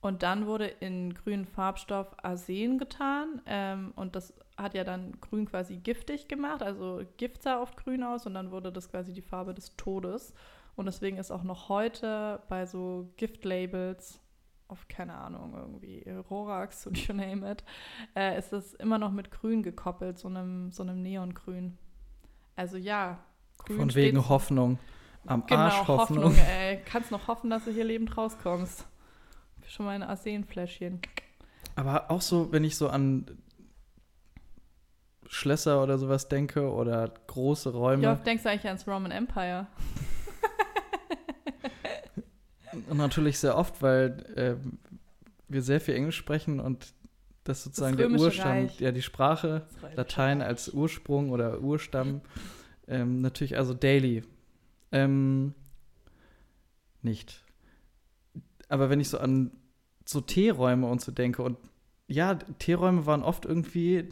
Und 0.00 0.24
dann 0.24 0.46
wurde 0.46 0.66
in 0.66 1.14
grünen 1.14 1.46
Farbstoff 1.46 2.08
Arsen 2.22 2.78
getan. 2.78 3.40
Ähm, 3.46 3.92
und 3.94 4.16
das 4.16 4.34
hat 4.56 4.74
ja 4.74 4.84
dann 4.84 5.20
grün 5.20 5.46
quasi 5.46 5.76
giftig 5.76 6.28
gemacht. 6.28 6.62
Also 6.62 7.02
Gift 7.16 7.42
sah 7.42 7.60
oft 7.60 7.76
grün 7.76 8.02
aus 8.02 8.26
und 8.26 8.34
dann 8.34 8.50
wurde 8.50 8.72
das 8.72 8.90
quasi 8.90 9.12
die 9.12 9.22
Farbe 9.22 9.54
des 9.54 9.76
Todes. 9.76 10.34
Und 10.74 10.86
deswegen 10.86 11.18
ist 11.18 11.30
auch 11.30 11.44
noch 11.44 11.68
heute 11.68 12.42
bei 12.48 12.66
so 12.66 13.12
Giftlabels 13.16 14.20
auf, 14.68 14.88
keine 14.88 15.14
Ahnung, 15.14 15.54
irgendwie 15.54 16.02
Rorax 16.30 16.86
und 16.86 16.96
you 17.06 17.14
name 17.14 17.48
it, 17.50 17.62
äh, 18.16 18.38
ist 18.38 18.52
es 18.52 18.74
immer 18.74 18.98
noch 18.98 19.12
mit 19.12 19.30
grün 19.30 19.62
gekoppelt, 19.62 20.18
so 20.18 20.28
einem, 20.28 20.72
so 20.72 20.82
einem 20.82 21.02
Neongrün. 21.02 21.78
Also 22.56 22.76
ja, 22.76 23.18
grün 23.58 23.78
Von 23.78 23.94
wegen 23.94 24.28
Hoffnung. 24.28 24.78
Am 25.26 25.46
Genau, 25.46 25.60
Arsch 25.60 25.86
Hoffnung. 25.88 26.24
Hoffnung, 26.24 26.44
ey. 26.46 26.80
Kannst 26.84 27.10
noch 27.10 27.28
hoffen, 27.28 27.50
dass 27.50 27.64
du 27.64 27.70
hier 27.72 27.84
lebend 27.84 28.16
rauskommst. 28.16 28.86
Schon 29.68 29.86
mal 29.86 29.92
ein 29.92 30.02
Arsenfläschchen. 30.02 31.00
Aber 31.76 32.10
auch 32.10 32.20
so, 32.20 32.52
wenn 32.52 32.64
ich 32.64 32.76
so 32.76 32.88
an 32.88 33.26
Schlösser 35.26 35.82
oder 35.82 35.96
sowas 35.98 36.28
denke 36.28 36.70
oder 36.70 37.08
große 37.26 37.72
Räume. 37.72 38.02
Wie 38.02 38.06
oft 38.08 38.26
denkst 38.26 38.42
du 38.42 38.50
eigentlich 38.50 38.66
ans 38.66 38.86
Roman 38.86 39.10
Empire? 39.12 39.66
Und 42.88 42.96
natürlich 42.98 43.38
sehr 43.38 43.56
oft, 43.56 43.80
weil 43.82 44.24
ähm, 44.36 44.78
wir 45.48 45.62
sehr 45.62 45.80
viel 45.80 45.94
Englisch 45.94 46.16
sprechen 46.16 46.60
und 46.60 46.92
das 47.44 47.64
sozusagen 47.64 47.96
der 47.96 48.06
Römische 48.06 48.24
Urstamm, 48.26 48.50
Reich. 48.50 48.80
ja 48.80 48.92
die 48.92 49.02
Sprache, 49.02 49.66
Das 49.80 49.94
Latein 49.96 50.40
Reich. 50.40 50.48
als 50.48 50.68
Ursprung 50.72 51.30
oder 51.30 51.60
Urstamm, 51.60 52.20
ähm, 52.86 53.20
natürlich 53.20 53.56
also 53.56 53.74
daily. 53.74 54.22
Ähm, 54.92 55.54
nicht. 57.02 57.44
Aber 58.68 58.90
wenn 58.90 59.00
ich 59.00 59.08
so 59.08 59.18
an 59.18 59.50
so 60.04 60.20
Teeräume 60.20 60.86
und 60.86 61.00
so 61.00 61.12
denke 61.12 61.42
und 61.42 61.56
ja, 62.06 62.34
Teeräume 62.34 63.06
waren 63.06 63.22
oft 63.22 63.46
irgendwie, 63.46 64.08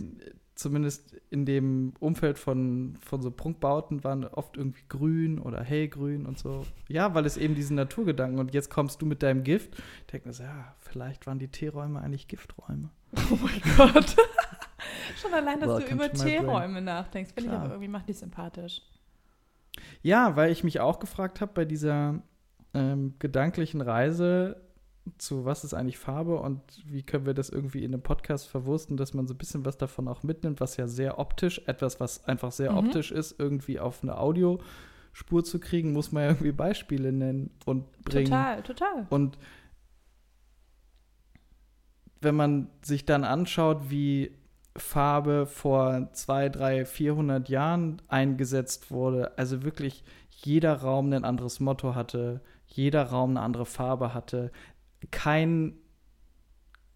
zumindest 0.54 1.14
in 1.30 1.44
dem 1.44 1.92
Umfeld 2.00 2.38
von, 2.38 2.96
von 3.00 3.20
so 3.20 3.30
Prunkbauten, 3.30 4.04
waren 4.04 4.24
oft 4.24 4.56
irgendwie 4.56 4.84
grün 4.88 5.38
oder 5.38 5.62
hellgrün 5.62 6.26
und 6.26 6.38
so. 6.38 6.66
Ja, 6.88 7.14
weil 7.14 7.26
es 7.26 7.36
eben 7.36 7.54
diesen 7.54 7.76
Naturgedanken 7.76 8.38
und 8.38 8.54
jetzt 8.54 8.70
kommst 8.70 9.02
du 9.02 9.06
mit 9.06 9.22
deinem 9.22 9.44
Gift. 9.44 9.74
Ich 10.00 10.06
denke 10.12 10.28
mir 10.28 10.34
so, 10.34 10.44
ja, 10.44 10.74
vielleicht 10.78 11.26
waren 11.26 11.38
die 11.38 11.48
Teeräume 11.48 12.00
eigentlich 12.00 12.28
Gifträume. 12.28 12.90
Oh 13.30 13.38
mein 13.42 13.60
Gott. 13.76 14.16
Schon 15.20 15.34
allein, 15.34 15.60
dass 15.60 15.68
Welcome 15.68 16.08
du 16.08 16.14
über. 16.14 16.24
Teeräume 16.24 16.80
nachdenkst, 16.80 17.32
finde 17.34 17.50
ich 17.50 17.56
aber 17.56 17.70
irgendwie 17.70 17.88
macht 17.88 18.08
die 18.08 18.12
sympathisch. 18.12 18.82
Ja, 20.02 20.36
weil 20.36 20.50
ich 20.52 20.64
mich 20.64 20.80
auch 20.80 20.98
gefragt 20.98 21.40
habe 21.40 21.52
bei 21.54 21.64
dieser 21.64 22.22
ähm, 22.74 23.14
gedanklichen 23.18 23.80
Reise 23.80 24.60
zu 25.18 25.44
was 25.44 25.64
ist 25.64 25.74
eigentlich 25.74 25.98
Farbe 25.98 26.38
und 26.38 26.60
wie 26.84 27.02
können 27.02 27.26
wir 27.26 27.34
das 27.34 27.48
irgendwie 27.48 27.82
in 27.84 27.92
einem 27.92 28.02
Podcast 28.02 28.46
verwursten, 28.48 28.96
dass 28.96 29.14
man 29.14 29.26
so 29.26 29.34
ein 29.34 29.38
bisschen 29.38 29.64
was 29.64 29.76
davon 29.78 30.06
auch 30.08 30.22
mitnimmt, 30.22 30.60
was 30.60 30.76
ja 30.76 30.86
sehr 30.86 31.18
optisch, 31.18 31.62
etwas, 31.66 31.98
was 32.00 32.24
einfach 32.26 32.52
sehr 32.52 32.72
Mhm. 32.72 32.78
optisch 32.78 33.10
ist, 33.10 33.40
irgendwie 33.40 33.80
auf 33.80 34.02
eine 34.02 34.18
Audiospur 34.18 35.42
zu 35.42 35.58
kriegen, 35.58 35.92
muss 35.92 36.12
man 36.12 36.22
ja 36.24 36.28
irgendwie 36.30 36.52
Beispiele 36.52 37.12
nennen 37.12 37.50
und 37.64 37.90
bringen. 38.02 38.26
Total, 38.26 38.62
total. 38.62 39.06
Und 39.08 39.38
wenn 42.20 42.34
man 42.36 42.68
sich 42.82 43.06
dann 43.06 43.24
anschaut, 43.24 43.90
wie 43.90 44.32
Farbe 44.82 45.46
vor 45.46 46.08
zwei, 46.12 46.48
drei, 46.48 46.84
400 46.84 47.48
Jahren 47.48 48.02
eingesetzt 48.08 48.90
wurde, 48.90 49.36
also 49.38 49.62
wirklich 49.62 50.04
jeder 50.28 50.74
Raum 50.74 51.12
ein 51.12 51.24
anderes 51.24 51.60
Motto 51.60 51.94
hatte, 51.94 52.40
jeder 52.66 53.04
Raum 53.04 53.30
eine 53.30 53.40
andere 53.40 53.66
Farbe 53.66 54.14
hatte, 54.14 54.50
kein, 55.10 55.74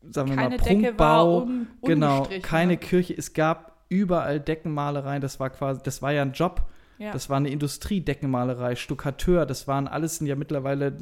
sagen 0.02 0.30
wir 0.30 0.36
Keine 0.36 0.56
mal, 0.56 0.64
Decke 0.64 0.82
Prunkbau, 0.82 1.38
un 1.42 1.66
genau, 1.82 2.16
ungestrichen, 2.18 2.42
keine 2.42 2.72
ne? 2.72 2.78
Kirche, 2.78 3.14
es 3.16 3.32
gab 3.32 3.84
überall 3.88 4.40
Deckenmalereien, 4.40 5.20
das 5.20 5.40
war 5.40 5.50
quasi, 5.50 5.80
das 5.82 6.02
war 6.02 6.12
ja 6.12 6.22
ein 6.22 6.32
Job, 6.32 6.66
Ja. 6.98 7.12
das 7.12 7.28
war 7.30 7.36
eine 7.36 7.50
Industrie, 7.50 8.00
Deckenmalerei, 8.00 8.76
Stuckateur, 8.76 9.46
das 9.46 9.66
waren 9.68 9.88
alles 9.88 10.16
sind 10.16 10.26
ja 10.26 10.36
mittlerweile 10.36 10.96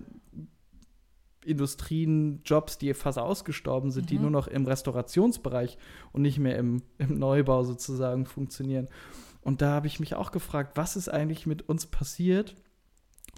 Industrien, 1.45 2.41
Jobs, 2.45 2.79
die 2.79 2.93
fast 2.95 3.19
ausgestorben 3.19 3.91
sind, 3.91 4.11
die 4.11 4.17
Mhm. 4.17 4.23
nur 4.23 4.31
noch 4.31 4.47
im 4.49 4.67
Restaurationsbereich 4.67 5.79
und 6.13 6.23
nicht 6.23 6.39
mehr 6.39 6.57
im, 6.57 6.83
im 6.99 7.19
Neubau 7.19 7.65
sozusagen 7.65 8.27
funktionieren. 8.27 8.89
Und 9.43 9.61
da 9.61 9.71
habe 9.73 9.87
ich 9.89 9.99
mich 10.01 10.15
auch 10.15 10.31
gefragt, 10.31 10.77
was 10.77 10.97
ist 10.97 11.09
eigentlich 11.09 11.47
mit 11.47 11.69
uns 11.69 11.87
passiert, 11.87 12.55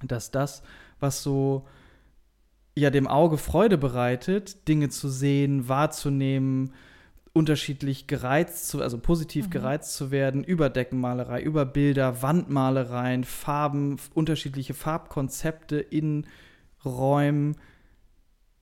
dass 0.03 0.31
das, 0.31 0.63
was 1.01 1.23
so 1.23 1.67
ja 2.77 2.91
dem 2.91 3.07
Auge 3.07 3.39
Freude 3.39 3.79
bereitet, 3.79 4.67
Dinge 4.69 4.89
zu 4.89 5.09
sehen, 5.09 5.69
wahrzunehmen 5.69 6.73
unterschiedlich 7.33 8.07
gereizt 8.07 8.69
zu, 8.69 8.81
also 8.81 8.97
positiv 8.99 9.47
Mhm. 9.47 9.51
gereizt 9.51 9.95
zu 9.95 10.11
werden, 10.11 10.45
über 10.45 10.71
Deckenmalerei, 10.71 11.43
über 11.43 11.65
Bilder, 11.67 12.23
Wandmalereien, 12.23 13.25
Farben, 13.25 13.97
unterschiedliche 14.15 14.75
Farbkonzepte 14.75 15.79
in 15.79 16.27
Räumen. 16.85 17.57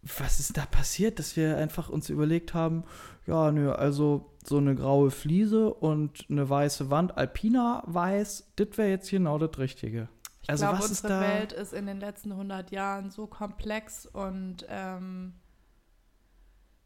Was 0.03 0.41
ist 0.41 0.57
da 0.57 0.67
passiert, 0.67 1.19
dass 1.19 1.37
wir 1.37 1.57
einfach 1.57 1.89
uns 1.89 2.09
überlegt 2.11 2.55
haben, 2.55 2.83
ja, 3.27 3.53
nö, 3.53 3.71
also 3.73 4.33
so 4.45 4.59
eine 4.59 4.75
graue 4.75 5.13
Fliese 5.13 5.73
und 5.73 6.27
eine 6.29 6.49
weiße 6.51 6.91
Wand, 6.91 7.17
Alpina 7.17 7.85
weiß, 7.87 8.53
das 8.57 8.77
wäre 8.77 8.89
jetzt 8.89 9.11
genau 9.11 9.39
das 9.39 9.57
Richtige. 9.59 10.09
Ich 10.43 10.51
Also 10.51 10.65
glaube, 10.65 10.79
was 10.81 10.91
ist 10.91 11.05
unsere 11.05 11.21
da- 11.21 11.29
Welt 11.29 11.53
ist 11.53 11.73
in 11.73 11.87
den 11.87 12.01
letzten 12.01 12.33
100 12.33 12.73
Jahren 12.73 13.11
so 13.11 13.29
komplex 13.29 14.07
und 14.07 14.67
ähm, 14.69 15.35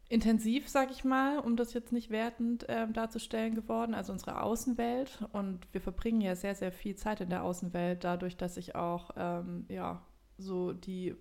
intensiv, 0.09 0.69
sag 0.69 0.91
ich 0.91 1.03
mal, 1.03 1.39
um 1.39 1.55
das 1.57 1.73
jetzt 1.73 1.91
nicht 1.91 2.09
wertend 2.11 2.65
ähm, 2.69 2.93
darzustellen 2.93 3.55
geworden, 3.55 3.93
also 3.93 4.13
unsere 4.13 4.41
Außenwelt. 4.41 5.25
Und 5.33 5.67
wir 5.73 5.81
verbringen 5.81 6.21
ja 6.21 6.35
sehr, 6.35 6.55
sehr 6.55 6.71
viel 6.71 6.95
Zeit 6.95 7.19
in 7.19 7.29
der 7.29 7.43
Außenwelt, 7.43 8.03
dadurch, 8.03 8.37
dass 8.37 8.55
sich 8.55 8.75
auch 8.75 9.09
ähm, 9.17 9.65
ja, 9.69 10.05
so 10.37 10.71
die 10.71 11.15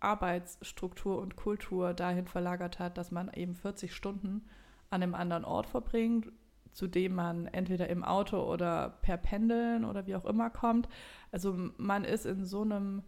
Arbeitsstruktur 0.00 1.18
und 1.18 1.36
Kultur 1.36 1.94
dahin 1.94 2.26
verlagert 2.26 2.78
hat, 2.78 2.98
dass 2.98 3.10
man 3.10 3.32
eben 3.32 3.54
40 3.54 3.94
Stunden 3.94 4.46
an 4.90 5.02
einem 5.02 5.14
anderen 5.14 5.44
Ort 5.44 5.66
verbringt, 5.66 6.30
zu 6.72 6.86
dem 6.86 7.14
man 7.14 7.46
entweder 7.46 7.88
im 7.88 8.04
Auto 8.04 8.40
oder 8.40 8.98
per 9.02 9.16
Pendeln 9.16 9.84
oder 9.84 10.06
wie 10.06 10.16
auch 10.16 10.24
immer 10.24 10.50
kommt. 10.50 10.88
Also 11.32 11.70
man 11.76 12.04
ist 12.04 12.26
in 12.26 12.44
so 12.44 12.62
einem 12.62 13.02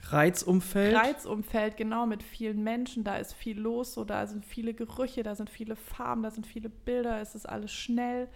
Reizumfeld. 0.00 0.94
Reizumfeld, 0.94 1.76
genau 1.76 2.06
mit 2.06 2.22
vielen 2.22 2.62
Menschen, 2.62 3.04
da 3.04 3.16
ist 3.16 3.32
viel 3.32 3.58
los, 3.58 3.94
so 3.94 4.04
da 4.04 4.26
sind 4.26 4.44
viele 4.44 4.74
Gerüche, 4.74 5.22
da 5.22 5.34
sind 5.34 5.50
viele 5.50 5.76
Farben, 5.76 6.22
da 6.22 6.30
sind 6.30 6.46
viele 6.46 6.68
Bilder, 6.68 7.20
es 7.20 7.34
ist 7.34 7.48
alles 7.48 7.72
schnell. 7.72 8.28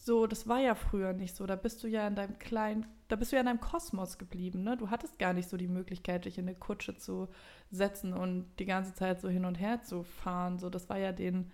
So, 0.00 0.28
das 0.28 0.46
war 0.46 0.60
ja 0.60 0.74
früher 0.76 1.12
nicht 1.12 1.34
so. 1.34 1.44
Da 1.44 1.56
bist 1.56 1.82
du 1.82 1.88
ja 1.88 2.06
in 2.06 2.14
deinem 2.14 2.38
kleinen, 2.38 2.86
da 3.08 3.16
bist 3.16 3.32
du 3.32 3.36
ja 3.36 3.40
in 3.40 3.46
deinem 3.46 3.60
Kosmos 3.60 4.16
geblieben, 4.16 4.62
ne? 4.62 4.76
Du 4.76 4.90
hattest 4.90 5.18
gar 5.18 5.32
nicht 5.32 5.48
so 5.48 5.56
die 5.56 5.66
Möglichkeit, 5.66 6.24
dich 6.24 6.38
in 6.38 6.46
eine 6.46 6.54
Kutsche 6.54 6.96
zu 6.96 7.28
setzen 7.70 8.12
und 8.12 8.46
die 8.60 8.64
ganze 8.64 8.94
Zeit 8.94 9.20
so 9.20 9.28
hin 9.28 9.44
und 9.44 9.56
her 9.56 9.82
zu 9.82 10.04
fahren. 10.04 10.58
So, 10.58 10.70
das 10.70 10.88
war 10.88 10.98
ja 10.98 11.10
den, 11.12 11.50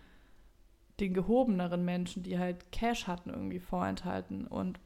den 1.01 1.15
gehobeneren 1.15 1.85
Menschen, 1.87 2.23
die 2.23 2.39
halt 2.39 2.71
Cash 2.71 3.07
hatten, 3.07 3.31
irgendwie 3.31 3.61
vorenthalten. 3.61 4.47
Und 4.47 4.79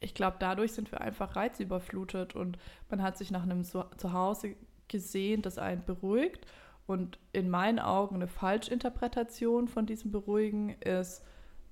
ich 0.00 0.14
glaube, 0.14 0.38
dadurch 0.40 0.72
sind 0.72 0.90
wir 0.92 1.02
einfach 1.02 1.36
reizüberflutet 1.36 2.34
und 2.34 2.58
man 2.88 3.02
hat 3.02 3.18
sich 3.18 3.30
nach 3.30 3.42
einem 3.42 3.62
Zu 3.62 3.84
Zuhause 3.98 4.56
gesehen, 4.88 5.42
das 5.42 5.58
einen 5.58 5.84
beruhigt. 5.84 6.46
Und 6.86 7.18
in 7.32 7.50
meinen 7.50 7.78
Augen 7.78 8.16
eine 8.16 8.26
Falschinterpretation 8.28 9.68
von 9.68 9.84
diesem 9.84 10.12
Beruhigen 10.12 10.70
ist 10.80 11.22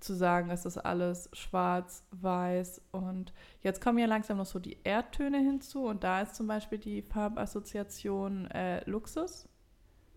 zu 0.01 0.15
sagen, 0.15 0.51
es 0.51 0.65
ist 0.67 0.79
alles 0.79 1.29
schwarz, 1.33 2.05
weiß 2.13 2.83
und 2.93 3.33
jetzt 3.63 3.81
kommen 3.81 3.99
ja 3.99 4.07
langsam 4.07 4.37
noch 4.39 4.47
so 4.47 4.59
die 4.59 4.79
Erdtöne 4.85 5.39
hinzu 5.39 5.85
und 5.87 6.05
da 6.05 6.21
ist 6.21 6.35
zum 6.35 6.47
Beispiel 6.47 6.79
die 6.79 7.03
Farbassoziation 7.03 8.51
äh, 8.51 8.89
Luxus. 8.89 9.49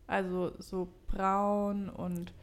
Also 0.10 0.54
so 0.60 0.88
braun 1.08 1.90
und 1.90 2.34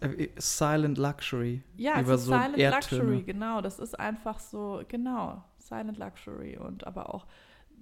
äh, 0.00 0.28
Silent 0.38 0.96
Luxury. 0.96 1.62
ja, 1.76 2.00
Über 2.00 2.14
es 2.14 2.20
ist 2.22 2.26
so 2.26 2.32
Silent 2.32 2.58
Erdtöne. 2.58 3.02
Luxury, 3.02 3.22
genau. 3.24 3.60
Das 3.60 3.78
ist 3.78 3.98
einfach 4.00 4.38
so, 4.38 4.82
genau, 4.88 5.44
Silent 5.58 5.98
Luxury 5.98 6.56
und 6.56 6.86
aber 6.86 7.14
auch, 7.14 7.26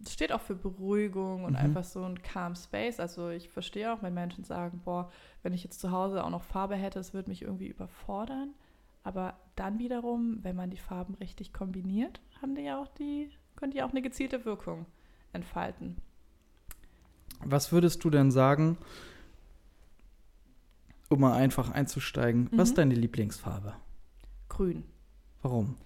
steht 0.09 0.33
auch 0.33 0.41
für 0.41 0.57
Beruhigung 0.57 1.45
und 1.45 1.53
Mhm. 1.53 1.59
einfach 1.59 1.85
so 1.85 2.03
ein 2.03 2.21
calm 2.23 2.57
Space. 2.57 2.99
Also 2.99 3.29
ich 3.29 3.49
verstehe 3.51 3.93
auch, 3.93 4.03
wenn 4.03 4.15
Menschen 4.15 4.43
sagen, 4.43 4.81
boah, 4.85 5.11
wenn 5.45 5.53
ich 5.53 5.63
jetzt 5.63 5.79
zu 5.79 5.93
Hause 5.93 6.25
auch 6.25 6.31
noch 6.31 6.43
Farbe 6.43 6.75
hätte, 6.75 6.99
es 6.99 7.15
würde 7.15 7.29
mich 7.31 7.43
irgendwie 7.43 7.69
überfordern. 7.69 8.55
Aber 9.03 9.39
dann 9.57 9.79
wiederum, 9.79 10.39
wenn 10.43 10.57
man 10.57 10.71
die 10.71 10.77
Farben 10.79 11.15
richtig 11.15 11.53
kombiniert, 11.53 12.21
haben 12.43 12.55
die 12.55 12.63
ja 12.63 12.81
auch 12.81 12.89
die, 12.89 13.31
können 13.57 13.73
die 13.73 13.83
auch 13.83 13.91
eine 13.91 14.03
gezielte 14.03 14.45
Wirkung 14.45 14.87
entfalten. 15.33 15.97
Was 17.43 17.73
würdest 17.73 18.05
du 18.05 18.11
denn 18.11 18.31
sagen, 18.31 18.77
um 21.09 21.21
mal 21.21 21.35
einfach 21.35 21.71
einzusteigen? 21.71 22.49
Was 22.53 22.69
ist 22.69 22.73
Mhm. 22.75 22.77
deine 22.77 22.95
Lieblingsfarbe? 22.95 23.75
Grün. 24.49 24.85
Warum? 25.43 25.77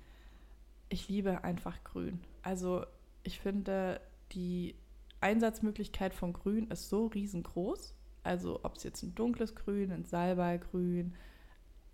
Ich 0.89 1.09
liebe 1.09 1.45
einfach 1.45 1.83
Grün. 1.85 2.21
Also 2.43 2.85
ich 3.23 3.39
finde, 3.41 4.01
die 4.33 4.75
Einsatzmöglichkeit 5.21 6.13
von 6.15 6.33
Grün 6.33 6.69
ist 6.69 6.89
so 6.89 7.07
riesengroß. 7.07 7.95
Also 8.25 8.61
ob 8.65 8.77
es 8.77 8.83
jetzt 8.83 9.03
ein 9.03 9.15
dunkles 9.15 9.55
Grün, 9.55 9.93
ein 9.93 10.05
Salbeigrün, 10.05 11.15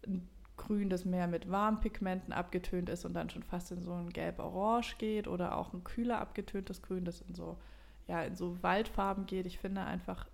ein 0.06 0.28
Grün, 0.61 0.90
das 0.90 1.05
mehr 1.05 1.27
mit 1.27 1.51
warmen 1.51 1.81
Pigmenten 1.81 2.33
abgetönt 2.33 2.88
ist 2.90 3.05
und 3.07 3.14
dann 3.14 3.31
schon 3.31 3.42
fast 3.42 3.73
in 3.73 3.83
so 3.83 3.92
ein 3.94 4.11
Gelb-Orange 4.11 4.96
geht 4.99 5.27
oder 5.27 5.57
auch 5.57 5.73
ein 5.73 5.83
kühler 5.85 6.20
abgetöntes 6.20 6.83
Grün, 6.83 7.05
das 7.05 7.23
in 7.23 7.35
so, 7.35 7.59
ja, 8.07 8.23
in 8.23 8.37
so 8.37 8.62
Waldfarben 8.62 9.25
geht. 9.27 9.46
Ich 9.46 9.59
finde 9.59 9.83
einfach, 9.83 10.27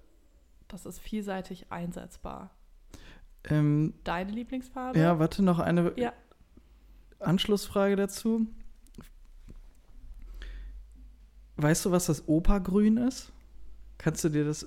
das 0.68 0.84
ist 0.84 0.98
vielseitig 0.98 1.70
einsetzbar. 1.70 2.50
Ähm, 3.44 3.94
Deine 4.02 4.32
Lieblingsfarbe? 4.32 4.98
ja, 4.98 5.18
warte, 5.20 5.42
noch 5.44 5.60
eine 5.60 5.92
Ja. 5.96 6.12
Anschlussfrage 7.20 7.94
dazu. 7.96 8.46
Weißt 11.56 11.84
du, 11.86 11.90
was 11.90 12.06
das 12.06 12.28
Opergrün 12.28 12.96
ist? 12.98 13.32
Kannst 13.98 14.22
du 14.24 14.28
dir 14.28 14.44
das, 14.44 14.66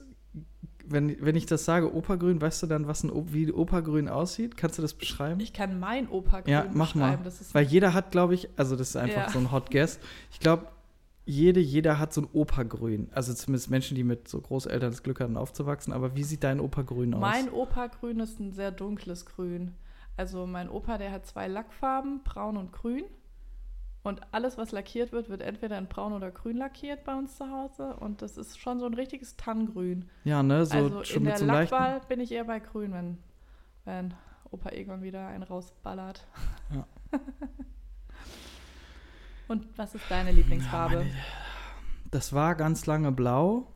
wenn, 0.91 1.23
wenn 1.23 1.35
ich 1.35 1.45
das 1.45 1.65
sage, 1.65 1.93
Opergrün, 1.93 2.41
weißt 2.41 2.63
du 2.63 2.67
dann, 2.67 2.87
was 2.87 3.03
ein, 3.03 3.11
wie 3.33 3.51
Opergrün 3.51 4.07
aussieht? 4.09 4.57
Kannst 4.57 4.77
du 4.77 4.81
das 4.81 4.93
beschreiben? 4.93 5.39
Ich 5.39 5.53
kann 5.53 5.79
mein 5.79 6.07
Opa-Grün 6.09 6.51
Ja, 6.51 6.65
mach 6.73 6.95
mal. 6.95 7.17
beschreiben. 7.17 7.27
Ist 7.27 7.53
Weil 7.53 7.65
jeder 7.65 7.93
hat, 7.93 8.11
glaube 8.11 8.33
ich, 8.35 8.49
also 8.57 8.75
das 8.75 8.89
ist 8.89 8.95
einfach 8.95 9.27
Ja. 9.27 9.29
so 9.29 9.39
ein 9.39 9.51
Hot 9.51 9.71
Guess. 9.71 9.99
Ich 10.31 10.39
glaube, 10.39 10.67
jede, 11.25 11.59
jeder 11.59 11.99
hat 11.99 12.13
so 12.13 12.21
ein 12.21 12.27
Opergrün. 12.33 13.09
Also 13.11 13.33
zumindest 13.33 13.69
Menschen, 13.69 13.95
die 13.95 14.03
mit 14.03 14.27
so 14.27 14.41
Großeltern 14.41 14.89
das 14.91 15.03
Glück 15.03 15.19
hatten, 15.19 15.37
aufzuwachsen. 15.37 15.93
Aber 15.93 16.15
wie 16.15 16.23
sieht 16.23 16.43
dein 16.43 16.59
Opergrün 16.59 17.13
aus? 17.13 17.21
Mein 17.21 17.49
Opa-Grün 17.51 18.19
ist 18.19 18.39
ein 18.39 18.51
sehr 18.51 18.71
dunkles 18.71 19.25
Grün. 19.25 19.73
Also 20.17 20.47
mein 20.47 20.69
Opa, 20.69 20.97
der 20.97 21.11
hat 21.11 21.25
zwei 21.27 21.47
Lackfarben, 21.47 22.21
braun 22.23 22.57
und 22.57 22.71
grün. 22.73 23.03
Und 24.09 24.21
alles, 24.33 24.57
was 24.57 24.71
lackiert 24.71 25.11
wird, 25.11 25.29
wird 25.29 25.41
entweder 25.41 25.77
in 25.77 25.87
braun 25.87 26.13
oder 26.13 26.31
grün 26.31 26.57
lackiert 26.57 27.03
bei 27.03 27.15
uns 27.15 27.37
zu 27.37 27.49
Hause. 27.49 27.95
Und 27.95 28.21
das 28.21 28.37
ist 28.37 28.59
schon 28.59 28.79
so 28.79 28.85
ein 28.87 28.93
richtiges 28.95 29.37
Tannengrün. 29.37 30.09
ja, 30.23 30.41
ne, 30.43 30.65
so 30.65 30.75
also 30.77 31.03
schon 31.03 31.17
in 31.19 31.25
der 31.25 31.37
so 31.37 31.43
einem 31.45 31.53
leichten. 31.53 31.75
Lackwahl 31.75 32.01
bin 32.07 32.19
ich 32.19 32.31
eher 32.31 32.43
bei 32.45 32.59
grün, 32.59 32.91
wenn, 32.91 33.17
wenn 33.85 34.13
Opa 34.51 34.71
Egon 34.71 35.01
wieder 35.03 35.27
einen 35.27 35.43
rausballert. 35.43 36.25
Ja. 36.73 36.87
und 39.47 39.65
was 39.77 39.95
ist 39.95 40.09
deine 40.09 40.31
Lieblingsfarbe? 40.31 40.97
meine- 40.97 41.11
Das 42.11 42.33
war 42.33 42.55
ganz 42.55 42.85
lange 42.85 43.11
blau. 43.11 43.71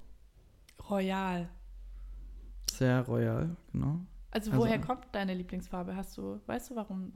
Royal. 0.90 1.48
Sehr 2.72 3.02
royal, 3.02 3.56
genau. 3.72 4.00
Also, 4.32 4.52
Also- 4.52 4.64
woher 4.64 4.80
kommt 4.82 5.06
deine 5.12 5.34
Lieblingsfarbe? 5.36 5.96
Hast 5.96 6.18
du, 6.18 6.40
weißt 6.48 6.72
du, 6.72 6.76
warum 6.76 7.14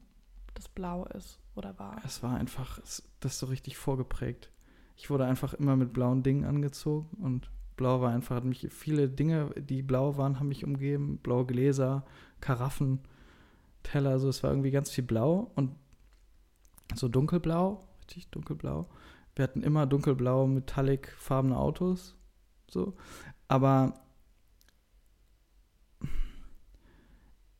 das 0.57 0.67
blau 0.69 1.05
ist 1.05 1.39
oder 1.55 1.77
war? 1.79 2.01
Es 2.03 2.23
war 2.23 2.35
einfach, 2.35 2.79
das 3.19 3.39
so 3.39 3.45
richtig 3.45 3.77
vorgeprägt. 3.77 4.51
Ich 4.95 5.09
wurde 5.09 5.25
einfach 5.25 5.53
immer 5.53 5.75
mit 5.75 5.93
blauen 5.93 6.23
Dingen 6.23 6.45
angezogen 6.45 7.23
und 7.23 7.51
blau 7.75 8.01
war 8.01 8.11
einfach, 8.11 8.37
hat 8.37 8.45
mich, 8.45 8.67
viele 8.71 9.07
Dinge, 9.07 9.51
die 9.55 9.83
blau 9.83 10.17
waren, 10.17 10.39
haben 10.39 10.47
mich 10.47 10.65
umgeben. 10.65 11.19
Blaue 11.19 11.45
Gläser, 11.45 12.05
Karaffen, 12.41 12.99
Teller, 13.83 14.19
so, 14.19 14.27
es 14.29 14.43
war 14.43 14.49
irgendwie 14.49 14.71
ganz 14.71 14.89
viel 14.89 15.03
blau 15.03 15.51
und 15.55 15.75
so 16.95 17.07
dunkelblau, 17.07 17.79
richtig 18.05 18.29
dunkelblau. 18.31 18.87
Wir 19.35 19.43
hatten 19.43 19.61
immer 19.61 19.85
dunkelblau, 19.85 20.47
metallic 20.47 21.09
farbene 21.19 21.57
Autos, 21.57 22.15
so. 22.69 22.95
Aber 23.47 23.93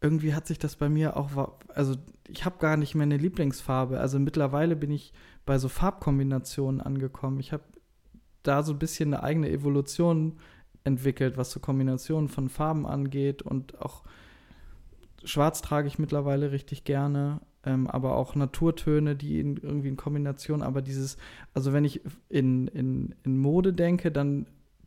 irgendwie 0.08 0.34
hat 0.34 0.48
sich 0.48 0.58
das 0.58 0.78
bei 0.78 0.88
mir 0.88 1.17
auch, 1.17 1.52
also 1.67 1.96
ich 2.30 2.46
habe 2.46 2.60
gar 2.60 2.78
nicht 2.78 2.96
mehr 2.96 3.04
eine 3.04 3.17
Lieblingsfarbe. 3.17 4.00
Also 4.00 4.20
mittlerweile 4.20 4.78
bin 4.78 4.89
ich 4.89 5.12
bei 5.46 5.58
so 5.58 5.67
Farbkombinationen 5.67 6.80
angekommen. 6.80 7.41
Ich 7.41 7.52
habe 7.52 7.63
da 8.43 8.63
so 8.63 8.72
ein 8.72 8.80
bisschen 8.80 9.13
eine 9.13 9.22
eigene 9.22 9.50
Evolution 9.50 10.38
entwickelt, 10.86 11.36
was 11.36 11.52
so 11.52 11.60
Kombinationen 11.60 12.30
von 12.30 12.48
Farben 12.48 12.86
angeht 12.86 13.41
und 13.41 13.82
auch 13.82 14.04
Schwarz 15.26 15.62
trage 15.62 15.89
ich 15.89 16.00
mittlerweile 16.00 16.54
richtig 16.54 16.86
gerne, 16.86 17.41
ähm, 17.65 17.88
aber 17.88 18.15
auch 18.15 18.36
Naturtöne, 18.36 19.17
die 19.17 19.41
in, 19.41 19.58
irgendwie 19.58 19.89
in 19.89 19.98
Kombination, 19.98 20.62
aber 20.62 20.82
dieses, 20.82 21.17
also 21.54 21.74
wenn 21.74 21.84
ich 21.84 22.00
in, 22.30 22.67
in, 22.67 23.13
in 23.26 23.38
Mode 23.38 23.74
denke, 23.74 24.10
dann 24.10 24.46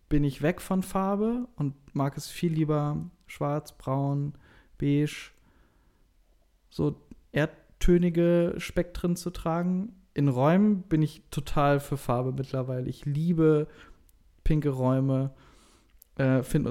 bin 0.09 0.25
ich 0.25 0.41
weg 0.41 0.63
von 0.63 0.83
Farbe 0.83 1.47
und 1.57 1.75
mag 1.95 2.17
es 2.17 2.29
viel 2.29 2.55
lieber 2.55 2.97
schwarz, 3.27 3.77
braun, 3.77 4.33
beige, 4.81 5.31
so 6.71 6.97
erdtönige 7.33 8.55
Spektren 8.59 9.17
zu 9.17 9.31
tragen. 9.31 9.95
In 10.15 10.29
Räumen 10.29 10.83
bin 10.83 11.03
ich 11.03 11.23
total 11.31 11.81
für 11.81 11.97
Farbe 11.97 12.33
mittlerweile. 12.33 12.89
Ich 12.89 13.05
liebe 13.05 13.69
pinke 14.45 14.71
Räume. 14.71 15.31
Äh, 16.17 16.43
find, 16.43 16.69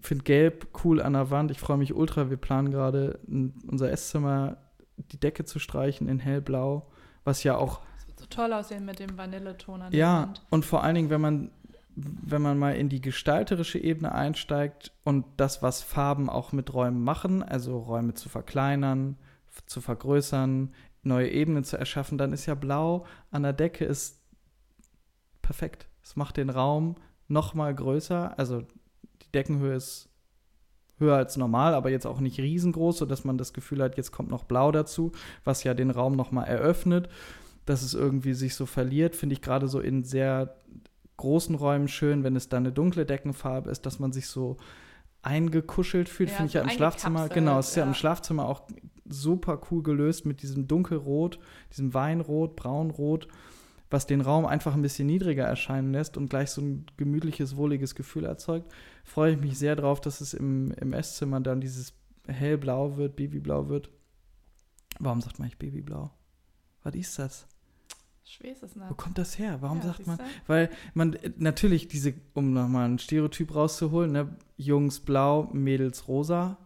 finde 0.00 0.24
Gelb 0.24 0.68
cool 0.84 1.00
an 1.00 1.14
der 1.14 1.30
Wand. 1.30 1.50
Ich 1.50 1.58
freue 1.58 1.78
mich 1.78 1.94
ultra. 1.94 2.30
Wir 2.30 2.36
planen 2.36 2.70
gerade 2.70 3.18
unser 3.66 3.90
Esszimmer 3.90 4.58
die 4.96 5.20
Decke 5.20 5.44
zu 5.44 5.58
streichen 5.58 6.08
in 6.08 6.18
hellblau, 6.18 6.86
was 7.24 7.42
ja 7.42 7.56
auch 7.56 7.80
das 7.96 8.08
wird 8.08 8.20
so 8.20 8.26
toll 8.26 8.52
aussehen 8.52 8.84
mit 8.84 8.98
dem 8.98 9.16
Vanilleton 9.18 9.82
an 9.82 9.92
ja, 9.92 10.20
der 10.20 10.26
Wand. 10.28 10.42
und 10.50 10.64
vor 10.64 10.82
allen 10.82 10.94
Dingen, 10.94 11.10
wenn 11.10 11.20
man 11.20 11.50
wenn 11.96 12.42
man 12.42 12.58
mal 12.58 12.76
in 12.76 12.90
die 12.90 13.00
gestalterische 13.00 13.78
Ebene 13.78 14.12
einsteigt 14.12 14.92
und 15.02 15.24
das, 15.38 15.62
was 15.62 15.82
Farben 15.82 16.28
auch 16.28 16.52
mit 16.52 16.72
Räumen 16.74 17.02
machen, 17.02 17.42
also 17.42 17.78
Räume 17.78 18.12
zu 18.12 18.28
verkleinern, 18.28 19.16
zu 19.64 19.80
vergrößern, 19.80 20.74
neue 21.02 21.30
Ebenen 21.30 21.64
zu 21.64 21.78
erschaffen, 21.78 22.18
dann 22.18 22.32
ist 22.32 22.44
ja 22.44 22.54
Blau 22.54 23.06
an 23.30 23.42
der 23.42 23.54
Decke 23.54 23.86
ist 23.86 24.20
perfekt. 25.40 25.88
Es 26.02 26.16
macht 26.16 26.36
den 26.36 26.50
Raum 26.50 26.96
noch 27.28 27.54
mal 27.54 27.74
größer. 27.74 28.38
Also 28.38 28.60
die 29.22 29.32
Deckenhöhe 29.32 29.76
ist 29.76 30.10
höher 30.98 31.16
als 31.16 31.36
normal, 31.36 31.74
aber 31.74 31.90
jetzt 31.90 32.06
auch 32.06 32.20
nicht 32.20 32.38
riesengroß, 32.38 32.98
sodass 32.98 33.24
man 33.24 33.38
das 33.38 33.54
Gefühl 33.54 33.82
hat, 33.82 33.96
jetzt 33.96 34.12
kommt 34.12 34.30
noch 34.30 34.44
Blau 34.44 34.70
dazu, 34.70 35.12
was 35.44 35.64
ja 35.64 35.72
den 35.72 35.90
Raum 35.90 36.14
noch 36.14 36.30
mal 36.30 36.44
eröffnet. 36.44 37.08
Dass 37.64 37.82
es 37.82 37.94
irgendwie 37.94 38.34
sich 38.34 38.54
so 38.54 38.66
verliert, 38.66 39.16
finde 39.16 39.34
ich 39.34 39.42
gerade 39.42 39.66
so 39.66 39.80
in 39.80 40.04
sehr 40.04 40.56
großen 41.16 41.54
Räumen 41.54 41.88
schön, 41.88 42.24
wenn 42.24 42.36
es 42.36 42.48
dann 42.48 42.64
eine 42.64 42.72
dunkle 42.72 43.06
Deckenfarbe 43.06 43.70
ist, 43.70 43.86
dass 43.86 43.98
man 43.98 44.12
sich 44.12 44.26
so 44.26 44.56
eingekuschelt 45.22 46.08
fühlt, 46.08 46.30
Ja, 46.30 46.36
finde 46.36 46.46
ich 46.46 46.52
so 46.52 46.58
ja 46.58 46.64
im 46.64 46.70
Schlafzimmer. 46.70 47.28
Genau, 47.28 47.58
es 47.58 47.70
ist 47.70 47.76
ja. 47.76 47.82
ja. 47.82 47.88
im 47.88 47.94
Schlafzimmer 47.94 48.46
auch 48.46 48.62
super 49.04 49.60
cool 49.70 49.82
gelöst 49.82 50.24
mit 50.26 50.42
diesem 50.42 50.68
dunkelrot, 50.68 51.38
diesem 51.72 51.94
Weinrot, 51.94 52.56
Braunrot, 52.56 53.28
was 53.90 54.06
den 54.06 54.20
Raum 54.20 54.46
einfach 54.46 54.74
ein 54.74 54.82
bisschen 54.82 55.06
niedriger 55.06 55.44
erscheinen 55.44 55.92
lässt 55.92 56.16
und 56.16 56.28
gleich 56.28 56.50
so 56.50 56.60
ein 56.60 56.86
gemütliches, 56.96 57.56
wohliges 57.56 57.94
Gefühl 57.94 58.24
erzeugt. 58.24 58.72
Freue 59.04 59.32
ich 59.32 59.40
mich 59.40 59.58
sehr 59.58 59.76
drauf, 59.76 60.00
dass 60.00 60.20
es 60.20 60.34
im, 60.34 60.72
im 60.72 60.92
Esszimmer 60.92 61.40
dann 61.40 61.60
dieses 61.60 61.92
hellblau 62.26 62.96
wird, 62.96 63.16
Babyblau 63.16 63.68
wird. 63.68 63.90
Warum 64.98 65.20
sagt 65.20 65.38
man 65.38 65.46
nicht 65.46 65.58
Babyblau? 65.58 66.10
Was 66.82 66.94
ist 66.94 67.18
das? 67.18 67.46
Ich 68.28 68.42
weiß 68.42 68.64
es 68.64 68.74
nicht. 68.74 68.90
Wo 68.90 68.94
kommt 68.94 69.18
das 69.18 69.38
her? 69.38 69.58
Warum 69.60 69.78
Ja, 69.78 69.84
sagt 69.84 70.06
man? 70.06 70.18
Weil 70.48 70.68
man 70.94 71.14
äh, 71.14 71.30
natürlich 71.36 71.86
diese, 71.86 72.14
um 72.34 72.52
nochmal 72.52 72.88
ein 72.88 72.98
Stereotyp 72.98 73.54
rauszuholen, 73.54 74.12
ne, 74.12 74.36
Jungs 74.56 75.00
blau, 75.00 75.48
Mädels 75.52 76.08
rosa. 76.08 76.58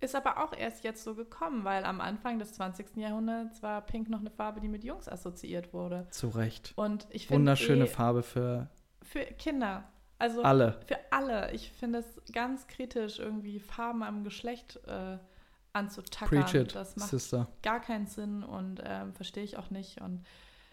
Ist 0.00 0.14
aber 0.14 0.44
auch 0.44 0.52
erst 0.52 0.84
jetzt 0.84 1.04
so 1.04 1.14
gekommen, 1.14 1.64
weil 1.64 1.84
am 1.84 2.00
Anfang 2.00 2.38
des 2.38 2.52
20. 2.54 2.96
Jahrhunderts 2.96 3.62
war 3.62 3.80
Pink 3.80 4.10
noch 4.10 4.20
eine 4.20 4.30
Farbe, 4.30 4.60
die 4.60 4.68
mit 4.68 4.84
Jungs 4.84 5.08
assoziiert 5.08 5.72
wurde. 5.72 6.06
Zu 6.10 6.28
Recht. 6.28 6.72
Und 6.76 7.06
ich 7.10 7.28
finde 7.28 7.40
Wunderschöne 7.40 7.84
eh, 7.84 7.88
Farbe 7.88 8.22
für 8.22 8.68
für 9.02 9.24
Kinder. 9.24 9.84
Also 10.18 10.42
alle. 10.42 10.78
für 10.86 10.98
alle. 11.10 11.52
Ich 11.52 11.70
finde 11.72 12.00
es 12.00 12.20
ganz 12.32 12.66
kritisch, 12.66 13.18
irgendwie 13.18 13.58
Farben 13.58 14.02
am 14.02 14.22
Geschlecht 14.22 14.80
äh, 14.86 15.18
anzutackern. 15.72 16.28
Preach 16.44 16.54
it, 16.54 16.74
Das 16.74 16.96
macht 16.96 17.10
Sister. 17.10 17.48
gar 17.62 17.80
keinen 17.80 18.06
Sinn 18.06 18.42
und 18.42 18.80
ähm, 18.84 19.12
verstehe 19.14 19.44
ich 19.44 19.56
auch 19.58 19.70
nicht. 19.70 20.00
Und 20.00 20.24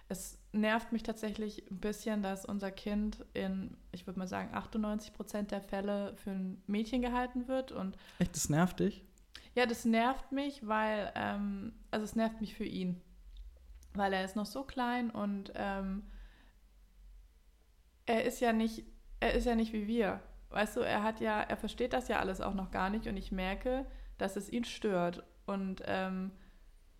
es 0.10 0.38
nervt 0.52 0.92
mich 0.92 1.04
tatsächlich 1.04 1.70
ein 1.72 1.80
bisschen, 1.80 2.22
dass 2.24 2.46
unser 2.46 2.72
Kind 2.72 3.24
in, 3.34 3.78
ich 3.92 4.08
würde 4.08 4.20
mal 4.20 4.28
sagen, 4.28 4.54
98 4.54 5.14
Prozent 5.14 5.52
der 5.52 5.62
Fälle 5.62 6.16
für 6.18 6.32
ein 6.32 6.62
Mädchen 6.68 7.02
gehalten 7.02 7.48
wird. 7.48 7.72
Und 7.72 7.96
Echt, 8.20 8.36
das 8.36 8.50
nervt 8.50 8.80
dich? 8.80 9.04
ja, 9.56 9.66
das 9.66 9.86
nervt 9.86 10.32
mich, 10.32 10.68
weil, 10.68 11.12
ähm, 11.16 11.74
also 11.92 12.04
es 12.04 12.16
nervt 12.16 12.40
mich 12.42 12.56
für 12.56 12.66
ihn, 12.66 13.02
weil 13.94 14.14
er 14.14 14.24
ist 14.26 14.36
noch 14.36 14.46
so 14.46 14.64
klein 14.64 15.10
und 15.10 15.52
ähm, 15.56 16.04
er 18.06 18.24
ist 18.26 18.40
ja 18.40 18.54
nicht, 18.54 18.86
er 19.20 19.34
ist 19.34 19.46
ja 19.46 19.56
nicht 19.56 19.74
wie 19.74 19.88
wir. 19.88 20.22
Weißt 20.50 20.78
du, 20.78 20.80
er 20.82 21.04
hat 21.04 21.20
ja, 21.20 21.42
er 21.42 21.58
versteht 21.58 21.94
das 21.94 22.08
ja 22.08 22.20
alles 22.20 22.42
auch 22.42 22.54
noch 22.56 22.72
gar 22.72 22.90
nicht 22.90 23.08
und 23.08 23.18
ich 23.18 23.32
merke, 23.32 23.86
dass 24.20 24.36
es 24.36 24.52
ihn 24.52 24.64
stört. 24.64 25.24
Und 25.48 25.82
ähm, 25.86 26.32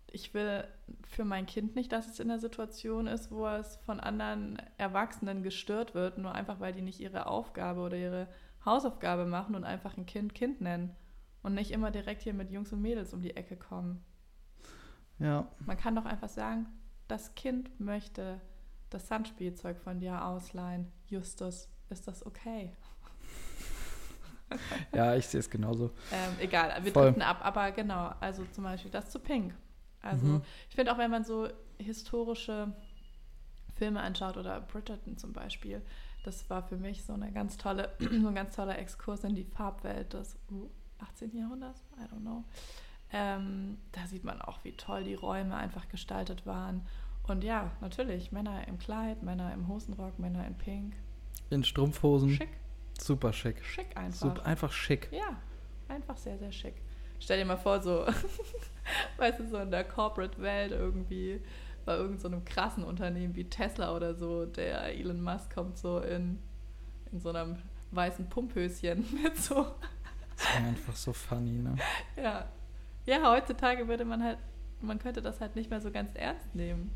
ich 0.08 0.34
will 0.34 0.68
für 1.08 1.24
mein 1.24 1.46
Kind 1.46 1.76
nicht, 1.76 1.92
dass 1.92 2.08
es 2.08 2.20
in 2.20 2.30
der 2.30 2.40
Situation 2.40 3.06
ist, 3.06 3.30
wo 3.30 3.48
es 3.48 3.76
von 3.78 4.00
anderen 4.00 4.58
Erwachsenen 4.78 5.44
gestört 5.44 5.94
wird, 5.94 6.18
nur 6.18 6.34
einfach, 6.34 6.60
weil 6.60 6.74
die 6.74 6.82
nicht 6.82 7.00
ihre 7.00 7.28
Aufgabe 7.28 7.82
oder 7.82 7.98
ihre 7.98 8.28
Hausaufgabe 8.66 9.26
machen 9.26 9.56
und 9.56 9.64
einfach 9.64 9.98
ein 9.98 10.06
Kind 10.06 10.34
Kind 10.34 10.62
nennen 10.62 10.96
und 11.44 11.54
nicht 11.54 11.72
immer 11.72 11.92
direkt 11.92 12.24
hier 12.24 12.34
mit 12.34 12.52
Jungs 12.52 12.74
und 12.74 12.82
Mädels 12.82 13.14
um 13.14 13.22
die 13.22 13.36
Ecke 13.36 13.56
kommen. 13.56 14.04
Ja. 15.20 15.48
Man 15.60 15.78
kann 15.78 15.96
doch 15.96 16.06
einfach 16.06 16.30
sagen, 16.30 16.66
das 17.08 17.36
Kind 17.36 17.80
möchte 17.80 18.42
das 18.90 19.08
Sandspielzeug 19.08 19.80
von 19.80 20.00
dir 20.00 20.26
ausleihen. 20.26 20.92
Justus, 21.08 21.70
ist 21.90 22.08
das 22.08 22.26
okay? 22.26 22.76
Ja, 24.94 25.16
ich 25.16 25.28
sehe 25.28 25.40
es 25.40 25.50
genauso. 25.50 25.92
Ähm, 26.12 26.36
egal, 26.40 26.74
wir 26.84 26.92
Voll. 26.92 27.06
driften 27.06 27.22
ab, 27.22 27.40
aber 27.44 27.72
genau, 27.72 28.12
also 28.20 28.44
zum 28.52 28.64
Beispiel 28.64 28.92
das 28.92 29.10
zu 29.10 29.20
Pink. 29.20 29.54
Also 30.02 30.26
Mhm. 30.26 30.42
ich 30.70 30.76
finde 30.76 30.94
auch, 30.94 30.98
wenn 30.98 31.12
man 31.12 31.24
so 31.24 31.48
historische 31.78 32.74
Filme 33.76 34.02
anschaut 34.02 34.38
oder 34.38 34.60
Bridgerton 34.62 35.18
zum 35.18 35.34
Beispiel, 35.34 35.82
das 36.24 36.50
war 36.50 36.64
für 36.64 36.78
mich 36.78 37.04
so 37.06 37.14
eine 37.14 37.32
ganz 37.32 37.58
tolle, 37.58 37.90
so 38.00 38.28
ein 38.28 38.36
ganz 38.36 38.56
toller 38.56 38.78
Exkurs 38.78 39.24
in 39.24 39.36
die 39.36 39.46
Farbwelt 39.46 40.14
des 40.14 40.38
uh, 40.52 40.70
18. 41.00 41.36
Jahrhunderts, 41.38 41.82
I 41.98 42.04
don't 42.14 42.22
know. 42.22 42.44
Ähm, 43.12 43.78
da 43.94 44.06
sieht 44.06 44.24
man 44.24 44.42
auch, 44.42 44.64
wie 44.64 44.74
toll 44.74 45.04
die 45.04 45.16
Räume 45.16 45.56
einfach 45.56 45.88
gestaltet 45.90 46.46
waren. 46.46 46.86
Und 47.28 47.44
ja, 47.44 47.72
natürlich, 47.82 48.32
Männer 48.32 48.68
im 48.68 48.78
Kleid, 48.80 49.24
Männer 49.24 49.54
im 49.54 49.68
Hosenrock, 49.68 50.20
Männer 50.20 50.46
in 50.46 50.56
Pink. 50.56 50.94
In 51.50 51.64
Strumpfhosen. 51.64 52.30
Schick, 52.32 52.50
Super 53.02 53.34
schick. 53.34 53.64
schick 53.64 53.96
einfach. 53.96 54.20
Super, 54.20 54.46
einfach 54.46 54.72
schick. 54.72 55.10
Ja, 55.12 55.40
einfach 55.88 56.18
sehr, 56.18 56.38
sehr 56.38 56.52
schick. 56.52 56.76
Stell 57.20 57.38
dir 57.38 57.46
mal 57.46 57.58
vor, 57.58 57.82
so, 57.82 58.06
weißt 59.18 59.40
du, 59.40 59.48
so 59.48 59.58
in 59.58 59.72
der 59.72 59.84
Corporate-Welt 59.84 60.72
irgendwie 60.72 61.42
bei 61.86 61.96
irgendeinem 61.96 62.20
so 62.20 62.28
einem 62.28 62.46
krassen 62.46 62.84
Unternehmen 62.84 63.36
wie 63.36 63.46
Tesla 63.46 63.96
oder 63.96 64.14
so, 64.14 64.46
der 64.46 64.84
Elon 64.96 65.22
Musk 65.22 65.54
kommt 65.54 65.78
so 65.78 66.00
in, 66.00 66.40
in 67.12 67.20
so 67.20 67.30
einem 67.30 67.58
weißen 67.92 68.30
Pumphöschen 68.30 69.06
mit 69.24 69.38
so, 69.38 69.66
Das 70.36 70.56
wäre 70.56 70.68
einfach 70.68 70.96
so 70.96 71.14
funny, 71.14 71.62
ne? 71.62 71.76
ja. 72.16 72.48
Ja, 73.06 73.32
heutzutage 73.32 73.88
würde 73.88 74.06
man 74.06 74.24
halt, 74.24 74.38
man 74.82 75.00
könnte 75.00 75.22
das 75.22 75.42
halt 75.42 75.56
nicht 75.56 75.72
mehr 75.72 75.82
so 75.82 75.90
ganz 75.90 76.12
ernst 76.14 76.54
nehmen. 76.54 76.92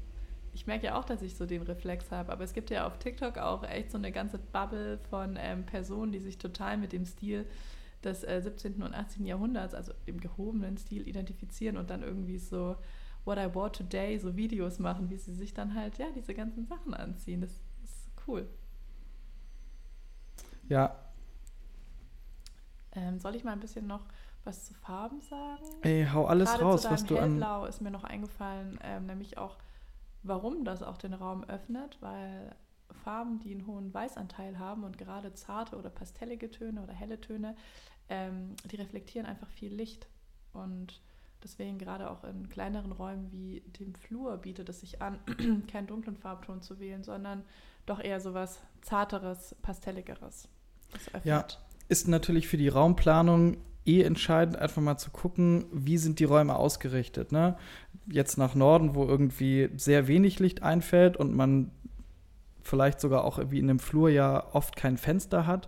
Ich 0.53 0.67
merke 0.67 0.85
ja 0.87 0.99
auch, 0.99 1.05
dass 1.05 1.21
ich 1.21 1.35
so 1.35 1.45
den 1.45 1.63
Reflex 1.63 2.11
habe, 2.11 2.31
aber 2.31 2.43
es 2.43 2.53
gibt 2.53 2.69
ja 2.69 2.85
auf 2.87 2.99
TikTok 2.99 3.37
auch 3.39 3.63
echt 3.63 3.91
so 3.91 3.97
eine 3.97 4.11
ganze 4.11 4.37
Bubble 4.37 4.99
von 5.09 5.35
ähm, 5.39 5.65
Personen, 5.65 6.11
die 6.11 6.19
sich 6.19 6.37
total 6.37 6.77
mit 6.77 6.93
dem 6.93 7.05
Stil 7.05 7.45
des 8.03 8.23
äh, 8.23 8.41
17. 8.41 8.83
und 8.83 8.93
18. 8.93 9.25
Jahrhunderts, 9.25 9.73
also 9.73 9.93
dem 10.07 10.19
gehobenen 10.19 10.77
Stil, 10.77 11.07
identifizieren 11.07 11.77
und 11.77 11.89
dann 11.89 12.03
irgendwie 12.03 12.37
so 12.37 12.75
What 13.25 13.37
I 13.39 13.53
Wore 13.55 13.71
Today, 13.71 14.19
so 14.19 14.35
Videos 14.35 14.79
machen, 14.79 15.09
wie 15.09 15.17
sie 15.17 15.33
sich 15.33 15.53
dann 15.53 15.75
halt, 15.75 15.97
ja, 15.97 16.07
diese 16.15 16.33
ganzen 16.35 16.65
Sachen 16.67 16.93
anziehen. 16.93 17.41
Das 17.41 17.51
ist 17.83 18.11
cool. 18.27 18.47
Ja, 20.69 20.95
Ähm, 22.93 23.19
soll 23.19 23.35
ich 23.35 23.43
mal 23.43 23.51
ein 23.53 23.59
bisschen 23.59 23.87
noch 23.87 24.05
was 24.43 24.65
zu 24.65 24.73
Farben 24.73 25.21
sagen? 25.21 25.63
ey, 25.81 26.05
hau 26.11 26.25
alles 26.25 26.51
Gerade 26.51 26.63
raus, 26.63 26.89
was 26.89 27.05
du 27.05 27.17
an. 27.17 27.41
Hellblau 27.41 27.65
ist 27.65 27.81
mir 27.81 27.91
noch 27.91 28.03
eingefallen, 28.03 28.79
ähm, 28.83 29.05
nämlich 29.07 29.37
auch, 29.37 29.57
warum 30.23 30.65
das 30.65 30.83
auch 30.83 30.97
den 30.97 31.13
Raum 31.13 31.43
öffnet, 31.43 31.97
weil 32.01 32.55
Farben, 33.03 33.39
die 33.39 33.51
einen 33.51 33.67
hohen 33.67 33.93
Weißanteil 33.93 34.59
haben 34.59 34.83
und 34.83 34.97
gerade 34.97 35.33
zarte 35.33 35.77
oder 35.77 35.89
pastellige 35.89 36.51
Töne 36.51 36.81
oder 36.81 36.93
helle 36.93 37.19
Töne, 37.19 37.55
ähm, 38.09 38.55
die 38.71 38.75
reflektieren 38.75 39.25
einfach 39.25 39.49
viel 39.49 39.73
Licht. 39.73 40.07
Und 40.53 41.01
deswegen 41.43 41.77
gerade 41.77 42.09
auch 42.09 42.23
in 42.23 42.49
kleineren 42.49 42.91
Räumen 42.91 43.31
wie 43.31 43.61
dem 43.79 43.95
Flur 43.95 44.37
bietet 44.37 44.69
es 44.69 44.81
sich 44.81 45.01
an, 45.01 45.19
keinen 45.71 45.87
dunklen 45.87 46.17
Farbton 46.17 46.61
zu 46.61 46.79
wählen, 46.79 47.03
sondern 47.03 47.43
doch 47.85 47.99
eher 47.99 48.21
so 48.21 48.33
was 48.33 48.61
zarteres, 48.81 49.55
pastelligeres. 49.61 50.47
Ja. 51.23 51.45
Ist 51.89 52.07
natürlich 52.07 52.47
für 52.47 52.57
die 52.57 52.69
Raumplanung 52.69 53.57
eh 53.85 54.01
entscheidend, 54.01 54.57
einfach 54.57 54.81
mal 54.81 54.97
zu 54.97 55.11
gucken, 55.11 55.65
wie 55.71 55.97
sind 55.97 56.19
die 56.19 56.23
Räume 56.23 56.55
ausgerichtet. 56.55 57.31
Ne? 57.31 57.57
Jetzt 58.07 58.37
nach 58.37 58.55
Norden, 58.55 58.95
wo 58.95 59.05
irgendwie 59.05 59.69
sehr 59.75 60.07
wenig 60.07 60.39
Licht 60.39 60.63
einfällt 60.63 61.17
und 61.17 61.35
man 61.35 61.71
vielleicht 62.63 63.01
sogar 63.01 63.25
auch 63.25 63.39
wie 63.49 63.59
in 63.59 63.69
einem 63.69 63.79
Flur 63.79 64.09
ja 64.09 64.47
oft 64.53 64.75
kein 64.75 64.97
Fenster 64.97 65.45
hat, 65.45 65.67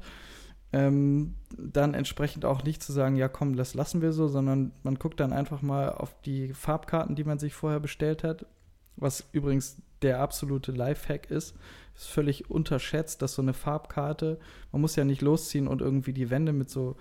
ähm, 0.71 1.35
dann 1.57 1.93
entsprechend 1.93 2.45
auch 2.45 2.63
nicht 2.63 2.81
zu 2.81 2.91
sagen, 2.91 3.15
ja 3.15 3.27
komm, 3.27 3.55
das 3.55 3.73
lassen 3.73 4.01
wir 4.01 4.13
so, 4.13 4.27
sondern 4.27 4.71
man 4.83 4.95
guckt 4.95 5.19
dann 5.19 5.33
einfach 5.33 5.61
mal 5.61 5.89
auf 5.89 6.15
die 6.23 6.53
Farbkarten, 6.53 7.15
die 7.15 7.23
man 7.23 7.39
sich 7.39 7.53
vorher 7.53 7.79
bestellt 7.79 8.23
hat, 8.23 8.45
was 8.95 9.25
übrigens 9.31 9.81
der 10.01 10.19
absolute 10.19 10.71
Lifehack 10.71 11.31
ist. 11.31 11.55
Ist 11.95 12.07
völlig 12.07 12.49
unterschätzt, 12.49 13.21
dass 13.21 13.35
so 13.35 13.41
eine 13.41 13.53
Farbkarte, 13.53 14.37
man 14.71 14.81
muss 14.81 14.97
ja 14.97 15.05
nicht 15.05 15.21
losziehen 15.21 15.67
und 15.67 15.81
irgendwie 15.81 16.11
die 16.11 16.29
Wände 16.29 16.51
mit 16.51 16.69
so, 16.69 16.97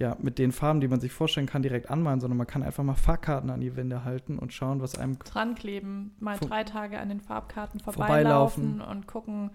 ja, 0.00 0.16
mit 0.18 0.38
den 0.38 0.50
Farben, 0.50 0.80
die 0.80 0.88
man 0.88 0.98
sich 0.98 1.12
vorstellen 1.12 1.46
kann, 1.46 1.62
direkt 1.62 1.90
anmalen, 1.90 2.20
sondern 2.20 2.38
man 2.38 2.46
kann 2.46 2.62
einfach 2.64 2.82
mal 2.82 2.94
Farbkarten 2.94 3.50
an 3.50 3.60
die 3.60 3.76
Wände 3.76 4.02
halten 4.04 4.38
und 4.38 4.52
schauen, 4.52 4.80
was 4.80 4.98
einem 4.98 5.18
dran 5.18 5.54
kleben, 5.54 6.16
mal 6.18 6.38
drei 6.38 6.64
Tage 6.64 6.98
an 6.98 7.08
den 7.10 7.20
Farbkarten 7.20 7.78
Vorbeilaufen. 7.80 8.78
vorbeilaufen 8.78 8.80
und 8.80 9.06
gucken, 9.06 9.50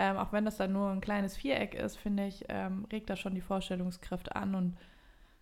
Ähm, 0.00 0.16
auch 0.16 0.32
wenn 0.32 0.44
das 0.44 0.56
dann 0.56 0.72
nur 0.72 0.90
ein 0.90 1.00
kleines 1.00 1.36
Viereck 1.36 1.74
ist, 1.74 1.96
finde 1.96 2.24
ich, 2.28 2.44
ähm, 2.48 2.86
regt 2.92 3.10
das 3.10 3.18
schon 3.18 3.34
die 3.34 3.40
Vorstellungskraft 3.40 4.36
an. 4.36 4.54
Und 4.54 4.76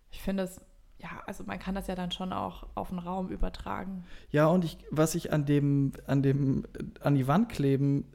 ich 0.09 0.19
finde 0.19 0.41
es, 0.43 0.59
ja, 0.97 1.09
also 1.27 1.43
man 1.43 1.59
kann 1.59 1.75
das 1.75 1.85
ja 1.85 1.93
dann 1.93 2.09
schon 2.09 2.33
auch 2.33 2.65
auf 2.73 2.89
den 2.89 2.97
Raum 2.97 3.29
übertragen. 3.29 4.03
Ja, 4.31 4.47
und 4.47 4.65
ich, 4.65 4.79
was 4.89 5.13
ich 5.13 5.31
an 5.31 5.45
dem, 5.45 5.91
an 6.07 6.23
dem, 6.23 6.65
an 7.01 7.13
die 7.13 7.27
Wand 7.27 7.49
kleben 7.49 8.05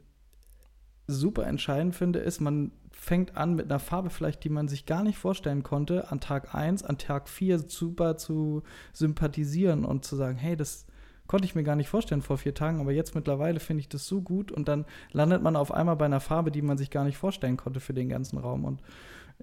super 1.07 1.45
entscheidend 1.45 1.95
finde, 1.95 2.19
ist, 2.19 2.39
man 2.39 2.71
fängt 2.91 3.35
an 3.35 3.55
mit 3.55 3.65
einer 3.65 3.79
Farbe 3.79 4.09
vielleicht, 4.09 4.43
die 4.43 4.49
man 4.49 4.67
sich 4.67 4.85
gar 4.85 5.03
nicht 5.03 5.17
vorstellen 5.17 5.63
konnte, 5.63 6.11
an 6.11 6.19
Tag 6.19 6.55
1, 6.55 6.83
an 6.83 6.97
Tag 6.97 7.27
4 7.27 7.59
super 7.59 8.17
zu 8.17 8.63
sympathisieren 8.93 9.83
und 9.83 10.05
zu 10.05 10.15
sagen, 10.15 10.37
hey, 10.37 10.55
das 10.55 10.85
konnte 11.27 11.45
ich 11.45 11.55
mir 11.55 11.63
gar 11.63 11.75
nicht 11.75 11.89
vorstellen 11.89 12.21
vor 12.21 12.37
vier 12.37 12.53
Tagen, 12.53 12.79
aber 12.79 12.91
jetzt 12.91 13.15
mittlerweile 13.15 13.59
finde 13.59 13.81
ich 13.81 13.89
das 13.89 14.07
so 14.07 14.21
gut 14.21 14.51
und 14.51 14.67
dann 14.67 14.85
landet 15.11 15.41
man 15.41 15.55
auf 15.55 15.71
einmal 15.71 15.95
bei 15.95 16.05
einer 16.05 16.19
Farbe, 16.19 16.51
die 16.51 16.61
man 16.61 16.77
sich 16.77 16.89
gar 16.89 17.05
nicht 17.05 17.17
vorstellen 17.17 17.57
konnte 17.57 17.79
für 17.79 17.93
den 17.93 18.09
ganzen 18.09 18.37
Raum. 18.37 18.65
Und 18.65 18.81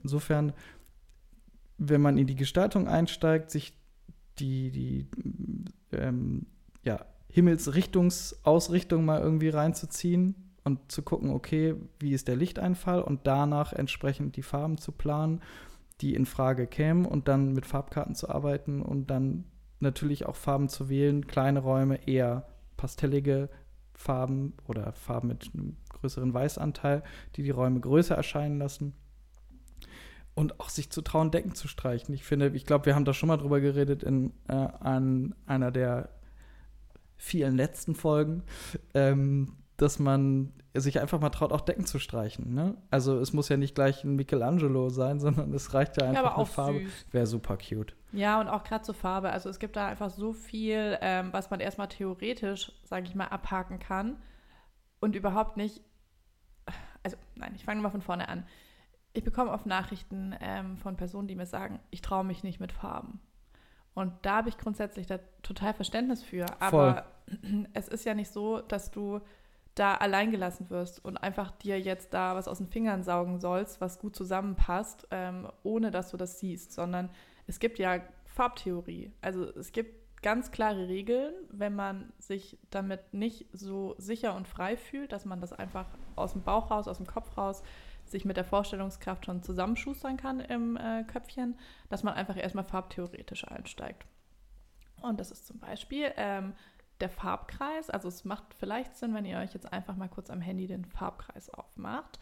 insofern, 0.03 0.53
wenn 1.79 2.01
man 2.01 2.19
in 2.19 2.27
die 2.27 2.37
Gestaltung 2.37 2.87
einsteigt, 2.87 3.51
sich 3.51 3.75
die, 4.39 4.71
die 4.71 5.09
ähm, 5.93 6.47
ja, 6.85 7.05
Himmelsrichtungsausrichtung 7.29 9.05
mal 9.05 9.21
irgendwie 9.21 9.49
reinzuziehen, 9.49 10.50
und 10.65 10.93
zu 10.93 11.03
gucken, 11.03 11.31
okay, 11.31 11.75
wie 11.99 12.13
ist 12.13 12.29
der 12.29 12.37
Lichteinfall 12.37 13.03
und 13.03 13.27
danach 13.27 13.73
entsprechend 13.73 14.37
die 14.37 14.43
Farben 14.43 14.79
zu 14.79 14.93
planen, 14.93 15.41
die 16.01 16.15
in 16.15 16.27
Frage 16.27 16.67
kämen 16.67 17.05
und 17.05 17.29
dann 17.29 17.53
mit 17.53 17.67
Farbkarten 17.67 18.15
zu 18.15 18.29
arbeiten 18.29 18.83
und 18.83 19.11
dann 19.11 19.45
natürlich 19.81 20.27
auch 20.27 20.37
Farben 20.37 20.69
zu 20.69 20.89
wählen, 20.89 21.27
kleine 21.27 21.61
Räume 21.61 22.07
eher 22.07 22.47
pastellige 22.77 23.49
Farben 23.95 24.55
oder 24.67 24.93
Farben 24.93 25.29
mit 25.29 25.51
einem 25.53 25.77
größeren 25.91 26.33
Weißanteil, 26.33 27.03
die 27.37 27.43
die 27.43 27.51
Räume 27.51 27.81
größer 27.81 28.15
erscheinen 28.15 28.59
lassen. 28.59 28.95
Und 30.35 30.61
auch 30.61 30.71
sich 30.71 30.91
zu 30.91 31.03
trauen, 31.03 31.31
Decken 31.31 31.55
zu 31.55 31.69
streichen. 31.69 32.15
Ich 32.15 32.25
finde, 32.25 32.49
ich 32.55 32.65
glaube, 32.65 32.87
wir 32.87 32.95
haben 32.95 33.05
da 33.05 33.13
schon 33.13 33.27
mal 33.27 33.37
drüber 33.37 33.61
geredet 33.61 34.03
in 34.03 34.33
äh, 34.49 34.53
an 34.53 35.35
einer 35.45 35.71
der 35.71 36.09
vielen 37.17 37.57
letzten 37.57 37.95
Folgen, 37.95 38.45
ähm, 38.95 39.57
dass 39.81 39.99
man 39.99 40.53
sich 40.75 41.01
einfach 41.01 41.21
mal 41.21 41.31
traut, 41.31 41.53
auch 41.53 41.63
Decken 41.63 41.87
zu 41.87 41.99
streichen. 41.99 42.55
Ne? 42.55 42.77
Also 42.91 43.19
es 43.19 43.33
muss 43.33 43.49
ja 43.49 43.57
nicht 43.57 43.75
gleich 43.75 44.05
ein 44.05 44.15
Michelangelo 44.15 44.91
sein, 44.91 45.21
sondern 45.21 45.53
es 45.55 45.73
reicht 45.75 46.01
ja 46.01 46.09
einfach 46.09 46.25
ja, 46.25 46.37
eine 46.37 46.47
Farbe. 46.47 46.87
Wäre 47.11 47.27
super 47.27 47.57
cute. 47.57 47.97
Ja, 48.13 48.41
und 48.41 48.49
auch 48.49 48.63
gerade 48.63 48.83
zur 48.85 48.95
Farbe. 48.95 49.31
Also 49.31 49.49
es 49.49 49.59
gibt 49.59 49.77
da 49.77 49.87
einfach 49.89 50.11
so 50.11 50.33
viel, 50.33 50.99
ähm, 51.01 51.33
was 51.33 51.51
man 51.51 51.61
erstmal 51.61 51.89
theoretisch, 51.89 52.73
sage 52.85 53.07
ich 53.07 53.15
mal, 53.15 53.27
abhaken 53.27 53.79
kann 53.79 54.17
und 55.01 55.17
überhaupt 55.17 55.57
nicht. 55.57 55.81
Also 57.03 57.17
nein, 57.37 57.53
ich 57.57 57.65
fange 57.65 57.81
mal 57.81 57.91
von 57.91 58.03
vorne 58.03 58.29
an. 58.29 58.47
Ich 59.13 59.25
bekomme 59.25 59.51
oft 59.51 59.67
Nachrichten 59.67 60.35
ähm, 60.41 60.77
von 60.77 60.97
Personen, 60.97 61.27
die 61.27 61.35
mir 61.35 61.47
sagen, 61.47 61.81
ich 61.91 62.03
traue 62.03 62.25
mich 62.25 62.45
nicht 62.45 62.61
mit 62.61 62.73
Farben. 62.73 63.21
Und 63.95 64.13
da 64.23 64.37
habe 64.37 64.51
ich 64.51 64.59
grundsätzlich 64.59 65.07
da 65.07 65.19
total 65.43 65.75
Verständnis 65.75 66.23
für. 66.23 66.47
Aber 66.61 67.07
Voll. 67.27 67.67
es 67.73 67.89
ist 67.89 68.05
ja 68.05 68.15
nicht 68.15 68.31
so, 68.31 68.61
dass 68.61 68.91
du 68.91 69.21
da 69.81 69.95
allein 69.95 70.31
wirst 70.69 71.03
und 71.05 71.17
einfach 71.17 71.51
dir 71.53 71.81
jetzt 71.81 72.13
da 72.13 72.37
was 72.37 72.49
aus 72.49 72.59
den 72.59 72.69
Fingern 72.69 73.03
saugen 73.03 73.41
sollst, 73.41 73.81
was 73.81 73.99
gut 73.99 74.15
zusammenpasst, 74.15 75.09
ähm, 75.11 75.49
ohne 75.63 75.91
dass 75.91 76.11
du 76.11 76.17
das 76.17 76.39
siehst, 76.39 76.73
sondern 76.73 77.09
es 77.47 77.59
gibt 77.59 77.79
ja 77.79 78.01
Farbtheorie. 78.27 79.11
Also 79.23 79.45
es 79.45 79.73
gibt 79.73 80.23
ganz 80.23 80.51
klare 80.51 80.89
Regeln, 80.89 81.33
wenn 81.51 81.75
man 81.75 82.13
sich 82.19 82.59
damit 82.71 83.15
nicht 83.15 83.47
so 83.53 83.95
sicher 83.97 84.37
und 84.37 84.47
frei 84.47 84.77
fühlt, 84.77 85.13
dass 85.13 85.25
man 85.25 85.41
das 85.41 85.53
einfach 85.55 85.87
aus 86.15 86.33
dem 86.33 86.43
Bauch 86.43 86.71
raus, 86.71 86.87
aus 86.87 86.99
dem 86.99 87.07
Kopf 87.07 87.39
raus 87.39 87.63
sich 88.05 88.25
mit 88.25 88.37
der 88.37 88.45
Vorstellungskraft 88.45 89.25
schon 89.25 89.43
zusammenschustern 89.43 90.17
kann 90.17 90.41
im 90.41 90.77
äh, 90.77 91.05
Köpfchen, 91.05 91.57
dass 91.89 92.03
man 92.03 92.15
einfach 92.15 92.37
erstmal 92.37 92.65
farbtheoretisch 92.65 93.47
einsteigt. 93.49 94.05
Und 95.01 95.19
das 95.21 95.31
ist 95.31 95.47
zum 95.47 95.59
Beispiel, 95.59 96.13
ähm, 96.17 96.53
der 97.01 97.09
Farbkreis. 97.09 97.91
Also 97.91 98.09
es 98.09 98.25
macht 98.25 98.55
vielleicht 98.55 98.97
Sinn, 98.97 99.15
wenn 99.15 99.25
ihr 99.25 99.39
euch 99.39 99.55
jetzt 99.55 99.73
einfach 99.73 99.97
mal 99.97 100.09
kurz 100.09 100.31
am 100.31 100.41
Handy 100.41 100.67
den 100.67 100.85
Farbkreis 100.85 101.51
aufmacht. 101.51 102.19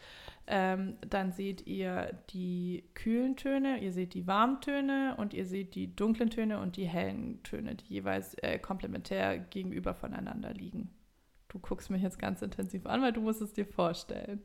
Ähm, 0.47 0.97
dann 1.07 1.31
seht 1.31 1.67
ihr 1.67 2.17
die 2.31 2.83
kühlen 2.95 3.35
Töne, 3.35 3.79
ihr 3.79 3.91
seht 3.91 4.13
die 4.13 4.27
warmen 4.27 4.61
Töne 4.61 5.15
und 5.17 5.33
ihr 5.33 5.45
seht 5.45 5.75
die 5.75 5.95
dunklen 5.95 6.29
Töne 6.29 6.59
und 6.59 6.77
die 6.77 6.87
hellen 6.87 7.43
Töne, 7.43 7.75
die 7.75 7.93
jeweils 7.93 8.33
äh, 8.35 8.59
komplementär 8.59 9.37
gegenüber 9.37 9.93
voneinander 9.93 10.53
liegen. 10.53 10.89
Du 11.49 11.59
guckst 11.59 11.89
mich 11.89 12.01
jetzt 12.01 12.19
ganz 12.19 12.41
intensiv 12.41 12.85
an, 12.85 13.01
weil 13.01 13.13
du 13.13 13.21
musst 13.21 13.41
es 13.41 13.53
dir 13.53 13.65
vorstellen. 13.65 14.41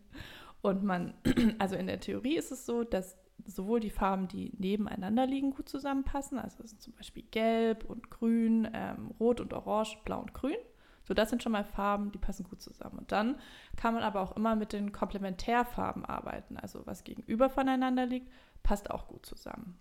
Und 0.62 0.82
man, 0.82 1.14
also 1.58 1.76
in 1.76 1.86
der 1.86 2.00
Theorie 2.00 2.36
ist 2.36 2.50
es 2.50 2.64
so, 2.64 2.84
dass 2.84 3.18
sowohl 3.46 3.80
die 3.80 3.90
Farben, 3.90 4.28
die 4.28 4.52
nebeneinander 4.56 5.26
liegen, 5.26 5.50
gut 5.50 5.68
zusammenpassen. 5.68 6.38
Also 6.38 6.62
das 6.62 6.70
sind 6.70 6.80
zum 6.82 6.94
Beispiel 6.94 7.24
Gelb 7.30 7.84
und 7.84 8.10
Grün, 8.10 8.68
ähm, 8.72 9.10
Rot 9.20 9.40
und 9.40 9.52
Orange, 9.52 9.98
Blau 10.04 10.20
und 10.20 10.32
Grün. 10.34 10.56
So, 11.02 11.12
das 11.12 11.30
sind 11.30 11.42
schon 11.42 11.50
mal 11.52 11.64
Farben, 11.64 12.12
die 12.12 12.18
passen 12.18 12.44
gut 12.44 12.62
zusammen. 12.62 12.98
Und 12.98 13.12
dann 13.12 13.38
kann 13.76 13.92
man 13.92 14.02
aber 14.02 14.22
auch 14.22 14.34
immer 14.36 14.56
mit 14.56 14.72
den 14.72 14.92
Komplementärfarben 14.92 16.02
arbeiten. 16.04 16.56
Also 16.56 16.86
was 16.86 17.04
gegenüber 17.04 17.50
voneinander 17.50 18.06
liegt, 18.06 18.32
passt 18.62 18.90
auch 18.90 19.06
gut 19.06 19.26
zusammen. 19.26 19.78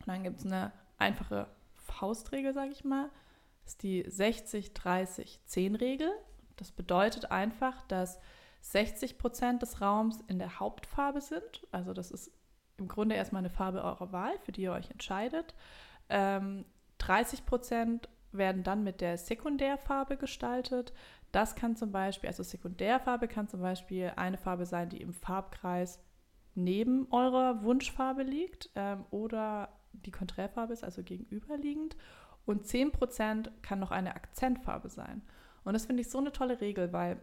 Und 0.00 0.08
dann 0.08 0.24
gibt 0.24 0.40
es 0.40 0.46
eine 0.46 0.72
einfache 0.98 1.46
Faustregel, 1.74 2.52
sage 2.52 2.72
ich 2.72 2.84
mal. 2.84 3.10
Das 3.62 3.74
ist 3.74 3.84
die 3.84 4.04
60-30-10-Regel. 4.04 6.10
Das 6.56 6.72
bedeutet 6.72 7.30
einfach, 7.30 7.82
dass 7.82 8.18
60 8.62 9.18
Prozent 9.18 9.62
des 9.62 9.80
Raums 9.80 10.20
in 10.26 10.40
der 10.40 10.58
Hauptfarbe 10.58 11.20
sind. 11.20 11.64
Also 11.70 11.92
das 11.92 12.10
ist 12.10 12.32
im 12.76 12.88
Grunde 12.88 13.14
erstmal 13.14 13.40
eine 13.40 13.50
Farbe 13.50 13.82
eurer 13.82 14.12
Wahl, 14.12 14.38
für 14.40 14.52
die 14.52 14.62
ihr 14.62 14.72
euch 14.72 14.90
entscheidet. 14.90 15.54
Ähm, 16.08 16.64
30 16.98 17.46
Prozent 17.46 18.08
werden 18.32 18.62
dann 18.62 18.82
mit 18.82 19.00
der 19.00 19.16
Sekundärfarbe 19.16 20.16
gestaltet. 20.16 20.92
Das 21.32 21.54
kann 21.54 21.76
zum 21.76 21.92
Beispiel, 21.92 22.28
also 22.28 22.42
Sekundärfarbe 22.42 23.28
kann 23.28 23.48
zum 23.48 23.60
Beispiel 23.60 24.12
eine 24.16 24.38
Farbe 24.38 24.66
sein, 24.66 24.88
die 24.88 25.00
im 25.00 25.12
Farbkreis 25.12 26.00
neben 26.54 27.10
eurer 27.10 27.62
Wunschfarbe 27.62 28.22
liegt 28.22 28.70
ähm, 28.76 29.04
oder 29.10 29.68
die 29.92 30.10
Konträrfarbe 30.10 30.72
ist, 30.72 30.84
also 30.84 31.02
gegenüberliegend. 31.02 31.96
Und 32.46 32.66
10% 32.66 33.50
kann 33.62 33.80
noch 33.80 33.90
eine 33.90 34.14
Akzentfarbe 34.14 34.88
sein. 34.88 35.22
Und 35.64 35.72
das 35.72 35.86
finde 35.86 36.02
ich 36.02 36.10
so 36.10 36.18
eine 36.18 36.32
tolle 36.32 36.60
Regel, 36.60 36.92
weil 36.92 37.18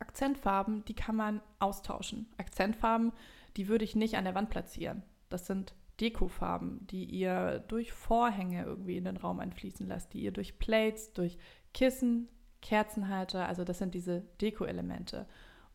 Akzentfarben, 0.00 0.84
die 0.84 0.94
kann 0.94 1.16
man 1.16 1.40
austauschen. 1.58 2.26
Akzentfarben 2.36 3.12
die 3.56 3.68
würde 3.68 3.84
ich 3.84 3.96
nicht 3.96 4.16
an 4.16 4.24
der 4.24 4.34
Wand 4.34 4.50
platzieren. 4.50 5.02
Das 5.28 5.46
sind 5.46 5.74
Dekofarben, 6.00 6.86
die 6.86 7.04
ihr 7.04 7.64
durch 7.68 7.92
Vorhänge 7.92 8.64
irgendwie 8.64 8.96
in 8.96 9.04
den 9.04 9.16
Raum 9.16 9.40
einfließen 9.40 9.86
lasst, 9.88 10.14
die 10.14 10.20
ihr 10.20 10.32
durch 10.32 10.58
Plates, 10.58 11.12
durch 11.12 11.38
Kissen, 11.74 12.28
Kerzenhalter, 12.62 13.46
also 13.46 13.64
das 13.64 13.78
sind 13.78 13.94
diese 13.94 14.22
Deko-Elemente. 14.40 15.26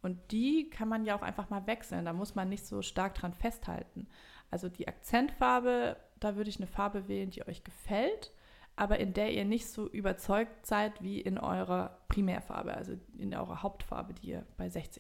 Und 0.02 0.32
die 0.32 0.70
kann 0.70 0.90
man 0.90 1.06
ja 1.06 1.16
auch 1.16 1.22
einfach 1.22 1.50
mal 1.50 1.66
wechseln, 1.68 2.06
da 2.06 2.14
muss 2.14 2.36
man 2.36 2.50
nicht 2.50 2.66
so 2.66 2.82
stark 2.82 3.16
dran 3.16 3.34
festhalten. 3.34 4.08
Also 4.52 4.70
die 4.70 4.88
Akzentfarbe, 4.88 5.98
da 6.20 6.36
würde 6.36 6.50
ich 6.50 6.58
eine 6.58 6.68
Farbe 6.68 7.08
wählen, 7.08 7.30
die 7.30 7.48
euch 7.48 7.64
gefällt, 7.64 8.34
aber 8.76 9.00
in 9.00 9.14
der 9.14 9.34
ihr 9.34 9.46
nicht 9.46 9.68
so 9.68 9.90
überzeugt 9.90 10.66
seid 10.66 11.02
wie 11.02 11.22
in 11.22 11.38
eurer 11.38 12.02
Primärfarbe, 12.08 12.74
also 12.74 12.94
in 13.18 13.34
eurer 13.34 13.62
Hauptfarbe, 13.62 14.14
die 14.14 14.30
ihr 14.30 14.46
bei 14.58 14.68
60% 14.68 15.00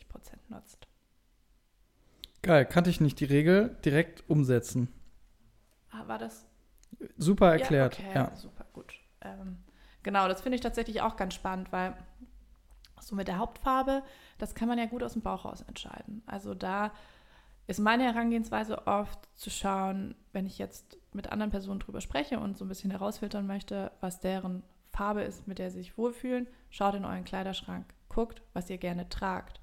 nutzt. 0.49 0.87
Geil, 2.43 2.65
kannte 2.65 2.89
ich 2.89 2.99
nicht 2.99 3.21
die 3.21 3.25
Regel. 3.25 3.75
Direkt 3.85 4.29
umsetzen. 4.29 4.89
Ah, 5.91 6.07
war 6.07 6.19
das? 6.19 6.45
Super 7.17 7.53
erklärt. 7.53 7.97
Ja, 7.97 8.05
okay, 8.05 8.15
ja. 8.15 8.35
super 8.35 8.65
gut. 8.73 8.93
Ähm, 9.21 9.57
genau, 10.03 10.27
das 10.27 10.41
finde 10.41 10.57
ich 10.57 10.61
tatsächlich 10.61 11.01
auch 11.01 11.15
ganz 11.15 11.33
spannend, 11.33 11.71
weil 11.71 11.95
so 12.99 13.15
mit 13.15 13.29
der 13.29 13.37
Hauptfarbe, 13.37 14.03
das 14.37 14.55
kann 14.55 14.67
man 14.67 14.77
ja 14.77 14.85
gut 14.85 15.03
aus 15.03 15.13
dem 15.13 15.21
Bauch 15.21 15.45
raus 15.45 15.61
entscheiden. 15.61 16.21
Also 16.25 16.53
da 16.53 16.91
ist 17.67 17.79
meine 17.79 18.03
Herangehensweise 18.03 18.87
oft 18.87 19.19
zu 19.35 19.49
schauen, 19.49 20.15
wenn 20.33 20.45
ich 20.45 20.57
jetzt 20.57 20.97
mit 21.13 21.31
anderen 21.31 21.51
Personen 21.51 21.79
drüber 21.79 22.01
spreche 22.01 22.39
und 22.39 22.57
so 22.57 22.65
ein 22.65 22.69
bisschen 22.69 22.91
herausfiltern 22.91 23.47
möchte, 23.47 23.91
was 24.01 24.19
deren 24.19 24.63
Farbe 24.91 25.21
ist, 25.21 25.47
mit 25.47 25.59
der 25.59 25.71
sie 25.71 25.77
sich 25.77 25.97
wohlfühlen, 25.97 26.47
schaut 26.69 26.95
in 26.95 27.05
euren 27.05 27.23
Kleiderschrank, 27.23 27.85
guckt, 28.09 28.41
was 28.51 28.69
ihr 28.69 28.77
gerne 28.77 29.07
tragt 29.07 29.61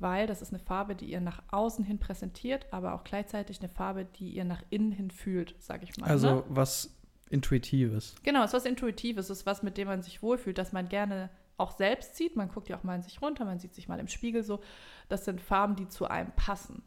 weil 0.00 0.26
das 0.26 0.42
ist 0.42 0.52
eine 0.52 0.58
Farbe, 0.58 0.94
die 0.94 1.06
ihr 1.06 1.20
nach 1.20 1.42
außen 1.50 1.84
hin 1.84 1.98
präsentiert, 1.98 2.66
aber 2.70 2.94
auch 2.94 3.04
gleichzeitig 3.04 3.60
eine 3.60 3.68
Farbe, 3.68 4.04
die 4.04 4.30
ihr 4.30 4.44
nach 4.44 4.62
innen 4.70 4.92
hin 4.92 5.10
fühlt, 5.10 5.54
sage 5.60 5.84
ich 5.84 5.96
mal. 5.98 6.08
Also 6.08 6.36
ne? 6.36 6.44
was 6.48 6.96
Intuitives. 7.30 8.14
Genau, 8.22 8.42
es 8.42 8.50
ist 8.50 8.54
was 8.54 8.64
Intuitives, 8.64 9.30
es 9.30 9.38
ist 9.38 9.46
was, 9.46 9.62
mit 9.62 9.76
dem 9.76 9.88
man 9.88 10.02
sich 10.02 10.22
wohlfühlt, 10.22 10.58
dass 10.58 10.72
man 10.72 10.88
gerne 10.88 11.30
auch 11.56 11.76
selbst 11.76 12.16
sieht. 12.16 12.36
Man 12.36 12.48
guckt 12.48 12.68
ja 12.68 12.76
auch 12.76 12.82
mal 12.82 12.96
in 12.96 13.02
sich 13.02 13.22
runter, 13.22 13.44
man 13.44 13.60
sieht 13.60 13.74
sich 13.74 13.86
mal 13.86 14.00
im 14.00 14.08
Spiegel 14.08 14.42
so. 14.42 14.60
Das 15.08 15.24
sind 15.24 15.40
Farben, 15.40 15.76
die 15.76 15.88
zu 15.88 16.06
einem 16.06 16.32
passen. 16.32 16.82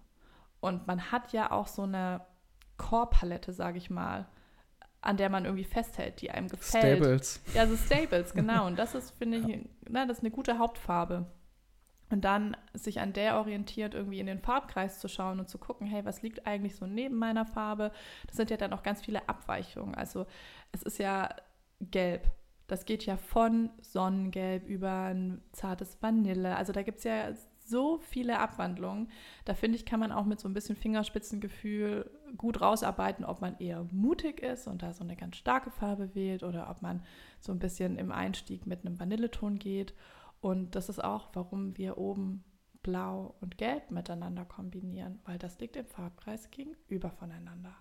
Und 0.60 0.88
man 0.88 1.12
hat 1.12 1.32
ja 1.32 1.52
auch 1.52 1.68
so 1.68 1.84
eine 1.84 2.22
Core-Palette, 2.78 3.54
sage 3.54 3.78
ich 3.78 3.90
mal, 3.90 4.28
an 5.02 5.18
der 5.18 5.30
man 5.30 5.46
irgendwie 5.46 5.66
festhält, 5.66 6.22
die 6.22 6.32
einem 6.32 6.48
gefällt. 6.48 6.98
Stables. 6.98 7.42
Ja, 7.54 7.68
so 7.68 7.76
Stables, 7.76 8.34
genau. 8.34 8.68
Und 8.68 8.78
das 8.78 8.96
ist, 8.96 9.12
finde 9.12 9.38
ich, 9.38 9.68
na, 9.88 10.06
das 10.06 10.18
ist 10.18 10.24
eine 10.24 10.32
gute 10.32 10.58
Hauptfarbe. 10.58 11.26
Und 12.10 12.26
dann 12.26 12.56
sich 12.74 13.00
an 13.00 13.14
der 13.14 13.38
orientiert, 13.38 13.94
irgendwie 13.94 14.20
in 14.20 14.28
den 14.28 14.40
Farbkreis 14.40 15.00
zu 15.00 15.08
schauen 15.08 15.40
und 15.40 15.50
zu 15.50 15.58
gucken, 15.58 15.88
hey, 15.88 16.06
was 16.06 16.22
liegt 16.22 16.46
eigentlich 16.46 16.76
so 16.76 16.86
neben 16.86 17.18
meiner 17.18 17.46
Farbe? 17.46 17.92
Das 18.28 18.38
sind 18.38 18.50
ja 18.50 18.58
dann 18.58 18.74
auch 18.74 18.84
ganz 18.84 19.02
viele 19.02 19.28
Abweichungen. 19.28 19.96
Also 19.96 20.26
es 20.72 20.84
ist 20.84 21.00
ja 21.00 21.30
gelb. 21.82 22.30
Das 22.68 22.86
geht 22.86 23.06
ja 23.06 23.18
von 23.18 23.72
Sonnengelb 23.82 24.68
über 24.68 25.06
ein 25.06 25.42
zartes 25.52 26.02
Vanille. 26.02 26.56
Also 26.56 26.72
da 26.72 26.84
gibt 26.84 27.00
es 27.00 27.04
ja 27.04 27.34
so 27.66 27.98
viele 27.98 28.40
Abwandlungen. 28.40 29.10
Da 29.46 29.54
finde 29.54 29.78
ich, 29.78 29.86
kann 29.86 30.00
man 30.00 30.12
auch 30.12 30.26
mit 30.26 30.40
so 30.40 30.48
ein 30.48 30.54
bisschen 30.54 30.76
Fingerspitzengefühl 30.76 32.10
gut 32.38 32.62
rausarbeiten, 32.62 33.26
ob 33.26 33.42
man 33.42 33.58
eher 33.60 33.86
mutig 33.92 34.42
ist 34.42 34.68
und 34.68 34.82
da 34.82 34.94
so 34.94 35.04
eine 35.04 35.16
ganz 35.16 35.38
starke 35.38 35.72
Farbe 35.72 36.16
wählt 36.16 36.44
oder 36.44 36.70
ob 36.70 36.82
man 36.82 37.04
so 37.40 37.52
ein 37.52 37.60
bisschen 37.60 37.98
im 37.98 38.12
Einstieg 38.12 38.66
mit 38.66 38.86
einem 38.86 39.00
Vanilleton 39.00 39.60
geht. 39.60 39.94
Und 40.44 40.76
das 40.76 40.90
ist 40.90 41.02
auch, 41.02 41.30
warum 41.32 41.78
wir 41.78 41.98
oben 41.98 42.44
Blau 42.82 43.34
und 43.40 43.58
Gelb 43.58 43.92
miteinander 43.92 44.44
kombinieren, 44.44 45.22
weil 45.24 45.38
das 45.38 45.58
liegt 45.60 45.78
im 45.78 45.86
Farbkreis 45.86 46.52
gegenüber 46.52 47.12
voneinander. 47.12 47.74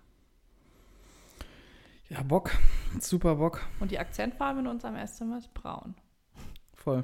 Ja, 2.09 2.23
Bock. 2.23 2.53
Super 3.01 3.35
Bock. 3.35 3.63
Und 3.81 3.91
die 3.91 3.99
Akzentfarbe 3.99 4.61
in 4.61 4.69
unserem 4.69 4.95
Esszimmer 4.95 5.39
ist 5.39 5.53
braun. 5.53 5.97
Voll. 6.73 7.03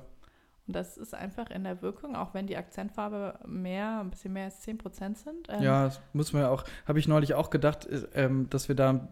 Und 0.68 0.76
das 0.76 0.96
ist 0.96 1.12
einfach 1.12 1.50
in 1.50 1.64
der 1.64 1.82
Wirkung, 1.82 2.14
auch 2.14 2.34
wenn 2.34 2.46
die 2.46 2.56
Akzentfarbe 2.56 3.40
mehr, 3.44 3.98
ein 3.98 4.10
bisschen 4.10 4.34
mehr 4.34 4.44
als 4.44 4.64
10% 4.64 5.16
sind. 5.16 5.48
Ähm, 5.48 5.62
ja, 5.64 5.86
das 5.86 6.00
muss 6.12 6.32
man 6.32 6.42
ja 6.42 6.50
auch, 6.50 6.62
habe 6.86 7.00
ich 7.00 7.08
neulich 7.08 7.34
auch 7.34 7.50
gedacht, 7.50 7.88
ähm, 8.14 8.48
dass 8.48 8.68
wir 8.68 8.76
da 8.76 9.08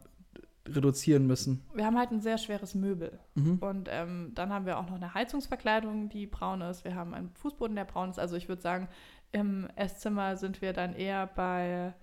reduzieren 0.74 1.26
müssen. 1.26 1.62
Wir 1.74 1.86
haben 1.86 1.98
halt 1.98 2.10
ein 2.10 2.20
sehr 2.20 2.38
schweres 2.38 2.74
Möbel. 2.74 3.18
Mhm. 3.34 3.58
Und 3.58 3.88
ähm, 3.90 4.32
dann 4.34 4.52
haben 4.52 4.66
wir 4.66 4.78
auch 4.78 4.86
noch 4.86 4.96
eine 4.96 5.14
Heizungsverkleidung, 5.14 6.08
die 6.08 6.26
braun 6.26 6.60
ist. 6.60 6.84
Wir 6.84 6.94
haben 6.94 7.14
einen 7.14 7.30
Fußboden, 7.30 7.76
der 7.76 7.84
braun 7.84 8.10
ist. 8.10 8.18
Also 8.18 8.36
ich 8.36 8.48
würde 8.48 8.62
sagen, 8.62 8.88
im 9.32 9.68
Esszimmer 9.76 10.36
sind 10.36 10.62
wir 10.62 10.72
dann 10.72 10.94
eher 10.94 11.26
bei 11.26 11.94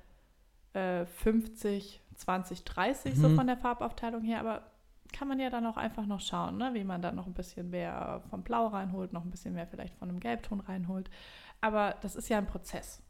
äh, 0.73 1.05
50, 1.05 2.01
20, 2.15 2.63
30 2.63 3.15
mhm. 3.15 3.19
so 3.19 3.29
von 3.29 3.47
der 3.47 3.57
Farbaufteilung 3.57 4.21
her. 4.21 4.39
Aber 4.39 4.63
kann 5.13 5.27
man 5.27 5.39
ja 5.39 5.49
dann 5.49 5.65
auch 5.65 5.77
einfach 5.77 6.05
noch 6.05 6.19
schauen, 6.19 6.57
ne? 6.57 6.71
wie 6.73 6.83
man 6.83 7.01
dann 7.01 7.15
noch 7.15 7.27
ein 7.27 7.33
bisschen 7.33 7.69
mehr 7.69 8.21
vom 8.29 8.43
Blau 8.43 8.67
reinholt, 8.67 9.13
noch 9.13 9.23
ein 9.23 9.31
bisschen 9.31 9.53
mehr 9.53 9.67
vielleicht 9.67 9.95
von 9.95 10.09
einem 10.09 10.19
Gelbton 10.19 10.59
reinholt. 10.59 11.09
Aber 11.61 11.95
das 12.01 12.15
ist 12.15 12.29
ja 12.29 12.37
ein 12.37 12.47
Prozess. 12.47 13.01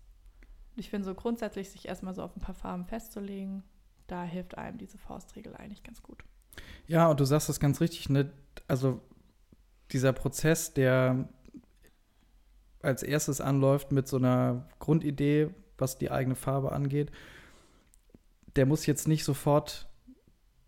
Ich 0.75 0.89
finde 0.89 1.05
so 1.05 1.15
grundsätzlich, 1.15 1.69
sich 1.69 1.87
erstmal 1.87 2.13
so 2.13 2.23
auf 2.23 2.35
ein 2.35 2.41
paar 2.41 2.55
Farben 2.55 2.85
festzulegen, 2.85 3.63
da 4.07 4.23
hilft 4.23 4.57
einem 4.57 4.77
diese 4.77 4.97
Faustregel 4.97 5.55
eigentlich 5.55 5.83
ganz 5.83 6.01
gut. 6.01 6.23
Ja, 6.87 7.07
und 7.07 7.19
du 7.19 7.25
sagst 7.25 7.49
das 7.49 7.59
ganz 7.59 7.81
richtig, 7.81 8.09
ne? 8.09 8.31
Also 8.67 9.01
dieser 9.91 10.13
Prozess, 10.13 10.73
der 10.73 11.27
als 12.81 13.03
erstes 13.03 13.41
anläuft 13.41 13.91
mit 13.91 14.07
so 14.07 14.17
einer 14.17 14.67
Grundidee, 14.79 15.49
was 15.77 15.97
die 15.97 16.11
eigene 16.11 16.35
Farbe 16.35 16.71
angeht, 16.71 17.11
der 18.55 18.65
muss 18.65 18.85
jetzt 18.85 19.07
nicht 19.07 19.23
sofort 19.23 19.87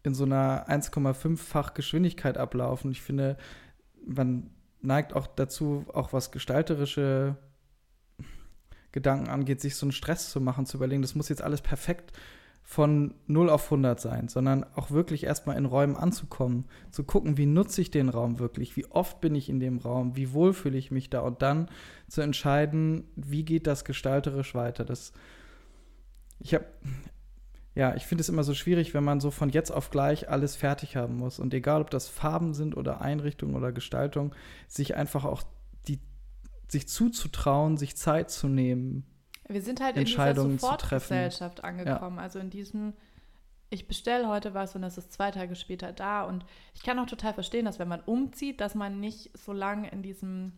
in 0.03 0.15
so 0.15 0.23
einer 0.23 0.67
1,5-fach 0.69 1.73
Geschwindigkeit 1.73 2.37
ablaufen. 2.37 2.91
Ich 2.91 3.01
finde, 3.01 3.37
man 4.05 4.51
neigt 4.81 5.13
auch 5.13 5.27
dazu, 5.27 5.85
auch 5.93 6.13
was 6.13 6.31
gestalterische 6.31 7.35
Gedanken 8.91 9.29
angeht, 9.29 9.61
sich 9.61 9.75
so 9.75 9.85
einen 9.85 9.91
Stress 9.91 10.29
zu 10.31 10.39
machen, 10.39 10.65
zu 10.65 10.77
überlegen, 10.77 11.01
das 11.01 11.15
muss 11.15 11.29
jetzt 11.29 11.41
alles 11.41 11.61
perfekt 11.61 12.17
von 12.67 13.13
0 13.27 13.51
auf 13.51 13.65
100 13.65 13.99
sein, 14.01 14.27
sondern 14.27 14.65
auch 14.75 14.89
wirklich 14.89 15.23
erstmal 15.23 15.55
in 15.55 15.65
Räumen 15.65 15.95
anzukommen, 15.95 16.65
zu 16.89 17.03
gucken, 17.03 17.37
wie 17.37 17.45
nutze 17.45 17.79
ich 17.79 17.91
den 17.91 18.09
Raum 18.09 18.39
wirklich, 18.39 18.75
wie 18.75 18.87
oft 18.87 19.21
bin 19.21 19.35
ich 19.35 19.49
in 19.49 19.59
dem 19.59 19.77
Raum, 19.77 20.15
wie 20.15 20.33
wohl 20.33 20.51
fühle 20.51 20.77
ich 20.77 20.89
mich 20.89 21.11
da 21.11 21.19
und 21.19 21.43
dann 21.43 21.69
zu 22.09 22.21
entscheiden, 22.21 23.03
wie 23.15 23.45
geht 23.45 23.67
das 23.67 23.85
gestalterisch 23.85 24.55
weiter. 24.55 24.83
Das, 24.83 25.13
ich 26.39 26.55
habe 26.55 26.65
ja, 27.75 27.93
ich 27.93 28.05
finde 28.05 28.21
es 28.21 28.29
immer 28.29 28.43
so 28.43 28.53
schwierig, 28.53 28.93
wenn 28.93 29.03
man 29.03 29.19
so 29.19 29.31
von 29.31 29.49
jetzt 29.49 29.69
auf 29.69 29.91
gleich 29.91 30.29
alles 30.29 30.55
fertig 30.55 30.95
haben 30.95 31.17
muss. 31.17 31.39
Und 31.39 31.53
egal, 31.53 31.81
ob 31.81 31.89
das 31.89 32.07
Farben 32.07 32.53
sind 32.53 32.75
oder 32.75 33.01
Einrichtung 33.01 33.53
oder 33.53 33.73
Gestaltung, 33.73 34.33
sich 34.67 34.95
einfach 34.95 35.25
auch 35.25 35.43
die, 35.89 35.99
sich 36.69 36.87
zuzutrauen, 36.87 37.75
sich 37.75 37.97
Zeit 37.97 38.31
zu 38.31 38.47
nehmen. 38.47 39.05
Wir 39.47 39.61
sind 39.61 39.81
halt 39.81 39.97
in 39.97 40.05
dieser 40.05 40.35
Sofortgesellschaft 40.35 41.63
angekommen. 41.63 42.17
Ja. 42.17 42.23
Also 42.23 42.39
in 42.39 42.49
diesem, 42.49 42.93
ich 43.69 43.87
bestelle 43.87 44.27
heute 44.27 44.53
was 44.53 44.75
und 44.75 44.83
es 44.83 44.97
ist 44.97 45.13
zwei 45.13 45.31
Tage 45.31 45.55
später 45.55 45.91
da. 45.93 46.23
Und 46.23 46.45
ich 46.73 46.83
kann 46.83 46.97
auch 46.99 47.05
total 47.05 47.33
verstehen, 47.33 47.65
dass 47.65 47.79
wenn 47.79 47.87
man 47.87 48.01
umzieht, 48.01 48.59
dass 48.61 48.75
man 48.75 48.99
nicht 48.99 49.37
so 49.37 49.53
lange 49.53 49.89
in 49.91 50.01
diesem 50.01 50.53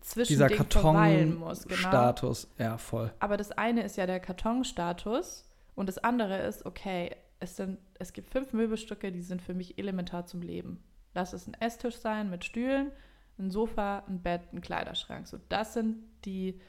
Zwischending 0.00 0.48
Dieser 0.48 0.64
Karton-Status, 0.64 2.48
genau. 2.56 2.70
ja, 2.70 2.78
voll. 2.78 3.12
Aber 3.20 3.36
das 3.36 3.52
eine 3.52 3.82
ist 3.82 3.96
ja 3.96 4.06
der 4.06 4.20
Kartonstatus 4.20 5.44
und 5.74 5.88
das 5.88 5.98
andere 5.98 6.38
ist, 6.38 6.64
okay, 6.64 7.14
es, 7.38 7.56
sind, 7.56 7.78
es 7.98 8.12
gibt 8.12 8.30
fünf 8.30 8.52
Möbelstücke, 8.52 9.12
die 9.12 9.22
sind 9.22 9.42
für 9.42 9.54
mich 9.54 9.78
elementar 9.78 10.26
zum 10.26 10.40
Leben. 10.40 10.82
Lass 11.14 11.32
es 11.32 11.46
ein 11.46 11.54
Esstisch 11.60 11.96
sein 11.96 12.30
mit 12.30 12.44
Stühlen, 12.44 12.92
ein 13.38 13.50
Sofa, 13.50 14.04
ein 14.08 14.22
Bett, 14.22 14.42
ein 14.52 14.60
Kleiderschrank. 14.60 15.26
So, 15.26 15.38
das 15.48 15.74
sind 15.74 15.96
die 16.24 16.60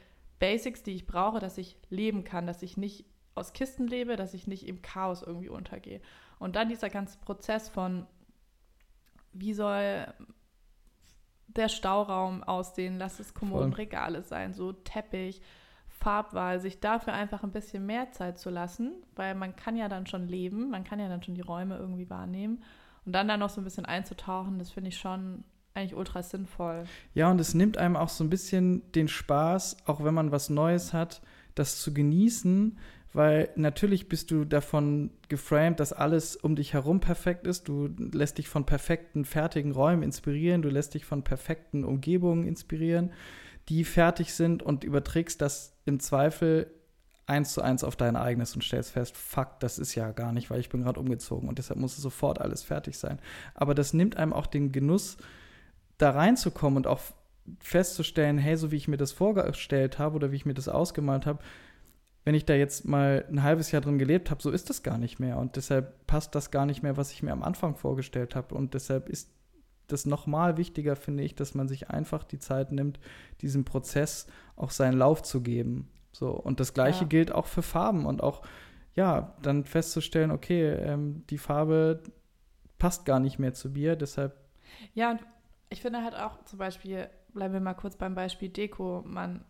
Basics, 0.42 0.82
die 0.82 0.90
ich 0.90 1.06
brauche, 1.06 1.38
dass 1.38 1.56
ich 1.56 1.76
leben 1.88 2.24
kann, 2.24 2.48
dass 2.48 2.64
ich 2.64 2.76
nicht 2.76 3.06
aus 3.36 3.52
Kisten 3.52 3.86
lebe, 3.86 4.16
dass 4.16 4.34
ich 4.34 4.48
nicht 4.48 4.66
im 4.66 4.82
Chaos 4.82 5.22
irgendwie 5.22 5.48
untergehe. 5.48 6.00
Und 6.40 6.56
dann 6.56 6.68
dieser 6.68 6.90
ganze 6.90 7.16
Prozess 7.18 7.68
von, 7.68 8.08
wie 9.32 9.54
soll 9.54 10.12
der 11.46 11.68
Stauraum 11.68 12.42
aussehen, 12.42 12.98
lass 12.98 13.20
es 13.20 13.34
Kommodenregale 13.34 14.22
sein, 14.22 14.52
so 14.52 14.72
Teppich, 14.72 15.40
Farbwahl, 15.86 16.58
sich 16.58 16.80
dafür 16.80 17.12
einfach 17.12 17.44
ein 17.44 17.52
bisschen 17.52 17.86
mehr 17.86 18.10
Zeit 18.10 18.40
zu 18.40 18.50
lassen, 18.50 18.94
weil 19.14 19.36
man 19.36 19.54
kann 19.54 19.76
ja 19.76 19.88
dann 19.88 20.08
schon 20.08 20.26
leben, 20.26 20.70
man 20.70 20.82
kann 20.82 20.98
ja 20.98 21.08
dann 21.08 21.22
schon 21.22 21.36
die 21.36 21.40
Räume 21.40 21.76
irgendwie 21.76 22.10
wahrnehmen 22.10 22.64
und 23.06 23.12
dann 23.12 23.28
da 23.28 23.36
noch 23.36 23.50
so 23.50 23.60
ein 23.60 23.64
bisschen 23.64 23.86
einzutauchen, 23.86 24.58
das 24.58 24.72
finde 24.72 24.88
ich 24.88 24.98
schon 24.98 25.44
eigentlich 25.74 25.94
ultra 25.94 26.22
sinnvoll. 26.22 26.84
Ja, 27.14 27.30
und 27.30 27.40
es 27.40 27.54
nimmt 27.54 27.78
einem 27.78 27.96
auch 27.96 28.08
so 28.08 28.24
ein 28.24 28.30
bisschen 28.30 28.90
den 28.92 29.08
Spaß, 29.08 29.78
auch 29.86 30.04
wenn 30.04 30.14
man 30.14 30.32
was 30.32 30.50
Neues 30.50 30.92
hat, 30.92 31.22
das 31.54 31.80
zu 31.80 31.92
genießen, 31.94 32.78
weil 33.14 33.50
natürlich 33.56 34.08
bist 34.08 34.30
du 34.30 34.44
davon 34.44 35.10
geframed, 35.28 35.80
dass 35.80 35.92
alles 35.92 36.36
um 36.36 36.56
dich 36.56 36.72
herum 36.72 37.00
perfekt 37.00 37.46
ist. 37.46 37.68
Du 37.68 37.88
lässt 38.12 38.38
dich 38.38 38.48
von 38.48 38.64
perfekten, 38.64 39.24
fertigen 39.24 39.72
Räumen 39.72 40.02
inspirieren, 40.02 40.62
du 40.62 40.70
lässt 40.70 40.94
dich 40.94 41.04
von 41.04 41.22
perfekten 41.22 41.84
Umgebungen 41.84 42.46
inspirieren 42.46 43.10
die 43.68 43.84
fertig 43.84 44.34
sind 44.34 44.62
und 44.62 44.84
überträgst 44.84 45.40
das 45.40 45.74
im 45.84 46.00
Zweifel 46.00 46.70
eins 47.26 47.52
zu 47.52 47.62
eins 47.62 47.84
auf 47.84 47.96
dein 47.96 48.16
eigenes 48.16 48.54
und 48.54 48.64
stellst 48.64 48.90
fest, 48.90 49.16
fuck, 49.16 49.60
das 49.60 49.78
ist 49.78 49.94
ja 49.94 50.10
gar 50.10 50.32
nicht, 50.32 50.50
weil 50.50 50.60
ich 50.60 50.68
bin 50.68 50.82
gerade 50.82 50.98
umgezogen 50.98 51.48
und 51.48 51.58
deshalb 51.58 51.78
muss 51.78 51.96
sofort 51.96 52.40
alles 52.40 52.62
fertig 52.62 52.98
sein. 52.98 53.20
Aber 53.54 53.74
das 53.74 53.94
nimmt 53.94 54.16
einem 54.16 54.32
auch 54.32 54.46
den 54.46 54.72
Genuss, 54.72 55.16
da 56.02 56.10
reinzukommen 56.10 56.76
und 56.76 56.86
auch 56.86 57.00
festzustellen, 57.60 58.38
hey, 58.38 58.56
so 58.56 58.70
wie 58.70 58.76
ich 58.76 58.88
mir 58.88 58.96
das 58.96 59.12
vorgestellt 59.12 59.98
habe 59.98 60.16
oder 60.16 60.32
wie 60.32 60.36
ich 60.36 60.46
mir 60.46 60.54
das 60.54 60.68
ausgemalt 60.68 61.26
habe, 61.26 61.40
wenn 62.24 62.34
ich 62.34 62.44
da 62.44 62.54
jetzt 62.54 62.84
mal 62.86 63.24
ein 63.28 63.42
halbes 63.42 63.72
Jahr 63.72 63.82
drin 63.82 63.98
gelebt 63.98 64.30
habe, 64.30 64.42
so 64.42 64.50
ist 64.50 64.70
das 64.70 64.82
gar 64.82 64.98
nicht 64.98 65.18
mehr. 65.18 65.38
Und 65.38 65.56
deshalb 65.56 66.06
passt 66.06 66.34
das 66.34 66.50
gar 66.50 66.66
nicht 66.66 66.82
mehr, 66.82 66.96
was 66.96 67.10
ich 67.10 67.22
mir 67.22 67.32
am 67.32 67.42
Anfang 67.42 67.74
vorgestellt 67.74 68.36
habe. 68.36 68.54
Und 68.54 68.74
deshalb 68.74 69.08
ist 69.08 69.30
das 69.88 70.06
nochmal 70.06 70.56
wichtiger, 70.56 70.94
finde 70.94 71.24
ich, 71.24 71.34
dass 71.34 71.54
man 71.54 71.66
sich 71.66 71.90
einfach 71.90 72.22
die 72.22 72.38
Zeit 72.38 72.70
nimmt, 72.70 73.00
diesem 73.40 73.64
Prozess 73.64 74.28
auch 74.54 74.70
seinen 74.70 74.96
Lauf 74.96 75.22
zu 75.22 75.40
geben. 75.40 75.88
So, 76.12 76.30
und 76.30 76.60
das 76.60 76.74
Gleiche 76.74 77.02
ja. 77.02 77.08
gilt 77.08 77.32
auch 77.32 77.46
für 77.46 77.62
Farben 77.62 78.06
und 78.06 78.22
auch, 78.22 78.42
ja, 78.94 79.34
dann 79.42 79.64
festzustellen, 79.64 80.30
okay, 80.30 80.68
ähm, 80.70 81.24
die 81.28 81.38
Farbe 81.38 82.02
passt 82.78 83.04
gar 83.04 83.18
nicht 83.18 83.38
mehr 83.38 83.54
zu 83.54 83.70
mir, 83.70 83.96
deshalb. 83.96 84.36
Ja, 84.94 85.18
ich 85.72 85.80
finde 85.80 86.02
halt 86.04 86.14
auch 86.14 86.44
zum 86.44 86.58
Beispiel, 86.58 87.08
bleiben 87.32 87.54
wir 87.54 87.60
mal 87.60 87.74
kurz 87.74 87.96
beim 87.96 88.14
Beispiel 88.14 88.48
Deko, 88.48 89.02
man 89.06 89.44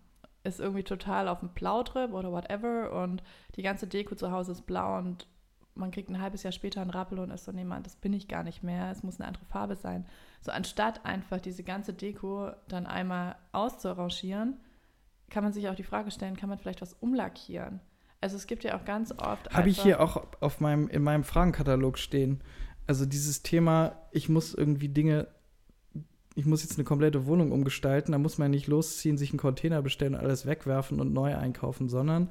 ist 0.44 0.60
irgendwie 0.60 0.82
total 0.84 1.28
auf 1.28 1.40
dem 1.40 1.50
Blautrip 1.50 2.12
oder 2.12 2.32
whatever 2.32 2.92
und 3.02 3.22
die 3.56 3.62
ganze 3.62 3.86
Deko 3.86 4.14
zu 4.14 4.30
Hause 4.30 4.52
ist 4.52 4.66
blau 4.66 4.98
und 4.98 5.26
man 5.74 5.90
kriegt 5.90 6.10
ein 6.10 6.20
halbes 6.20 6.42
Jahr 6.42 6.52
später 6.52 6.80
einen 6.80 6.90
Rappel 6.90 7.18
und 7.18 7.30
ist 7.30 7.44
so, 7.44 7.52
nee, 7.52 7.64
Mann, 7.64 7.82
das 7.82 7.96
bin 7.96 8.12
ich 8.12 8.28
gar 8.28 8.42
nicht 8.42 8.62
mehr, 8.62 8.90
es 8.90 9.02
muss 9.02 9.18
eine 9.18 9.28
andere 9.28 9.44
Farbe 9.46 9.76
sein. 9.76 10.06
So 10.40 10.52
anstatt 10.52 11.04
einfach 11.06 11.40
diese 11.40 11.64
ganze 11.64 11.94
Deko 11.94 12.50
dann 12.68 12.86
einmal 12.86 13.36
auszuarrangieren, 13.52 14.60
kann 15.30 15.44
man 15.44 15.52
sich 15.52 15.68
auch 15.68 15.74
die 15.74 15.82
Frage 15.82 16.10
stellen, 16.10 16.36
kann 16.36 16.50
man 16.50 16.58
vielleicht 16.58 16.82
was 16.82 16.92
umlackieren? 16.94 17.80
Also 18.20 18.36
es 18.36 18.46
gibt 18.46 18.64
ja 18.64 18.78
auch 18.78 18.84
ganz 18.84 19.12
oft. 19.12 19.52
Habe 19.52 19.70
ich 19.70 19.80
hier 19.80 20.00
auch 20.00 20.22
auf 20.40 20.60
meinem, 20.60 20.88
in 20.88 21.02
meinem 21.02 21.24
Fragenkatalog 21.24 21.98
stehen. 21.98 22.42
Also 22.86 23.06
dieses 23.06 23.42
Thema, 23.42 23.96
ich 24.12 24.28
muss 24.28 24.54
irgendwie 24.54 24.88
Dinge, 24.88 25.26
ich 26.34 26.46
muss 26.46 26.62
jetzt 26.62 26.78
eine 26.78 26.84
komplette 26.84 27.26
Wohnung 27.26 27.52
umgestalten, 27.52 28.12
da 28.12 28.18
muss 28.18 28.38
man 28.38 28.50
nicht 28.50 28.66
losziehen, 28.66 29.18
sich 29.18 29.30
einen 29.30 29.38
Container 29.38 29.82
bestellen 29.82 30.14
und 30.14 30.20
alles 30.20 30.46
wegwerfen 30.46 31.00
und 31.00 31.12
neu 31.12 31.36
einkaufen, 31.36 31.88
sondern 31.88 32.30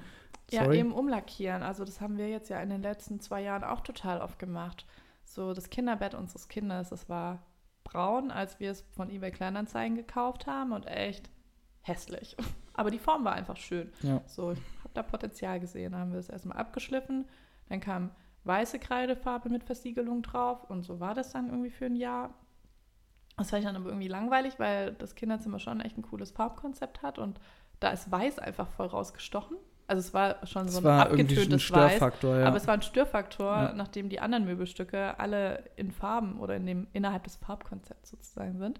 Sorry. 0.51 0.65
Ja, 0.65 0.81
eben 0.81 0.91
umlackieren. 0.91 1.63
Also 1.63 1.85
das 1.85 2.01
haben 2.01 2.17
wir 2.17 2.27
jetzt 2.27 2.49
ja 2.49 2.59
in 2.61 2.69
den 2.69 2.81
letzten 2.81 3.21
zwei 3.21 3.41
Jahren 3.41 3.63
auch 3.63 3.81
total 3.81 4.19
oft 4.19 4.37
gemacht. 4.37 4.85
So 5.23 5.53
das 5.53 5.69
Kinderbett 5.69 6.13
unseres 6.13 6.49
Kindes, 6.49 6.89
das 6.89 7.07
war 7.07 7.45
braun, 7.85 8.31
als 8.31 8.59
wir 8.59 8.71
es 8.71 8.81
von 8.91 9.09
eBay 9.09 9.31
Kleinanzeigen 9.31 9.95
gekauft 9.95 10.47
haben 10.47 10.73
und 10.73 10.87
echt 10.87 11.29
hässlich. 11.81 12.35
Aber 12.73 12.91
die 12.91 12.99
Form 12.99 13.23
war 13.23 13.33
einfach 13.33 13.57
schön. 13.57 13.91
Ja. 14.01 14.21
So, 14.25 14.51
ich 14.51 14.59
habe 14.79 14.93
da 14.93 15.03
Potenzial 15.03 15.59
gesehen. 15.59 15.93
Dann 15.93 16.01
haben 16.01 16.11
wir 16.11 16.19
es 16.19 16.29
erstmal 16.29 16.57
abgeschliffen. 16.57 17.25
Dann 17.69 17.79
kam 17.79 18.11
weiße 18.43 18.79
Kreidefarbe 18.79 19.49
mit 19.49 19.63
Versiegelung 19.63 20.21
drauf. 20.21 20.69
Und 20.69 20.83
so 20.83 20.99
war 20.99 21.13
das 21.13 21.31
dann 21.31 21.47
irgendwie 21.47 21.69
für 21.69 21.85
ein 21.85 21.95
Jahr. 21.95 22.33
Das 23.41 23.49
fand 23.49 23.61
ich 23.63 23.67
dann 23.67 23.75
aber 23.75 23.89
irgendwie 23.89 24.07
langweilig, 24.07 24.53
weil 24.59 24.93
das 24.93 25.15
Kinderzimmer 25.15 25.59
schon 25.59 25.81
echt 25.81 25.97
ein 25.97 26.03
cooles 26.03 26.31
Farbkonzept 26.31 27.01
hat. 27.01 27.17
Und 27.19 27.39
da 27.79 27.89
ist 27.89 28.09
weiß 28.11 28.39
einfach 28.39 28.67
voll 28.69 28.87
rausgestochen. 28.87 29.57
Also 29.87 29.99
es 29.99 30.13
war 30.13 30.45
schon 30.47 30.65
Das 30.65 30.75
so 30.75 30.79
ein 30.79 30.83
war 30.85 31.09
irgendwie 31.09 31.35
ein 31.35 31.53
abgetöntes 31.53 31.71
Weiß. 31.71 31.99
Ja. 31.99 32.45
Aber 32.47 32.55
es 32.57 32.65
war 32.67 32.75
ein 32.75 32.81
Störfaktor, 32.81 33.55
Ja. 33.55 33.73
nachdem 33.73 34.07
die 34.09 34.19
anderen 34.21 34.45
Möbelstücke 34.45 35.19
alle 35.19 35.63
in 35.75 35.91
Farben 35.91 36.39
oder 36.39 36.55
in 36.55 36.65
dem, 36.65 36.87
innerhalb 36.93 37.23
des 37.25 37.35
Farbkonzepts 37.35 38.11
sozusagen 38.11 38.57
sind. 38.57 38.79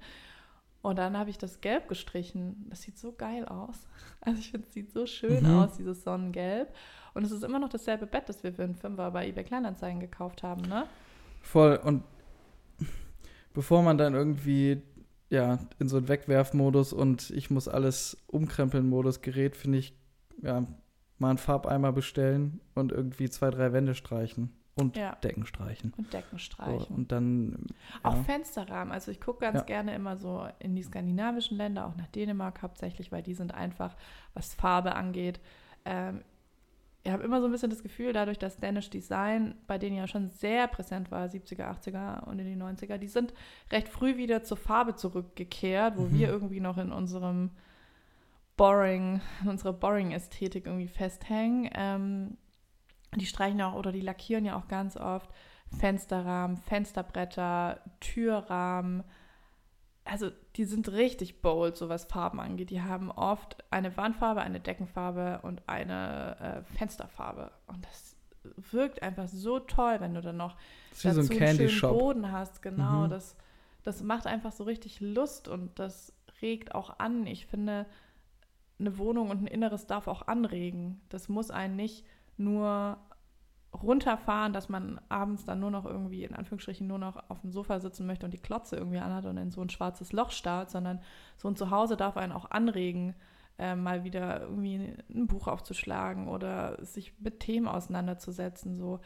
Und 0.81 0.97
dann 0.97 1.17
habe 1.17 1.29
ich 1.29 1.37
das 1.37 1.61
Gelb 1.61 1.87
gestrichen. 1.89 2.65
Das 2.69 2.81
sieht 2.81 2.97
so 2.97 3.11
geil 3.13 3.45
aus. 3.45 3.87
Also 4.23 4.39
ich 4.39 4.51
finde, 4.51 4.67
es 4.67 4.73
sieht 4.75 4.91
so 4.93 5.07
schön 5.07 5.43
Mhm. 5.43 5.59
aus, 5.59 5.77
dieses 5.77 6.03
Sonnengelb. 6.03 6.73
Und 7.15 7.23
es 7.23 7.31
ist 7.31 7.43
immer 7.43 7.57
noch 7.59 7.69
dasselbe 7.69 8.05
Bett, 8.05 8.29
das 8.29 8.43
wir 8.43 8.53
für 8.53 8.63
einen 8.63 8.75
Fünfer 8.75 9.09
bei 9.11 9.27
eBay 9.27 9.43
Kleinanzeigen 9.43 9.99
gekauft 9.99 10.43
haben, 10.43 10.61
ne? 10.61 10.85
Voll. 11.41 11.79
Und 11.83 12.03
bevor 13.53 13.81
man 13.83 13.97
dann 13.97 14.13
irgendwie 14.13 14.81
ja, 15.29 15.59
in 15.79 15.87
so 15.87 15.97
einen 15.97 16.07
Wegwerfmodus 16.09 16.91
und 16.91 17.29
ich 17.29 17.49
muss 17.49 17.67
alles 17.69 18.17
umkrempeln 18.27 18.87
Modus 18.89 19.21
gerät, 19.21 19.55
finde 19.55 19.77
ich, 19.77 19.95
ja, 20.41 20.65
mal 21.19 21.29
einen 21.29 21.37
Farbeimer 21.37 21.91
bestellen 21.93 22.59
und 22.75 22.91
irgendwie 22.91 23.29
zwei, 23.29 23.49
drei 23.49 23.71
Wände 23.71 23.95
streichen 23.95 24.51
und 24.75 24.97
Ja. 24.97 25.15
Decken 25.23 25.45
streichen. 25.45 25.93
Und 25.95 26.11
Decken 26.13 26.37
So, 26.37 26.37
streichen. 26.39 26.95
und 26.95 27.11
dann 27.13 27.67
Auch 28.03 28.15
ja. 28.15 28.23
Fensterrahmen. 28.23 28.91
Also 28.91 29.11
ich 29.11 29.21
gucke 29.21 29.39
ganz 29.39 29.59
Ja. 29.59 29.63
gerne 29.63 29.95
immer 29.95 30.17
so 30.17 30.45
in 30.59 30.75
die 30.75 30.83
skandinavischen 30.83 31.57
Länder, 31.57 31.85
auch 31.87 31.95
nach 31.95 32.07
Dänemark 32.07 32.61
hauptsächlich, 32.61 33.11
weil 33.11 33.21
die 33.23 33.33
sind 33.35 33.53
einfach, 33.53 33.95
was 34.33 34.53
Farbe 34.53 34.95
angeht. 34.95 35.39
Ähm, 35.85 36.21
ich 37.03 37.11
habe 37.11 37.23
immer 37.23 37.39
so 37.41 37.47
ein 37.47 37.51
bisschen 37.51 37.69
das 37.71 37.81
Gefühl, 37.83 38.13
dadurch, 38.13 38.37
dass 38.37 38.57
Danish 38.57 38.89
Design 38.89 39.55
bei 39.67 39.77
denen 39.77 39.95
ja 39.97 40.07
schon 40.07 40.29
sehr 40.29 40.67
präsent 40.67 41.09
war, 41.11 41.27
70er, 41.29 41.65
80er 41.67 42.23
und 42.25 42.37
in 42.39 42.45
die 42.45 42.55
90er, 42.61 42.97
die 42.97 43.07
sind 43.07 43.33
recht 43.71 43.89
früh 43.89 44.17
wieder 44.17 44.43
zur 44.43 44.57
Farbe 44.57 44.95
zurückgekehrt, 44.95 45.97
wo 45.97 46.03
Mhm. 46.03 46.13
wir 46.13 46.27
irgendwie 46.29 46.59
noch 46.59 46.77
in 46.77 46.91
unserem 46.91 47.51
Boring, 48.57 49.21
in 49.41 49.49
unserer 49.49 49.73
Boring-Ästhetik 49.73 50.65
irgendwie 50.67 50.87
festhängen. 50.87 51.69
Ähm, 51.73 52.37
die 53.15 53.25
streichen 53.25 53.59
ja 53.59 53.69
auch 53.71 53.75
oder 53.75 53.91
die 53.91 54.01
lackieren 54.01 54.45
ja 54.45 54.55
auch 54.55 54.67
ganz 54.67 54.95
oft 54.97 55.29
Fensterrahmen, 55.79 56.57
Fensterbretter, 56.57 57.79
Türrahmen. 57.99 59.03
Also 60.11 60.29
die 60.57 60.65
sind 60.65 60.91
richtig 60.91 61.41
bold, 61.41 61.77
so 61.77 61.87
was 61.87 62.03
Farben 62.03 62.39
angeht. 62.41 62.69
Die 62.69 62.81
haben 62.81 63.09
oft 63.11 63.55
eine 63.71 63.95
Wandfarbe, 63.95 64.41
eine 64.41 64.59
Deckenfarbe 64.59 65.39
und 65.43 65.61
eine 65.67 66.37
äh, 66.67 66.77
Fensterfarbe. 66.77 67.51
Und 67.67 67.85
das 67.85 68.17
wirkt 68.71 69.01
einfach 69.03 69.27
so 69.29 69.59
toll, 69.59 69.97
wenn 69.99 70.13
du 70.13 70.21
dann 70.21 70.35
noch 70.35 70.57
Das 70.89 71.05
wie 71.05 71.11
so 71.11 71.21
ein 71.21 71.27
dazu 71.27 71.37
Candy 71.39 71.55
schönen 71.69 71.69
Shop. 71.69 71.97
Boden 71.99 72.31
hast. 72.31 72.61
Genau, 72.61 73.05
Mhm. 73.05 73.09
das, 73.09 73.37
das 73.83 74.03
macht 74.03 74.27
einfach 74.27 74.51
so 74.51 74.65
richtig 74.65 74.99
Lust 74.99 75.47
und 75.47 75.79
das 75.79 76.13
regt 76.41 76.75
auch 76.75 76.99
an. 76.99 77.25
Ich 77.25 77.45
finde, 77.45 77.85
eine 78.79 78.97
Wohnung 78.97 79.29
und 79.29 79.43
ein 79.43 79.47
Inneres 79.47 79.85
darf 79.87 80.07
auch 80.07 80.27
anregen. 80.27 80.99
Das 81.09 81.29
muss 81.29 81.51
einen 81.51 81.75
nicht 81.77 82.05
nur 82.35 82.97
runterfahren, 83.83 84.53
dass 84.53 84.69
man 84.69 84.99
abends 85.09 85.45
dann 85.45 85.59
nur 85.59 85.71
noch 85.71 85.85
irgendwie, 85.85 86.23
in 86.23 86.35
Anführungsstrichen, 86.35 86.87
nur 86.87 86.97
noch 86.97 87.29
auf 87.29 87.41
dem 87.41 87.51
Sofa 87.51 87.79
sitzen 87.79 88.05
möchte 88.05 88.25
und 88.25 88.33
die 88.33 88.39
Klotze 88.39 88.75
irgendwie 88.75 88.99
anhat 88.99 89.25
und 89.25 89.37
in 89.37 89.51
so 89.51 89.61
ein 89.61 89.69
schwarzes 89.69 90.11
Loch 90.13 90.31
starrt, 90.31 90.69
sondern 90.69 90.99
so 91.37 91.47
ein 91.47 91.55
Zuhause 91.55 91.97
darf 91.97 92.17
einen 92.17 92.31
auch 92.31 92.51
anregen, 92.51 93.15
äh, 93.57 93.75
mal 93.75 94.03
wieder 94.03 94.41
irgendwie 94.41 94.95
ein 95.13 95.27
Buch 95.27 95.47
aufzuschlagen 95.47 96.27
oder 96.27 96.83
sich 96.83 97.13
mit 97.19 97.39
Themen 97.39 97.67
auseinanderzusetzen. 97.67 98.75
So. 98.75 98.99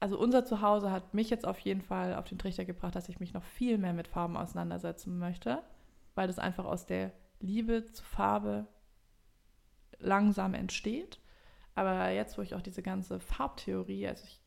Also 0.00 0.18
unser 0.18 0.44
Zuhause 0.44 0.90
hat 0.90 1.14
mich 1.14 1.30
jetzt 1.30 1.46
auf 1.46 1.58
jeden 1.60 1.82
Fall 1.82 2.16
auf 2.16 2.24
den 2.24 2.38
Trichter 2.38 2.64
gebracht, 2.64 2.96
dass 2.96 3.08
ich 3.08 3.20
mich 3.20 3.32
noch 3.32 3.44
viel 3.44 3.78
mehr 3.78 3.92
mit 3.92 4.08
Farben 4.08 4.36
auseinandersetzen 4.36 5.18
möchte, 5.18 5.62
weil 6.14 6.26
das 6.26 6.38
einfach 6.38 6.64
aus 6.64 6.86
der 6.86 7.12
Liebe 7.40 7.86
zu 7.92 8.04
Farbe 8.04 8.66
langsam 9.98 10.54
entsteht. 10.54 11.21
Aber 11.74 12.10
jetzt, 12.10 12.36
wo 12.36 12.42
ich 12.42 12.54
auch 12.54 12.62
diese 12.62 12.82
ganze 12.82 13.18
Farbtheorie, 13.20 14.06
also 14.06 14.24
ich 14.24 14.40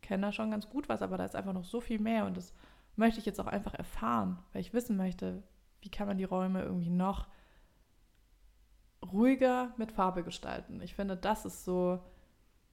kenne 0.00 0.26
da 0.26 0.32
schon 0.32 0.50
ganz 0.50 0.68
gut 0.68 0.88
was, 0.88 1.02
aber 1.02 1.18
da 1.18 1.24
ist 1.24 1.36
einfach 1.36 1.52
noch 1.52 1.64
so 1.64 1.80
viel 1.80 2.00
mehr 2.00 2.26
und 2.26 2.36
das 2.36 2.54
möchte 2.96 3.20
ich 3.20 3.26
jetzt 3.26 3.40
auch 3.40 3.46
einfach 3.46 3.74
erfahren, 3.74 4.38
weil 4.52 4.62
ich 4.62 4.72
wissen 4.72 4.96
möchte, 4.96 5.42
wie 5.80 5.90
kann 5.90 6.08
man 6.08 6.18
die 6.18 6.24
Räume 6.24 6.62
irgendwie 6.62 6.90
noch 6.90 7.26
ruhiger 9.12 9.72
mit 9.76 9.92
Farbe 9.92 10.22
gestalten. 10.22 10.80
Ich 10.82 10.94
finde, 10.94 11.16
das 11.16 11.44
ist 11.44 11.64
so 11.64 12.00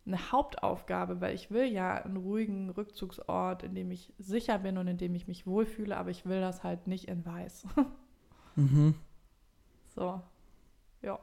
eine 0.05 0.32
Hauptaufgabe, 0.32 1.20
weil 1.22 1.36
ich 1.36 1.51
will 1.51 1.66
ja 1.66 1.95
einen 1.95 2.18
ruhigen 2.18 2.70
Rückzugsort, 2.70 3.64
in 3.64 3.76
dem 3.76 3.91
ich 3.91 4.14
sicher 4.18 4.58
bin 4.60 4.78
und 4.78 4.88
in 4.88 4.97
dem 4.97 5.16
ich 5.16 5.28
mich 5.28 5.45
wohlfühle, 5.45 5.97
aber 5.97 6.10
ich 6.10 6.26
will 6.26 6.39
das 6.39 6.64
halt 6.64 6.88
nicht 6.88 7.08
in 7.08 7.26
weiß. 7.26 7.68
Mhm. 8.60 8.95
So, 9.93 10.20
ja. 11.03 11.20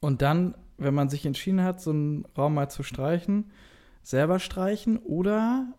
Und 0.00 0.22
dann, 0.22 0.54
wenn 0.78 0.94
man 0.94 1.08
sich 1.08 1.26
entschieden 1.26 1.62
hat, 1.62 1.80
so 1.80 1.90
einen 1.90 2.24
Raum 2.36 2.54
mal 2.54 2.68
zu 2.68 2.82
streichen, 2.82 3.50
selber 4.02 4.38
streichen 4.38 4.98
oder 4.98 5.72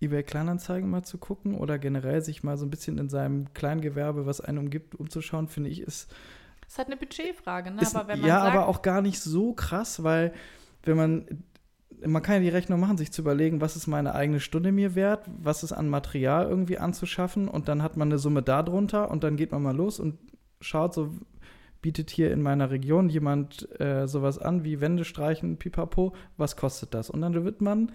eBay 0.00 0.22
Kleinanzeigen 0.22 0.88
mal 0.88 1.02
zu 1.02 1.18
gucken 1.18 1.54
oder 1.54 1.78
generell 1.78 2.22
sich 2.22 2.42
mal 2.42 2.56
so 2.56 2.66
ein 2.66 2.70
bisschen 2.70 2.98
in 2.98 3.08
seinem 3.08 3.52
Kleingewerbe, 3.54 4.26
was 4.26 4.40
einen 4.40 4.58
umgibt, 4.58 4.94
umzuschauen, 4.94 5.48
finde 5.48 5.70
ich, 5.70 5.80
ist, 5.80 6.12
Es 6.62 6.72
ist 6.72 6.78
halt 6.78 6.88
eine 6.88 6.96
Budgetfrage, 6.96 7.70
ne? 7.70 7.82
ist 7.82 7.96
aber 7.96 8.08
wenn 8.08 8.20
man 8.20 8.28
ja, 8.28 8.40
sagt, 8.40 8.54
aber 8.54 8.68
auch 8.68 8.82
gar 8.82 9.02
nicht 9.02 9.20
so 9.20 9.52
krass, 9.52 10.02
weil 10.02 10.32
wenn 10.82 10.96
man 10.96 11.44
man 12.06 12.22
kann 12.22 12.34
ja 12.34 12.40
die 12.40 12.48
Rechnung 12.48 12.80
machen, 12.80 12.98
sich 12.98 13.12
zu 13.12 13.22
überlegen, 13.22 13.60
was 13.60 13.76
ist 13.76 13.86
meine 13.86 14.14
eigene 14.14 14.40
Stunde 14.40 14.72
mir 14.72 14.94
wert, 14.94 15.26
was 15.38 15.62
ist 15.62 15.72
an 15.72 15.88
Material 15.88 16.46
irgendwie 16.46 16.78
anzuschaffen 16.78 17.48
und 17.48 17.68
dann 17.68 17.82
hat 17.82 17.96
man 17.96 18.08
eine 18.08 18.18
Summe 18.18 18.42
darunter 18.42 19.10
und 19.10 19.24
dann 19.24 19.36
geht 19.36 19.52
man 19.52 19.62
mal 19.62 19.76
los 19.76 20.00
und 20.00 20.18
schaut 20.60 20.92
so, 20.92 21.14
bietet 21.84 22.08
hier 22.08 22.32
in 22.32 22.40
meiner 22.40 22.70
Region 22.70 23.10
jemand 23.10 23.78
äh, 23.78 24.08
sowas 24.08 24.38
an 24.38 24.64
wie 24.64 24.80
Wände 24.80 25.04
streichen, 25.04 25.58
pipapo, 25.58 26.14
was 26.38 26.56
kostet 26.56 26.94
das? 26.94 27.10
Und 27.10 27.20
dann 27.20 27.44
wird 27.44 27.60
man, 27.60 27.92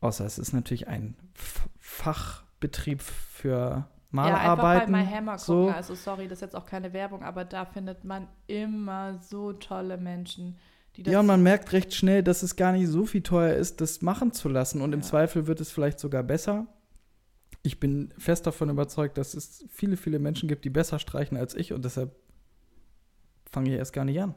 außer 0.00 0.24
es 0.24 0.38
ist 0.38 0.54
natürlich 0.54 0.88
ein 0.88 1.14
F 1.34 1.68
Fachbetrieb 1.78 3.02
für 3.02 3.86
ja, 4.14 4.34
einfach 4.34 4.62
bei 4.62 4.86
My 4.86 5.04
Hammer 5.04 5.32
gucken. 5.36 5.44
so. 5.44 5.68
Also 5.68 5.94
sorry, 5.94 6.26
das 6.26 6.38
ist 6.38 6.40
jetzt 6.40 6.56
auch 6.56 6.64
keine 6.64 6.94
Werbung, 6.94 7.22
aber 7.22 7.44
da 7.44 7.66
findet 7.66 8.04
man 8.04 8.28
immer 8.46 9.18
so 9.20 9.52
tolle 9.52 9.98
Menschen, 9.98 10.56
die 10.96 11.02
das 11.02 11.12
Ja, 11.12 11.20
und 11.20 11.26
man 11.26 11.42
merkt 11.42 11.74
recht 11.74 11.92
schnell, 11.92 12.22
dass 12.22 12.42
es 12.42 12.56
gar 12.56 12.72
nicht 12.72 12.88
so 12.88 13.04
viel 13.04 13.20
teuer 13.22 13.56
ist, 13.56 13.82
das 13.82 14.00
machen 14.00 14.32
zu 14.32 14.48
lassen. 14.48 14.80
Und 14.80 14.94
im 14.94 15.00
Ja. 15.00 15.06
Zweifel 15.06 15.46
wird 15.46 15.60
es 15.60 15.70
vielleicht 15.70 16.00
sogar 16.00 16.22
besser. 16.22 16.66
Ich 17.62 17.78
bin 17.78 18.14
fest 18.16 18.46
davon 18.46 18.70
überzeugt, 18.70 19.18
dass 19.18 19.34
es 19.34 19.66
viele, 19.68 19.98
viele 19.98 20.18
Menschen 20.18 20.48
gibt, 20.48 20.64
die 20.64 20.70
besser 20.70 20.98
streichen 20.98 21.36
als 21.36 21.54
ich. 21.54 21.74
Und 21.74 21.84
deshalb 21.84 22.16
fange 23.56 23.70
ich 23.70 23.78
erst 23.78 23.94
gar 23.94 24.04
nicht 24.04 24.20
an. 24.20 24.34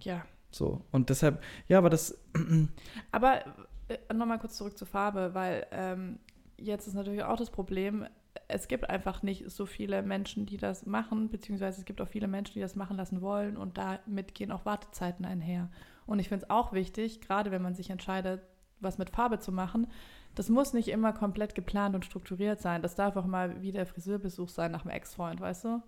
ja. 0.00 0.24
So. 0.50 0.82
Und 0.90 1.08
deshalb, 1.08 1.40
ja, 1.68 1.78
aber 1.78 1.88
das. 1.88 2.18
Aber 3.12 3.44
äh, 3.86 4.12
nochmal 4.12 4.40
kurz 4.40 4.56
zurück 4.56 4.76
zur 4.76 4.88
Farbe, 4.88 5.34
weil 5.34 5.66
ähm, 5.70 6.18
jetzt 6.58 6.88
ist 6.88 6.94
natürlich 6.94 7.22
auch 7.22 7.36
das 7.36 7.50
Problem, 7.50 8.04
es 8.48 8.66
gibt 8.66 8.90
einfach 8.90 9.22
nicht 9.22 9.48
so 9.50 9.66
viele 9.66 10.02
Menschen, 10.02 10.46
die 10.46 10.56
das 10.56 10.84
machen, 10.84 11.28
beziehungsweise 11.30 11.78
es 11.78 11.84
gibt 11.84 12.00
auch 12.00 12.08
viele 12.08 12.26
Menschen, 12.26 12.54
die 12.54 12.60
das 12.60 12.74
machen 12.74 12.96
lassen 12.96 13.20
wollen 13.20 13.56
und 13.56 13.78
damit 13.78 14.34
gehen 14.34 14.50
auch 14.50 14.66
Wartezeiten 14.66 15.24
einher. 15.24 15.70
Und 16.04 16.18
ich 16.18 16.28
finde 16.28 16.44
es 16.44 16.50
auch 16.50 16.72
wichtig, 16.72 17.20
gerade 17.20 17.52
wenn 17.52 17.62
man 17.62 17.74
sich 17.74 17.88
entscheidet, 17.88 18.42
was 18.80 18.98
mit 18.98 19.10
Farbe 19.10 19.38
zu 19.38 19.52
machen, 19.52 19.86
das 20.34 20.48
muss 20.48 20.72
nicht 20.72 20.88
immer 20.88 21.12
komplett 21.12 21.54
geplant 21.54 21.94
und 21.94 22.04
strukturiert 22.04 22.60
sein. 22.60 22.82
Das 22.82 22.96
darf 22.96 23.16
auch 23.16 23.26
mal 23.26 23.62
wie 23.62 23.70
der 23.70 23.86
Friseurbesuch 23.86 24.48
sein 24.48 24.72
nach 24.72 24.84
einem 24.84 24.94
Ex-Freund, 24.94 25.40
weißt 25.40 25.64
du? 25.64 25.82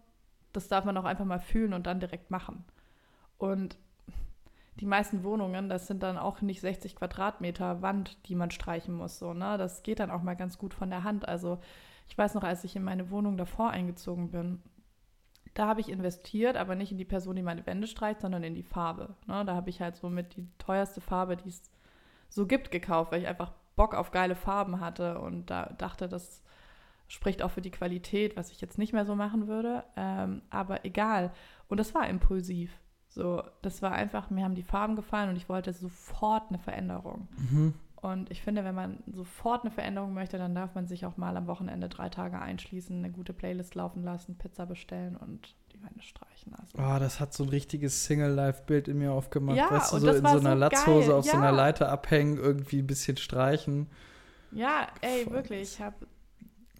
Das 0.56 0.68
darf 0.68 0.84
man 0.84 0.96
auch 0.96 1.04
einfach 1.04 1.24
mal 1.24 1.40
fühlen 1.40 1.74
und 1.74 1.86
dann 1.86 2.00
direkt 2.00 2.30
machen. 2.30 2.64
Und 3.38 3.76
die 4.80 4.86
meisten 4.86 5.22
Wohnungen, 5.22 5.68
das 5.68 5.86
sind 5.86 6.02
dann 6.02 6.18
auch 6.18 6.40
nicht 6.40 6.60
60 6.60 6.96
Quadratmeter 6.96 7.82
Wand, 7.82 8.28
die 8.28 8.34
man 8.34 8.50
streichen 8.50 8.94
muss. 8.94 9.18
So, 9.18 9.34
ne? 9.34 9.56
Das 9.58 9.82
geht 9.82 10.00
dann 10.00 10.10
auch 10.10 10.22
mal 10.22 10.34
ganz 10.34 10.58
gut 10.58 10.74
von 10.74 10.90
der 10.90 11.04
Hand. 11.04 11.28
Also 11.28 11.58
ich 12.08 12.18
weiß 12.18 12.34
noch, 12.34 12.42
als 12.42 12.64
ich 12.64 12.74
in 12.76 12.82
meine 12.82 13.10
Wohnung 13.10 13.36
davor 13.36 13.70
eingezogen 13.70 14.30
bin, 14.30 14.62
da 15.54 15.68
habe 15.68 15.80
ich 15.80 15.88
investiert, 15.88 16.56
aber 16.56 16.74
nicht 16.74 16.90
in 16.90 16.98
die 16.98 17.04
Person, 17.04 17.36
die 17.36 17.42
meine 17.42 17.64
Wände 17.66 17.86
streicht, 17.86 18.20
sondern 18.20 18.42
in 18.42 18.56
die 18.56 18.64
Farbe. 18.64 19.14
Ne? 19.26 19.44
Da 19.44 19.54
habe 19.54 19.70
ich 19.70 19.80
halt 19.80 19.94
so 19.94 20.10
mit 20.10 20.36
die 20.36 20.48
teuerste 20.58 21.00
Farbe, 21.00 21.36
die 21.36 21.48
es 21.48 21.62
so 22.28 22.46
gibt, 22.46 22.72
gekauft, 22.72 23.12
weil 23.12 23.22
ich 23.22 23.28
einfach 23.28 23.52
Bock 23.76 23.94
auf 23.94 24.10
geile 24.10 24.34
Farben 24.34 24.80
hatte 24.80 25.20
und 25.20 25.50
da 25.50 25.66
dachte, 25.78 26.08
das 26.08 26.42
spricht 27.08 27.42
auch 27.42 27.50
für 27.50 27.60
die 27.60 27.70
Qualität, 27.70 28.36
was 28.36 28.50
ich 28.50 28.60
jetzt 28.60 28.78
nicht 28.78 28.92
mehr 28.92 29.04
so 29.04 29.14
machen 29.14 29.48
würde. 29.48 29.84
Ähm, 29.96 30.42
aber 30.50 30.84
egal. 30.84 31.32
Und 31.68 31.78
das 31.78 31.94
war 31.94 32.08
impulsiv. 32.08 32.70
So, 33.08 33.42
das 33.62 33.80
war 33.80 33.92
einfach, 33.92 34.30
mir 34.30 34.44
haben 34.44 34.56
die 34.56 34.62
Farben 34.62 34.96
gefallen 34.96 35.30
und 35.30 35.36
ich 35.36 35.48
wollte 35.48 35.72
sofort 35.72 36.48
eine 36.48 36.58
Veränderung. 36.58 37.28
Mhm. 37.36 37.74
Und 38.04 38.30
ich 38.30 38.42
finde, 38.42 38.64
wenn 38.64 38.74
man 38.74 38.98
sofort 39.06 39.62
eine 39.62 39.70
Veränderung 39.70 40.12
möchte, 40.12 40.36
dann 40.36 40.54
darf 40.54 40.74
man 40.74 40.86
sich 40.86 41.06
auch 41.06 41.16
mal 41.16 41.34
am 41.38 41.46
Wochenende 41.46 41.88
drei 41.88 42.10
Tage 42.10 42.38
einschließen, 42.38 42.98
eine 42.98 43.10
gute 43.10 43.32
Playlist 43.32 43.74
laufen 43.76 44.02
lassen, 44.02 44.36
Pizza 44.36 44.66
bestellen 44.66 45.16
und 45.16 45.54
die 45.72 45.82
Wände 45.82 46.02
streichen. 46.02 46.54
Also. 46.54 46.76
Oh, 46.76 46.98
das 46.98 47.18
hat 47.18 47.32
so 47.32 47.44
ein 47.44 47.48
richtiges 47.48 48.04
Single-Life-Bild 48.04 48.88
in 48.88 48.98
mir 48.98 49.12
aufgemacht. 49.12 49.56
Ja, 49.56 49.70
weißt 49.70 49.92
du, 49.92 49.96
und 49.96 50.00
so 50.02 50.06
das 50.08 50.16
in 50.16 50.24
war 50.24 50.32
so 50.32 50.38
einer 50.40 50.52
so 50.52 50.58
Latzhose 50.58 51.08
geil, 51.08 51.18
auf 51.18 51.24
so 51.24 51.36
einer 51.36 51.44
ja. 51.44 51.50
Leiter 51.50 51.88
abhängen, 51.88 52.36
irgendwie 52.36 52.80
ein 52.80 52.86
bisschen 52.86 53.16
streichen. 53.16 53.86
Ja, 54.52 54.88
ey, 55.00 55.24
Voll. 55.24 55.32
wirklich. 55.32 55.62
Ich 55.62 55.80
habe 55.80 56.06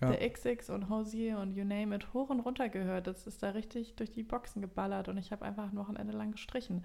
Ja. 0.04 0.12
der 0.16 0.30
XX 0.30 0.70
und 0.70 0.88
Hosier 0.88 1.38
und 1.38 1.54
you 1.54 1.64
name 1.64 1.94
it 1.94 2.12
hoch 2.14 2.30
und 2.30 2.40
runter 2.40 2.68
gehört. 2.68 3.06
Das 3.06 3.26
ist 3.26 3.42
da 3.42 3.50
richtig 3.50 3.96
durch 3.96 4.10
die 4.10 4.22
Boxen 4.22 4.62
geballert 4.62 5.08
und 5.08 5.16
ich 5.18 5.32
habe 5.32 5.44
einfach 5.44 5.64
ein 5.70 5.76
Wochenende 5.76 6.16
lang 6.16 6.32
gestrichen. 6.32 6.84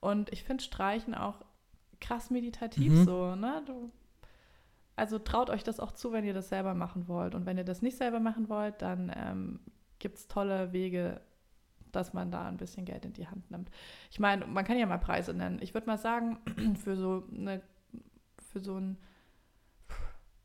Und 0.00 0.32
ich 0.32 0.44
finde 0.44 0.64
Streichen 0.64 1.14
auch 1.14 1.42
krass 2.00 2.30
meditativ 2.30 2.90
Mhm. 2.92 3.04
so, 3.04 3.34
ne? 3.36 3.62
Du, 3.66 3.90
also 4.96 5.18
traut 5.18 5.50
euch 5.50 5.62
das 5.64 5.80
auch 5.80 5.92
zu, 5.92 6.12
wenn 6.12 6.24
ihr 6.24 6.34
das 6.34 6.48
selber 6.48 6.74
machen 6.74 7.08
wollt. 7.08 7.34
Und 7.34 7.46
wenn 7.46 7.58
ihr 7.58 7.64
das 7.64 7.82
nicht 7.82 7.96
selber 7.96 8.20
machen 8.20 8.48
wollt, 8.48 8.80
dann 8.82 9.12
ähm, 9.14 9.60
gibt 9.98 10.16
es 10.18 10.28
tolle 10.28 10.72
Wege, 10.72 11.20
dass 11.92 12.12
man 12.12 12.30
da 12.30 12.46
ein 12.46 12.56
bisschen 12.56 12.84
Geld 12.84 13.04
in 13.04 13.12
die 13.12 13.26
Hand 13.26 13.50
nimmt. 13.50 13.70
Ich 14.10 14.20
meine, 14.20 14.46
man 14.46 14.64
kann 14.64 14.78
ja 14.78 14.86
mal 14.86 14.98
Preise 14.98 15.34
nennen. 15.34 15.58
Ich 15.60 15.74
würde 15.74 15.86
mal 15.86 15.98
sagen, 15.98 16.38
für 16.82 16.96
so 16.96 17.24
eine, 17.34 17.60
für 18.52 18.60
so 18.60 18.76
ein 18.76 18.96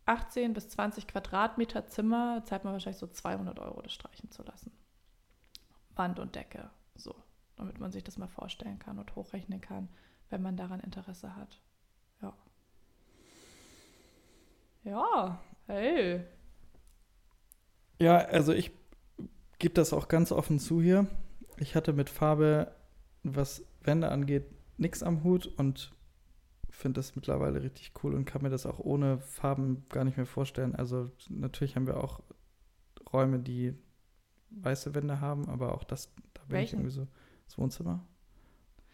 18 0.05 0.53
bis 0.53 0.69
20 0.69 1.07
Quadratmeter 1.07 1.87
Zimmer 1.87 2.43
zahlt 2.45 2.63
man 2.63 2.73
wahrscheinlich 2.73 2.99
so 2.99 3.07
200 3.07 3.59
Euro, 3.59 3.81
das 3.81 3.93
streichen 3.93 4.31
zu 4.31 4.43
lassen. 4.43 4.71
Wand 5.95 6.19
und 6.19 6.35
Decke, 6.35 6.69
so, 6.95 7.15
damit 7.55 7.79
man 7.79 7.91
sich 7.91 8.03
das 8.03 8.17
mal 8.17 8.27
vorstellen 8.27 8.79
kann 8.79 8.99
und 8.99 9.15
hochrechnen 9.15 9.61
kann, 9.61 9.89
wenn 10.29 10.41
man 10.41 10.57
daran 10.57 10.79
Interesse 10.79 11.35
hat. 11.35 11.61
Ja. 12.21 12.33
Ja, 14.83 15.41
hey. 15.67 16.23
Ja, 17.99 18.17
also 18.17 18.53
ich 18.53 18.71
gebe 19.57 19.73
das 19.73 19.93
auch 19.93 20.07
ganz 20.07 20.31
offen 20.31 20.59
zu 20.59 20.81
hier. 20.81 21.07
Ich 21.57 21.75
hatte 21.75 21.93
mit 21.93 22.09
Farbe, 22.09 22.75
was 23.23 23.65
Wände 23.81 24.09
angeht, 24.09 24.45
nichts 24.77 25.01
am 25.01 25.23
Hut 25.23 25.47
und 25.47 25.94
finde 26.75 26.99
das 26.99 27.15
mittlerweile 27.15 27.61
richtig 27.61 27.91
cool 28.03 28.13
und 28.15 28.25
kann 28.25 28.41
mir 28.41 28.49
das 28.49 28.65
auch 28.65 28.79
ohne 28.79 29.19
Farben 29.19 29.85
gar 29.89 30.03
nicht 30.03 30.17
mehr 30.17 30.25
vorstellen. 30.25 30.75
Also 30.75 31.09
natürlich 31.29 31.75
haben 31.75 31.87
wir 31.87 32.03
auch 32.03 32.21
Räume, 33.13 33.39
die 33.39 33.73
weiße 34.49 34.93
Wände 34.95 35.21
haben, 35.21 35.47
aber 35.49 35.73
auch 35.73 35.83
das, 35.83 36.13
da 36.33 36.41
bin 36.47 36.57
ich 36.57 36.71
Welchen? 36.73 36.79
irgendwie 36.79 36.95
so, 36.95 37.07
das 37.45 37.57
Wohnzimmer 37.57 38.05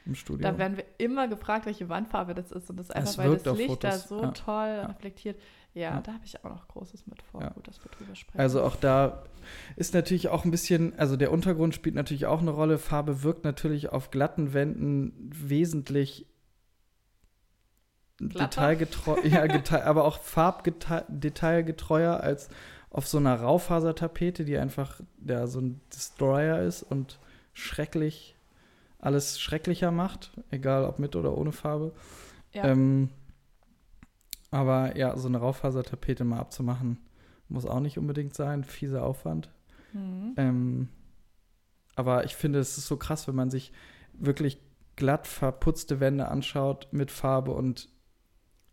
im 0.05 0.15
Studio. 0.15 0.41
Da 0.49 0.57
werden 0.57 0.77
wir 0.77 0.85
immer 0.97 1.27
gefragt, 1.27 1.67
welche 1.67 1.87
Wandfarbe 1.87 2.33
das 2.33 2.51
ist. 2.51 2.69
Und 2.71 2.77
das 2.77 2.87
ist 2.89 2.95
einfach, 2.95 3.11
Es 3.11 3.17
weil 3.19 3.37
das 3.37 3.57
Licht 3.57 3.83
da 3.83 3.91
Fotos, 3.91 4.09
so 4.09 4.21
ja. 4.23 4.31
toll 4.31 4.67
Ja. 4.67 4.85
reflektiert. 4.87 5.39
Ja, 5.73 5.81
Ja. 5.81 6.01
da 6.01 6.13
habe 6.13 6.25
ich 6.25 6.43
auch 6.43 6.49
noch 6.49 6.67
Großes 6.67 7.05
mit 7.07 7.21
vor. 7.21 7.41
Ja. 7.41 7.49
Gut, 7.51 7.67
dass 7.67 7.83
wir 7.83 7.91
drüber 7.91 8.15
sprechen. 8.15 8.39
Also 8.41 8.63
auch 8.63 8.75
da 8.75 9.23
ist 9.75 9.93
natürlich 9.93 10.27
auch 10.29 10.43
ein 10.43 10.49
bisschen, 10.51 10.97
also 10.97 11.17
der 11.17 11.31
Untergrund 11.31 11.75
spielt 11.75 11.93
natürlich 11.95 12.25
auch 12.25 12.41
eine 12.41 12.49
Rolle. 12.51 12.79
Farbe 12.79 13.21
wirkt 13.23 13.43
natürlich 13.43 13.89
auf 13.89 14.09
glatten 14.09 14.53
Wänden 14.53 15.13
wesentlich? 15.31 16.25
Detailgetreu, 18.29 19.19
ja, 19.23 19.47
gete 19.47 19.85
aber 19.85 20.05
auch 20.05 20.19
farbdetailgetreuer 20.19 22.19
als 22.19 22.49
auf 22.89 23.07
so 23.07 23.17
einer 23.17 23.39
Raufasertapete, 23.39 24.45
die 24.45 24.57
einfach 24.57 25.01
ja, 25.25 25.47
so 25.47 25.59
ein 25.59 25.81
Destroyer 25.93 26.61
ist 26.61 26.83
und 26.83 27.19
schrecklich 27.53 28.35
alles 28.99 29.39
schrecklicher 29.39 29.91
macht, 29.91 30.31
egal 30.51 30.85
ob 30.85 30.99
mit 30.99 31.15
oder 31.15 31.37
ohne 31.37 31.51
Farbe. 31.51 31.93
ja. 32.53 32.65
Ähm, 32.65 33.09
aber 34.51 34.97
ja, 34.97 35.17
so 35.17 35.29
eine 35.29 35.37
Raufasertapete 35.37 36.25
mal 36.25 36.39
abzumachen, 36.39 36.97
muss 37.47 37.65
auch 37.65 37.79
nicht 37.79 37.97
unbedingt 37.97 38.35
sein. 38.35 38.65
Fieser 38.65 39.03
Aufwand. 39.03 39.49
Mhm. 39.93 40.33
Ähm, 40.35 40.89
aber 41.95 42.25
ich 42.25 42.35
finde, 42.35 42.59
es 42.59 42.77
ist 42.77 42.87
so 42.87 42.97
krass, 42.97 43.29
wenn 43.29 43.35
man 43.35 43.49
sich 43.49 43.71
wirklich 44.13 44.59
glatt 44.97 45.27
verputzte 45.27 45.99
Wände 45.99 46.27
anschaut 46.27 46.87
mit 46.91 47.11
Farbe 47.11 47.51
und 47.51 47.89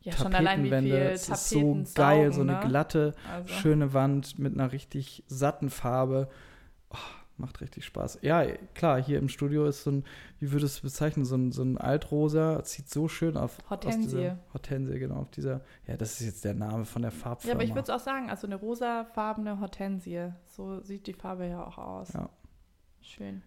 ja, 0.00 0.12
schon 0.12 0.34
allein 0.34 0.64
wie 0.64 0.70
viel. 0.70 0.94
Es 0.94 1.28
ist 1.28 1.50
so 1.50 1.84
geil, 1.94 2.32
so 2.32 2.42
eine 2.42 2.54
ne? 2.54 2.60
glatte, 2.66 3.14
also, 3.32 3.52
schöne 3.54 3.92
Wand 3.92 4.38
mit 4.38 4.54
einer 4.54 4.72
richtig 4.72 5.24
satten 5.26 5.70
Farbe. 5.70 6.28
Oh, 6.90 6.96
macht 7.36 7.60
richtig 7.60 7.84
Spaß. 7.84 8.20
Ja, 8.22 8.44
klar, 8.74 9.02
hier 9.02 9.18
im 9.18 9.28
Studio 9.28 9.66
ist 9.66 9.82
so 9.84 9.90
ein, 9.90 10.04
wie 10.38 10.52
würdest 10.52 10.82
du 10.82 10.86
es 10.86 10.92
bezeichnen, 10.92 11.24
so 11.24 11.36
ein, 11.36 11.52
so 11.52 11.62
ein 11.62 11.78
Altrosa, 11.78 12.62
sieht 12.64 12.88
so 12.88 13.08
schön 13.08 13.36
auf. 13.36 13.58
Hortensie. 13.70 14.16
dieser, 14.16 14.38
Hortensie, 14.52 14.98
genau, 14.98 15.16
auf 15.16 15.30
dieser, 15.30 15.60
ja, 15.86 15.96
das 15.96 16.20
ist 16.20 16.26
jetzt 16.26 16.44
der 16.44 16.54
Name 16.54 16.84
von 16.84 17.02
der 17.02 17.10
Ja, 17.10 17.16
Farbfirma. 17.16 17.54
aber 17.54 17.64
ich 17.64 17.70
würde 17.70 17.82
es 17.82 17.90
auch 17.90 18.04
sagen, 18.04 18.30
also 18.30 18.46
eine 18.46 18.56
rosafarbene 18.56 19.60
Hortensie. 19.60 20.32
So 20.46 20.80
sieht 20.80 21.06
die 21.06 21.12
Farbe 21.12 21.46
ja 21.46 21.64
auch 21.64 21.78
aus. 21.78 22.12
Ja. 22.12 22.28
Schön. 23.00 23.42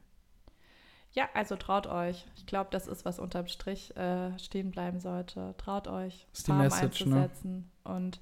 Ja, 1.14 1.30
also 1.34 1.56
traut 1.58 1.88
euch. 1.88 2.26
Ich 2.38 2.46
glaube, 2.46 2.70
das 2.72 2.88
ist, 2.88 3.04
was 3.04 3.20
unterm 3.20 3.48
Strich 3.48 3.96
äh, 3.98 4.38
stehen 4.40 4.72
bleiben 4.72 5.00
sollte. 5.00 5.56
Traut 5.58 5.88
euch, 5.88 6.28
Ist 6.32 6.48
Farben 6.48 6.64
Message, 6.64 7.06
ne? 7.06 7.16
einzusetzen. 7.16 7.72
Und 7.84 8.22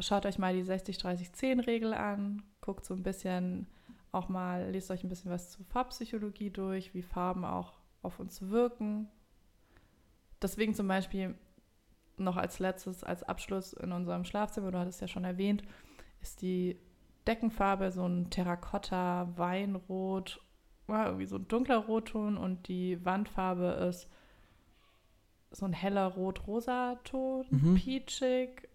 schaut 0.00 0.26
euch 0.26 0.38
mal 0.38 0.52
die 0.54 0.64
60-30-10-Regel 0.64 1.94
an. 1.94 2.42
Guckt 2.60 2.84
so 2.84 2.94
ein 2.94 3.02
bisschen 3.04 3.68
auch 4.12 4.28
mal, 4.28 4.70
lest 4.70 4.90
euch 4.90 5.04
ein 5.04 5.08
bisschen 5.08 5.30
was 5.30 5.50
zur 5.50 5.64
Farbpsychologie 5.66 6.50
durch, 6.50 6.94
wie 6.94 7.02
Farben 7.02 7.44
auch 7.44 7.74
auf 8.02 8.18
uns 8.18 8.50
wirken. 8.50 9.08
Deswegen 10.42 10.74
zum 10.74 10.88
Beispiel 10.88 11.36
noch 12.16 12.36
als 12.36 12.58
letztes, 12.58 13.04
als 13.04 13.22
Abschluss 13.22 13.72
in 13.72 13.92
unserem 13.92 14.24
Schlafzimmer, 14.24 14.72
du 14.72 14.78
hattest 14.78 15.00
ja 15.00 15.06
schon 15.08 15.24
erwähnt, 15.24 15.62
ist 16.20 16.42
die 16.42 16.76
Deckenfarbe 17.26 17.92
so 17.92 18.04
ein 18.06 18.30
Terrakotta, 18.30 19.28
Weinrot, 19.36 20.40
ja, 20.90 21.06
irgendwie 21.06 21.26
so 21.26 21.36
ein 21.36 21.48
dunkler 21.48 21.78
Rotton 21.78 22.36
und 22.36 22.68
die 22.68 23.04
Wandfarbe 23.04 23.66
ist 23.88 24.08
so 25.52 25.66
ein 25.66 25.72
heller 25.72 26.06
Rot-Rosa-Ton, 26.06 27.46
Mhm. 27.50 27.74
peachig. 27.74 28.68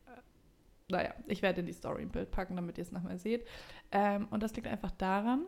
Naja, 0.89 1.13
ich 1.28 1.41
werde 1.41 1.61
in 1.61 1.66
die 1.66 1.74
Story 1.74 2.03
ein 2.03 2.11
Bild 2.11 2.32
packen, 2.32 2.55
damit 2.55 2.78
ihr 2.78 2.84
es 2.84 2.91
nochmal 2.91 3.18
seht. 3.18 3.47
Ähm, 3.91 4.28
und 4.30 4.43
das 4.43 4.55
liegt 4.55 4.68
einfach 4.68 4.91
daran, 4.91 5.45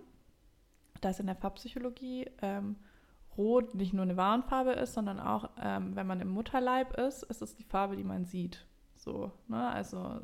dass 1.01 1.19
in 1.19 1.25
der 1.27 1.35
Farbpsychologie 1.35 2.29
ähm, 2.41 2.75
Rot 3.37 3.75
nicht 3.75 3.93
nur 3.93 4.01
eine 4.03 4.17
Warnfarbe 4.17 4.71
ist, 4.71 4.93
sondern 4.93 5.19
auch, 5.19 5.49
ähm, 5.61 5.95
wenn 5.95 6.07
man 6.07 6.21
im 6.21 6.29
Mutterleib 6.29 6.97
ist, 6.97 7.21
ist 7.23 7.41
es 7.43 7.55
die 7.55 7.63
Farbe, 7.65 7.95
die 7.95 8.03
man 8.03 8.25
sieht. 8.25 8.65
So, 8.95 9.31
ne? 9.47 9.69
Also 9.69 10.21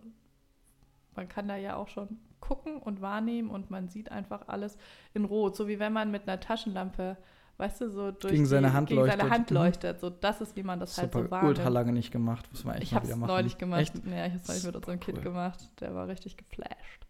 man 1.16 1.30
kann 1.30 1.48
da 1.48 1.58
ja 1.58 1.76
auch 1.76 1.90
schon 1.90 2.18
gucken 2.44 2.78
und 2.78 3.02
wahrnehmen 3.02 3.50
und 3.50 3.72
man 3.72 3.88
sieht 3.88 4.12
einfach 4.12 4.48
alles 4.48 4.78
in 5.14 5.24
Rot. 5.26 5.56
So 5.56 5.68
wie 5.70 5.80
wenn 5.80 5.94
man 5.94 6.12
mit 6.12 6.28
einer 6.28 6.40
Taschenlampe, 6.42 7.16
weißt 7.58 7.82
du, 7.82 7.90
so 7.90 8.12
durch 8.12 8.34
Gegen 8.34 8.46
seine 8.46 8.68
die, 8.68 8.74
Hand 8.74 8.90
gegen 8.90 9.02
seine 9.06 9.14
leuchtet. 9.24 9.32
Hand 9.32 9.52
Mhm. 9.52 9.58
leuchtet. 9.58 10.00
So, 10.02 10.10
das 10.10 10.42
ist, 10.42 10.56
wie 10.58 10.64
man 10.64 10.80
das 10.80 10.98
halt 10.98 11.12
Super, 11.14 11.24
so 11.26 11.32
wahrnimmt. 11.32 11.58
ultra 11.58 11.70
lange 11.70 11.94
nicht 11.94 12.12
gemacht. 12.12 12.48
Muss 12.52 12.66
man 12.66 12.76
echt 12.76 12.84
Ich 12.84 12.94
habe 12.94 13.08
es 13.08 13.16
neulich 13.16 13.58
gemacht. 13.58 13.82
Echt? 13.82 13.96
Ja, 14.06 14.26
ich 14.26 14.34
habe 14.34 14.42
es 14.42 14.48
neulich 14.48 14.64
mit 14.66 14.76
unserem 14.76 14.94
Super 14.96 15.06
Kind 15.06 15.18
cool. 15.20 15.24
gemacht. 15.24 15.60
Der 15.80 15.96
war 15.96 16.08
richtig 16.08 16.36
geflasht. 16.38 17.06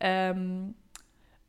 Ähm, 0.00 0.74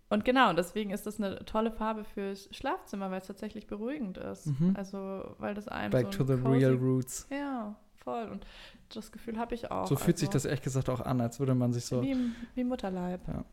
und 0.10 0.24
genau, 0.24 0.54
deswegen 0.54 0.92
ist 0.92 1.06
das 1.08 1.20
eine 1.20 1.44
tolle 1.46 1.72
Farbe 1.72 2.04
fürs 2.04 2.48
Schlafzimmer, 2.56 3.10
weil 3.12 3.20
es 3.22 3.28
tatsächlich 3.28 3.66
beruhigend 3.68 4.18
ist. 4.20 4.46
Mhm. 4.48 4.74
Also, 4.78 5.36
weil 5.40 5.56
das 5.56 5.68
einem 5.68 5.92
Back 5.92 6.14
so 6.14 6.24
to 6.24 6.36
the 6.36 6.42
real 6.48 6.76
roots. 6.76 7.28
Ja, 7.32 7.76
voll. 8.06 8.30
Und 8.30 8.46
das 8.94 9.12
Gefühl 9.12 9.38
habe 9.38 9.54
ich 9.54 9.70
auch. 9.70 9.88
So 9.88 9.98
fühlt 9.98 10.18
sich 10.18 10.30
also, 10.30 10.38
das 10.38 10.46
ehrlich 10.46 10.62
gesagt 10.62 10.90
auch 10.90 11.02
an, 11.02 11.20
als 11.20 11.40
würde 11.40 11.56
man 11.56 11.74
sich 11.74 11.86
so. 11.86 12.02
Wie, 12.02 12.16
wie 12.54 12.64
Mutterleib. 12.64 13.28
Ja. 13.28 13.44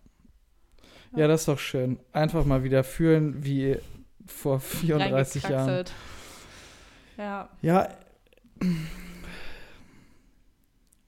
Ja, 1.15 1.29
das 1.29 1.43
ist 1.43 1.49
doch 1.49 1.59
schön. 1.59 1.99
Einfach 2.13 2.45
mal 2.45 2.63
wieder 2.65 2.85
fühlen, 2.85 3.45
wie 3.45 3.79
vor 4.27 4.61
34 4.61 5.43
Jahren. 5.43 5.85
Ja, 7.19 7.51
Ja. 7.61 7.89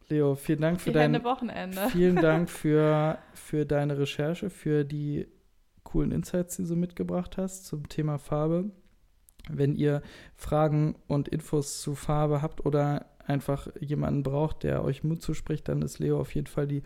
Leo, 0.08 0.34
vielen 0.34 0.60
Dank 0.60 0.80
für 0.80 0.92
dein, 0.92 1.24
Wochenende. 1.24 1.88
vielen 1.88 2.16
Dank 2.16 2.50
für, 2.50 3.18
für 3.32 3.64
deine 3.64 3.96
Recherche, 3.98 4.50
für 4.50 4.84
die 4.84 5.26
coolen 5.82 6.12
Insights, 6.12 6.56
die 6.56 6.62
du 6.62 6.68
so 6.68 6.76
mitgebracht 6.76 7.38
hast 7.38 7.64
zum 7.64 7.88
Thema 7.88 8.18
Farbe. 8.18 8.70
Wenn 9.48 9.74
ihr 9.76 10.02
Fragen 10.34 10.96
und 11.06 11.28
Infos 11.28 11.80
zu 11.80 11.94
Farbe 11.94 12.42
habt 12.42 12.66
oder 12.66 13.06
einfach 13.26 13.68
jemanden 13.80 14.22
braucht, 14.22 14.62
der 14.62 14.84
euch 14.84 15.04
Mut 15.04 15.22
zuspricht, 15.22 15.68
dann 15.68 15.82
ist 15.82 15.98
Leo 15.98 16.20
auf 16.20 16.34
jeden 16.34 16.46
Fall 16.46 16.66
die 16.66 16.82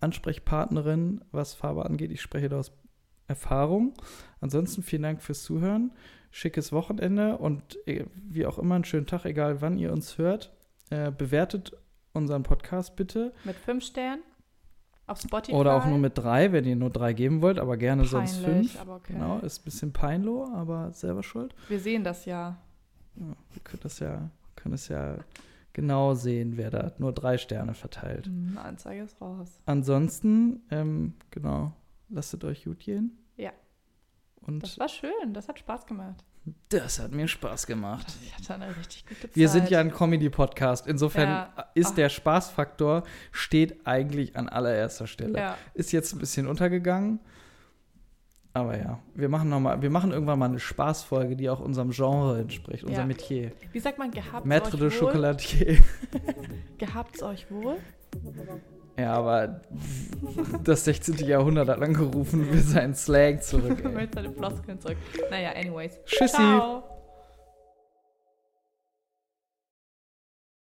Ansprechpartnerin, 0.00 1.24
was 1.32 1.54
Farbe 1.54 1.84
angeht. 1.86 2.10
Ich 2.10 2.20
spreche 2.20 2.48
da 2.48 2.58
aus 2.58 2.72
Erfahrung. 3.26 3.94
Ansonsten 4.40 4.82
vielen 4.82 5.02
Dank 5.02 5.22
fürs 5.22 5.42
Zuhören. 5.42 5.92
Schickes 6.30 6.72
Wochenende 6.72 7.38
und 7.38 7.78
äh, 7.86 8.06
wie 8.14 8.44
auch 8.44 8.58
immer 8.58 8.74
einen 8.74 8.84
schönen 8.84 9.06
Tag, 9.06 9.24
egal 9.24 9.60
wann 9.62 9.78
ihr 9.78 9.92
uns 9.92 10.18
hört. 10.18 10.52
Äh, 10.90 11.10
bewertet 11.10 11.72
unseren 12.12 12.42
Podcast 12.42 12.96
bitte. 12.96 13.32
Mit 13.44 13.56
fünf 13.56 13.84
Sternen 13.84 14.22
auf 15.06 15.20
Spotify. 15.20 15.56
Oder 15.56 15.76
auch 15.76 15.86
nur 15.86 15.98
mit 15.98 16.16
drei, 16.16 16.52
wenn 16.52 16.64
ihr 16.64 16.76
nur 16.76 16.90
drei 16.90 17.12
geben 17.12 17.42
wollt, 17.42 17.58
aber 17.58 17.76
gerne 17.76 18.04
sonst 18.04 18.42
Peinlich, 18.42 18.72
fünf. 18.72 18.80
aber 18.80 18.96
okay. 18.96 19.12
Genau, 19.12 19.38
ist 19.40 19.60
ein 19.60 19.64
bisschen 19.64 19.92
peinloh, 19.92 20.48
aber 20.54 20.92
selber 20.92 21.22
schuld. 21.22 21.54
Wir 21.68 21.78
sehen 21.78 22.04
das 22.04 22.24
ja. 22.24 22.56
Ja, 23.16 23.36
wir 23.52 23.62
können 23.62 23.80
das 23.82 23.98
ja, 24.00 24.30
können 24.56 24.74
es 24.74 24.88
ja 24.88 25.18
genau 25.74 26.14
sehen, 26.14 26.56
wer 26.56 26.70
da 26.70 26.92
nur 26.98 27.12
drei 27.12 27.36
Sterne 27.36 27.74
verteilt. 27.74 28.26
Hm, 28.26 28.56
Anzeige 28.56 29.02
ist 29.02 29.20
raus. 29.20 29.60
Ansonsten, 29.66 30.62
ähm, 30.70 31.12
genau, 31.30 31.72
lasst 32.08 32.42
euch 32.42 32.64
gut 32.64 32.78
gehen. 32.80 33.18
Ja. 33.36 33.50
Und 34.40 34.62
Das 34.62 34.78
war 34.78 34.88
schön, 34.88 35.32
das 35.34 35.48
hat 35.48 35.58
Spaß 35.58 35.86
gemacht. 35.86 36.24
das 36.68 36.98
hat 36.98 37.12
mir 37.12 37.26
Spaß 37.26 37.66
gemacht. 37.66 38.06
Ich 38.22 38.34
hatte 38.34 38.54
eine 38.54 38.76
richtig 38.76 39.06
gute 39.06 39.22
Zeit. 39.22 39.36
Wir 39.36 39.48
sind 39.48 39.70
ja 39.70 39.80
ein 39.80 39.90
Comedy-Podcast. 39.90 40.86
Insofern 40.86 41.28
Ja. 41.28 41.68
ist 41.74 41.92
Ach. 41.92 41.94
der 41.96 42.08
Spaßfaktor 42.10 43.02
steht 43.32 43.86
eigentlich 43.86 44.36
an 44.36 44.48
allererster 44.48 45.06
Stelle. 45.06 45.38
Ja, 45.38 45.58
Ist 45.74 45.92
jetzt 45.92 46.12
ein 46.12 46.18
bisschen 46.18 46.46
untergegangen. 46.46 47.20
Aber 48.56 48.78
ja, 48.78 49.00
wir 49.16 49.28
machen 49.28 49.48
noch 49.48 49.58
mal, 49.58 49.82
wir 49.82 49.90
machen 49.90 50.12
irgendwann 50.12 50.38
mal 50.38 50.48
eine 50.48 50.60
Spaßfolge, 50.60 51.34
die 51.34 51.50
auch 51.50 51.58
unserem 51.58 51.90
Genre 51.90 52.38
entspricht, 52.38 52.84
unserem 52.84 53.10
Ja. 53.10 53.16
Metier. 53.16 53.50
wie 53.72 53.80
sagt 53.80 53.98
man, 53.98 54.12
gehabt 54.12 54.46
Maître 54.46 54.76
de? 54.78 54.90
Chocolatier. 54.90 55.78
Gehabt's 56.78 57.20
euch 57.22 57.50
wohl? 57.50 57.76
Ja, 58.96 59.14
aber 59.14 59.60
das 60.62 60.84
16. 60.84 61.16
Jahrhundert 61.26 61.68
hat 61.68 61.82
angerufen, 61.82 62.48
will 62.52 62.60
seinen 62.60 62.94
Slang 62.94 63.40
zurück. 63.40 63.82
Mit 63.92 64.14
seinen 64.14 64.32
Floskeln 64.32 64.80
zurück. 64.80 64.98
Naja, 65.30 65.50
anyways. 65.50 65.98
Tschüssi. 66.04 66.36
Ciao. 66.36 66.84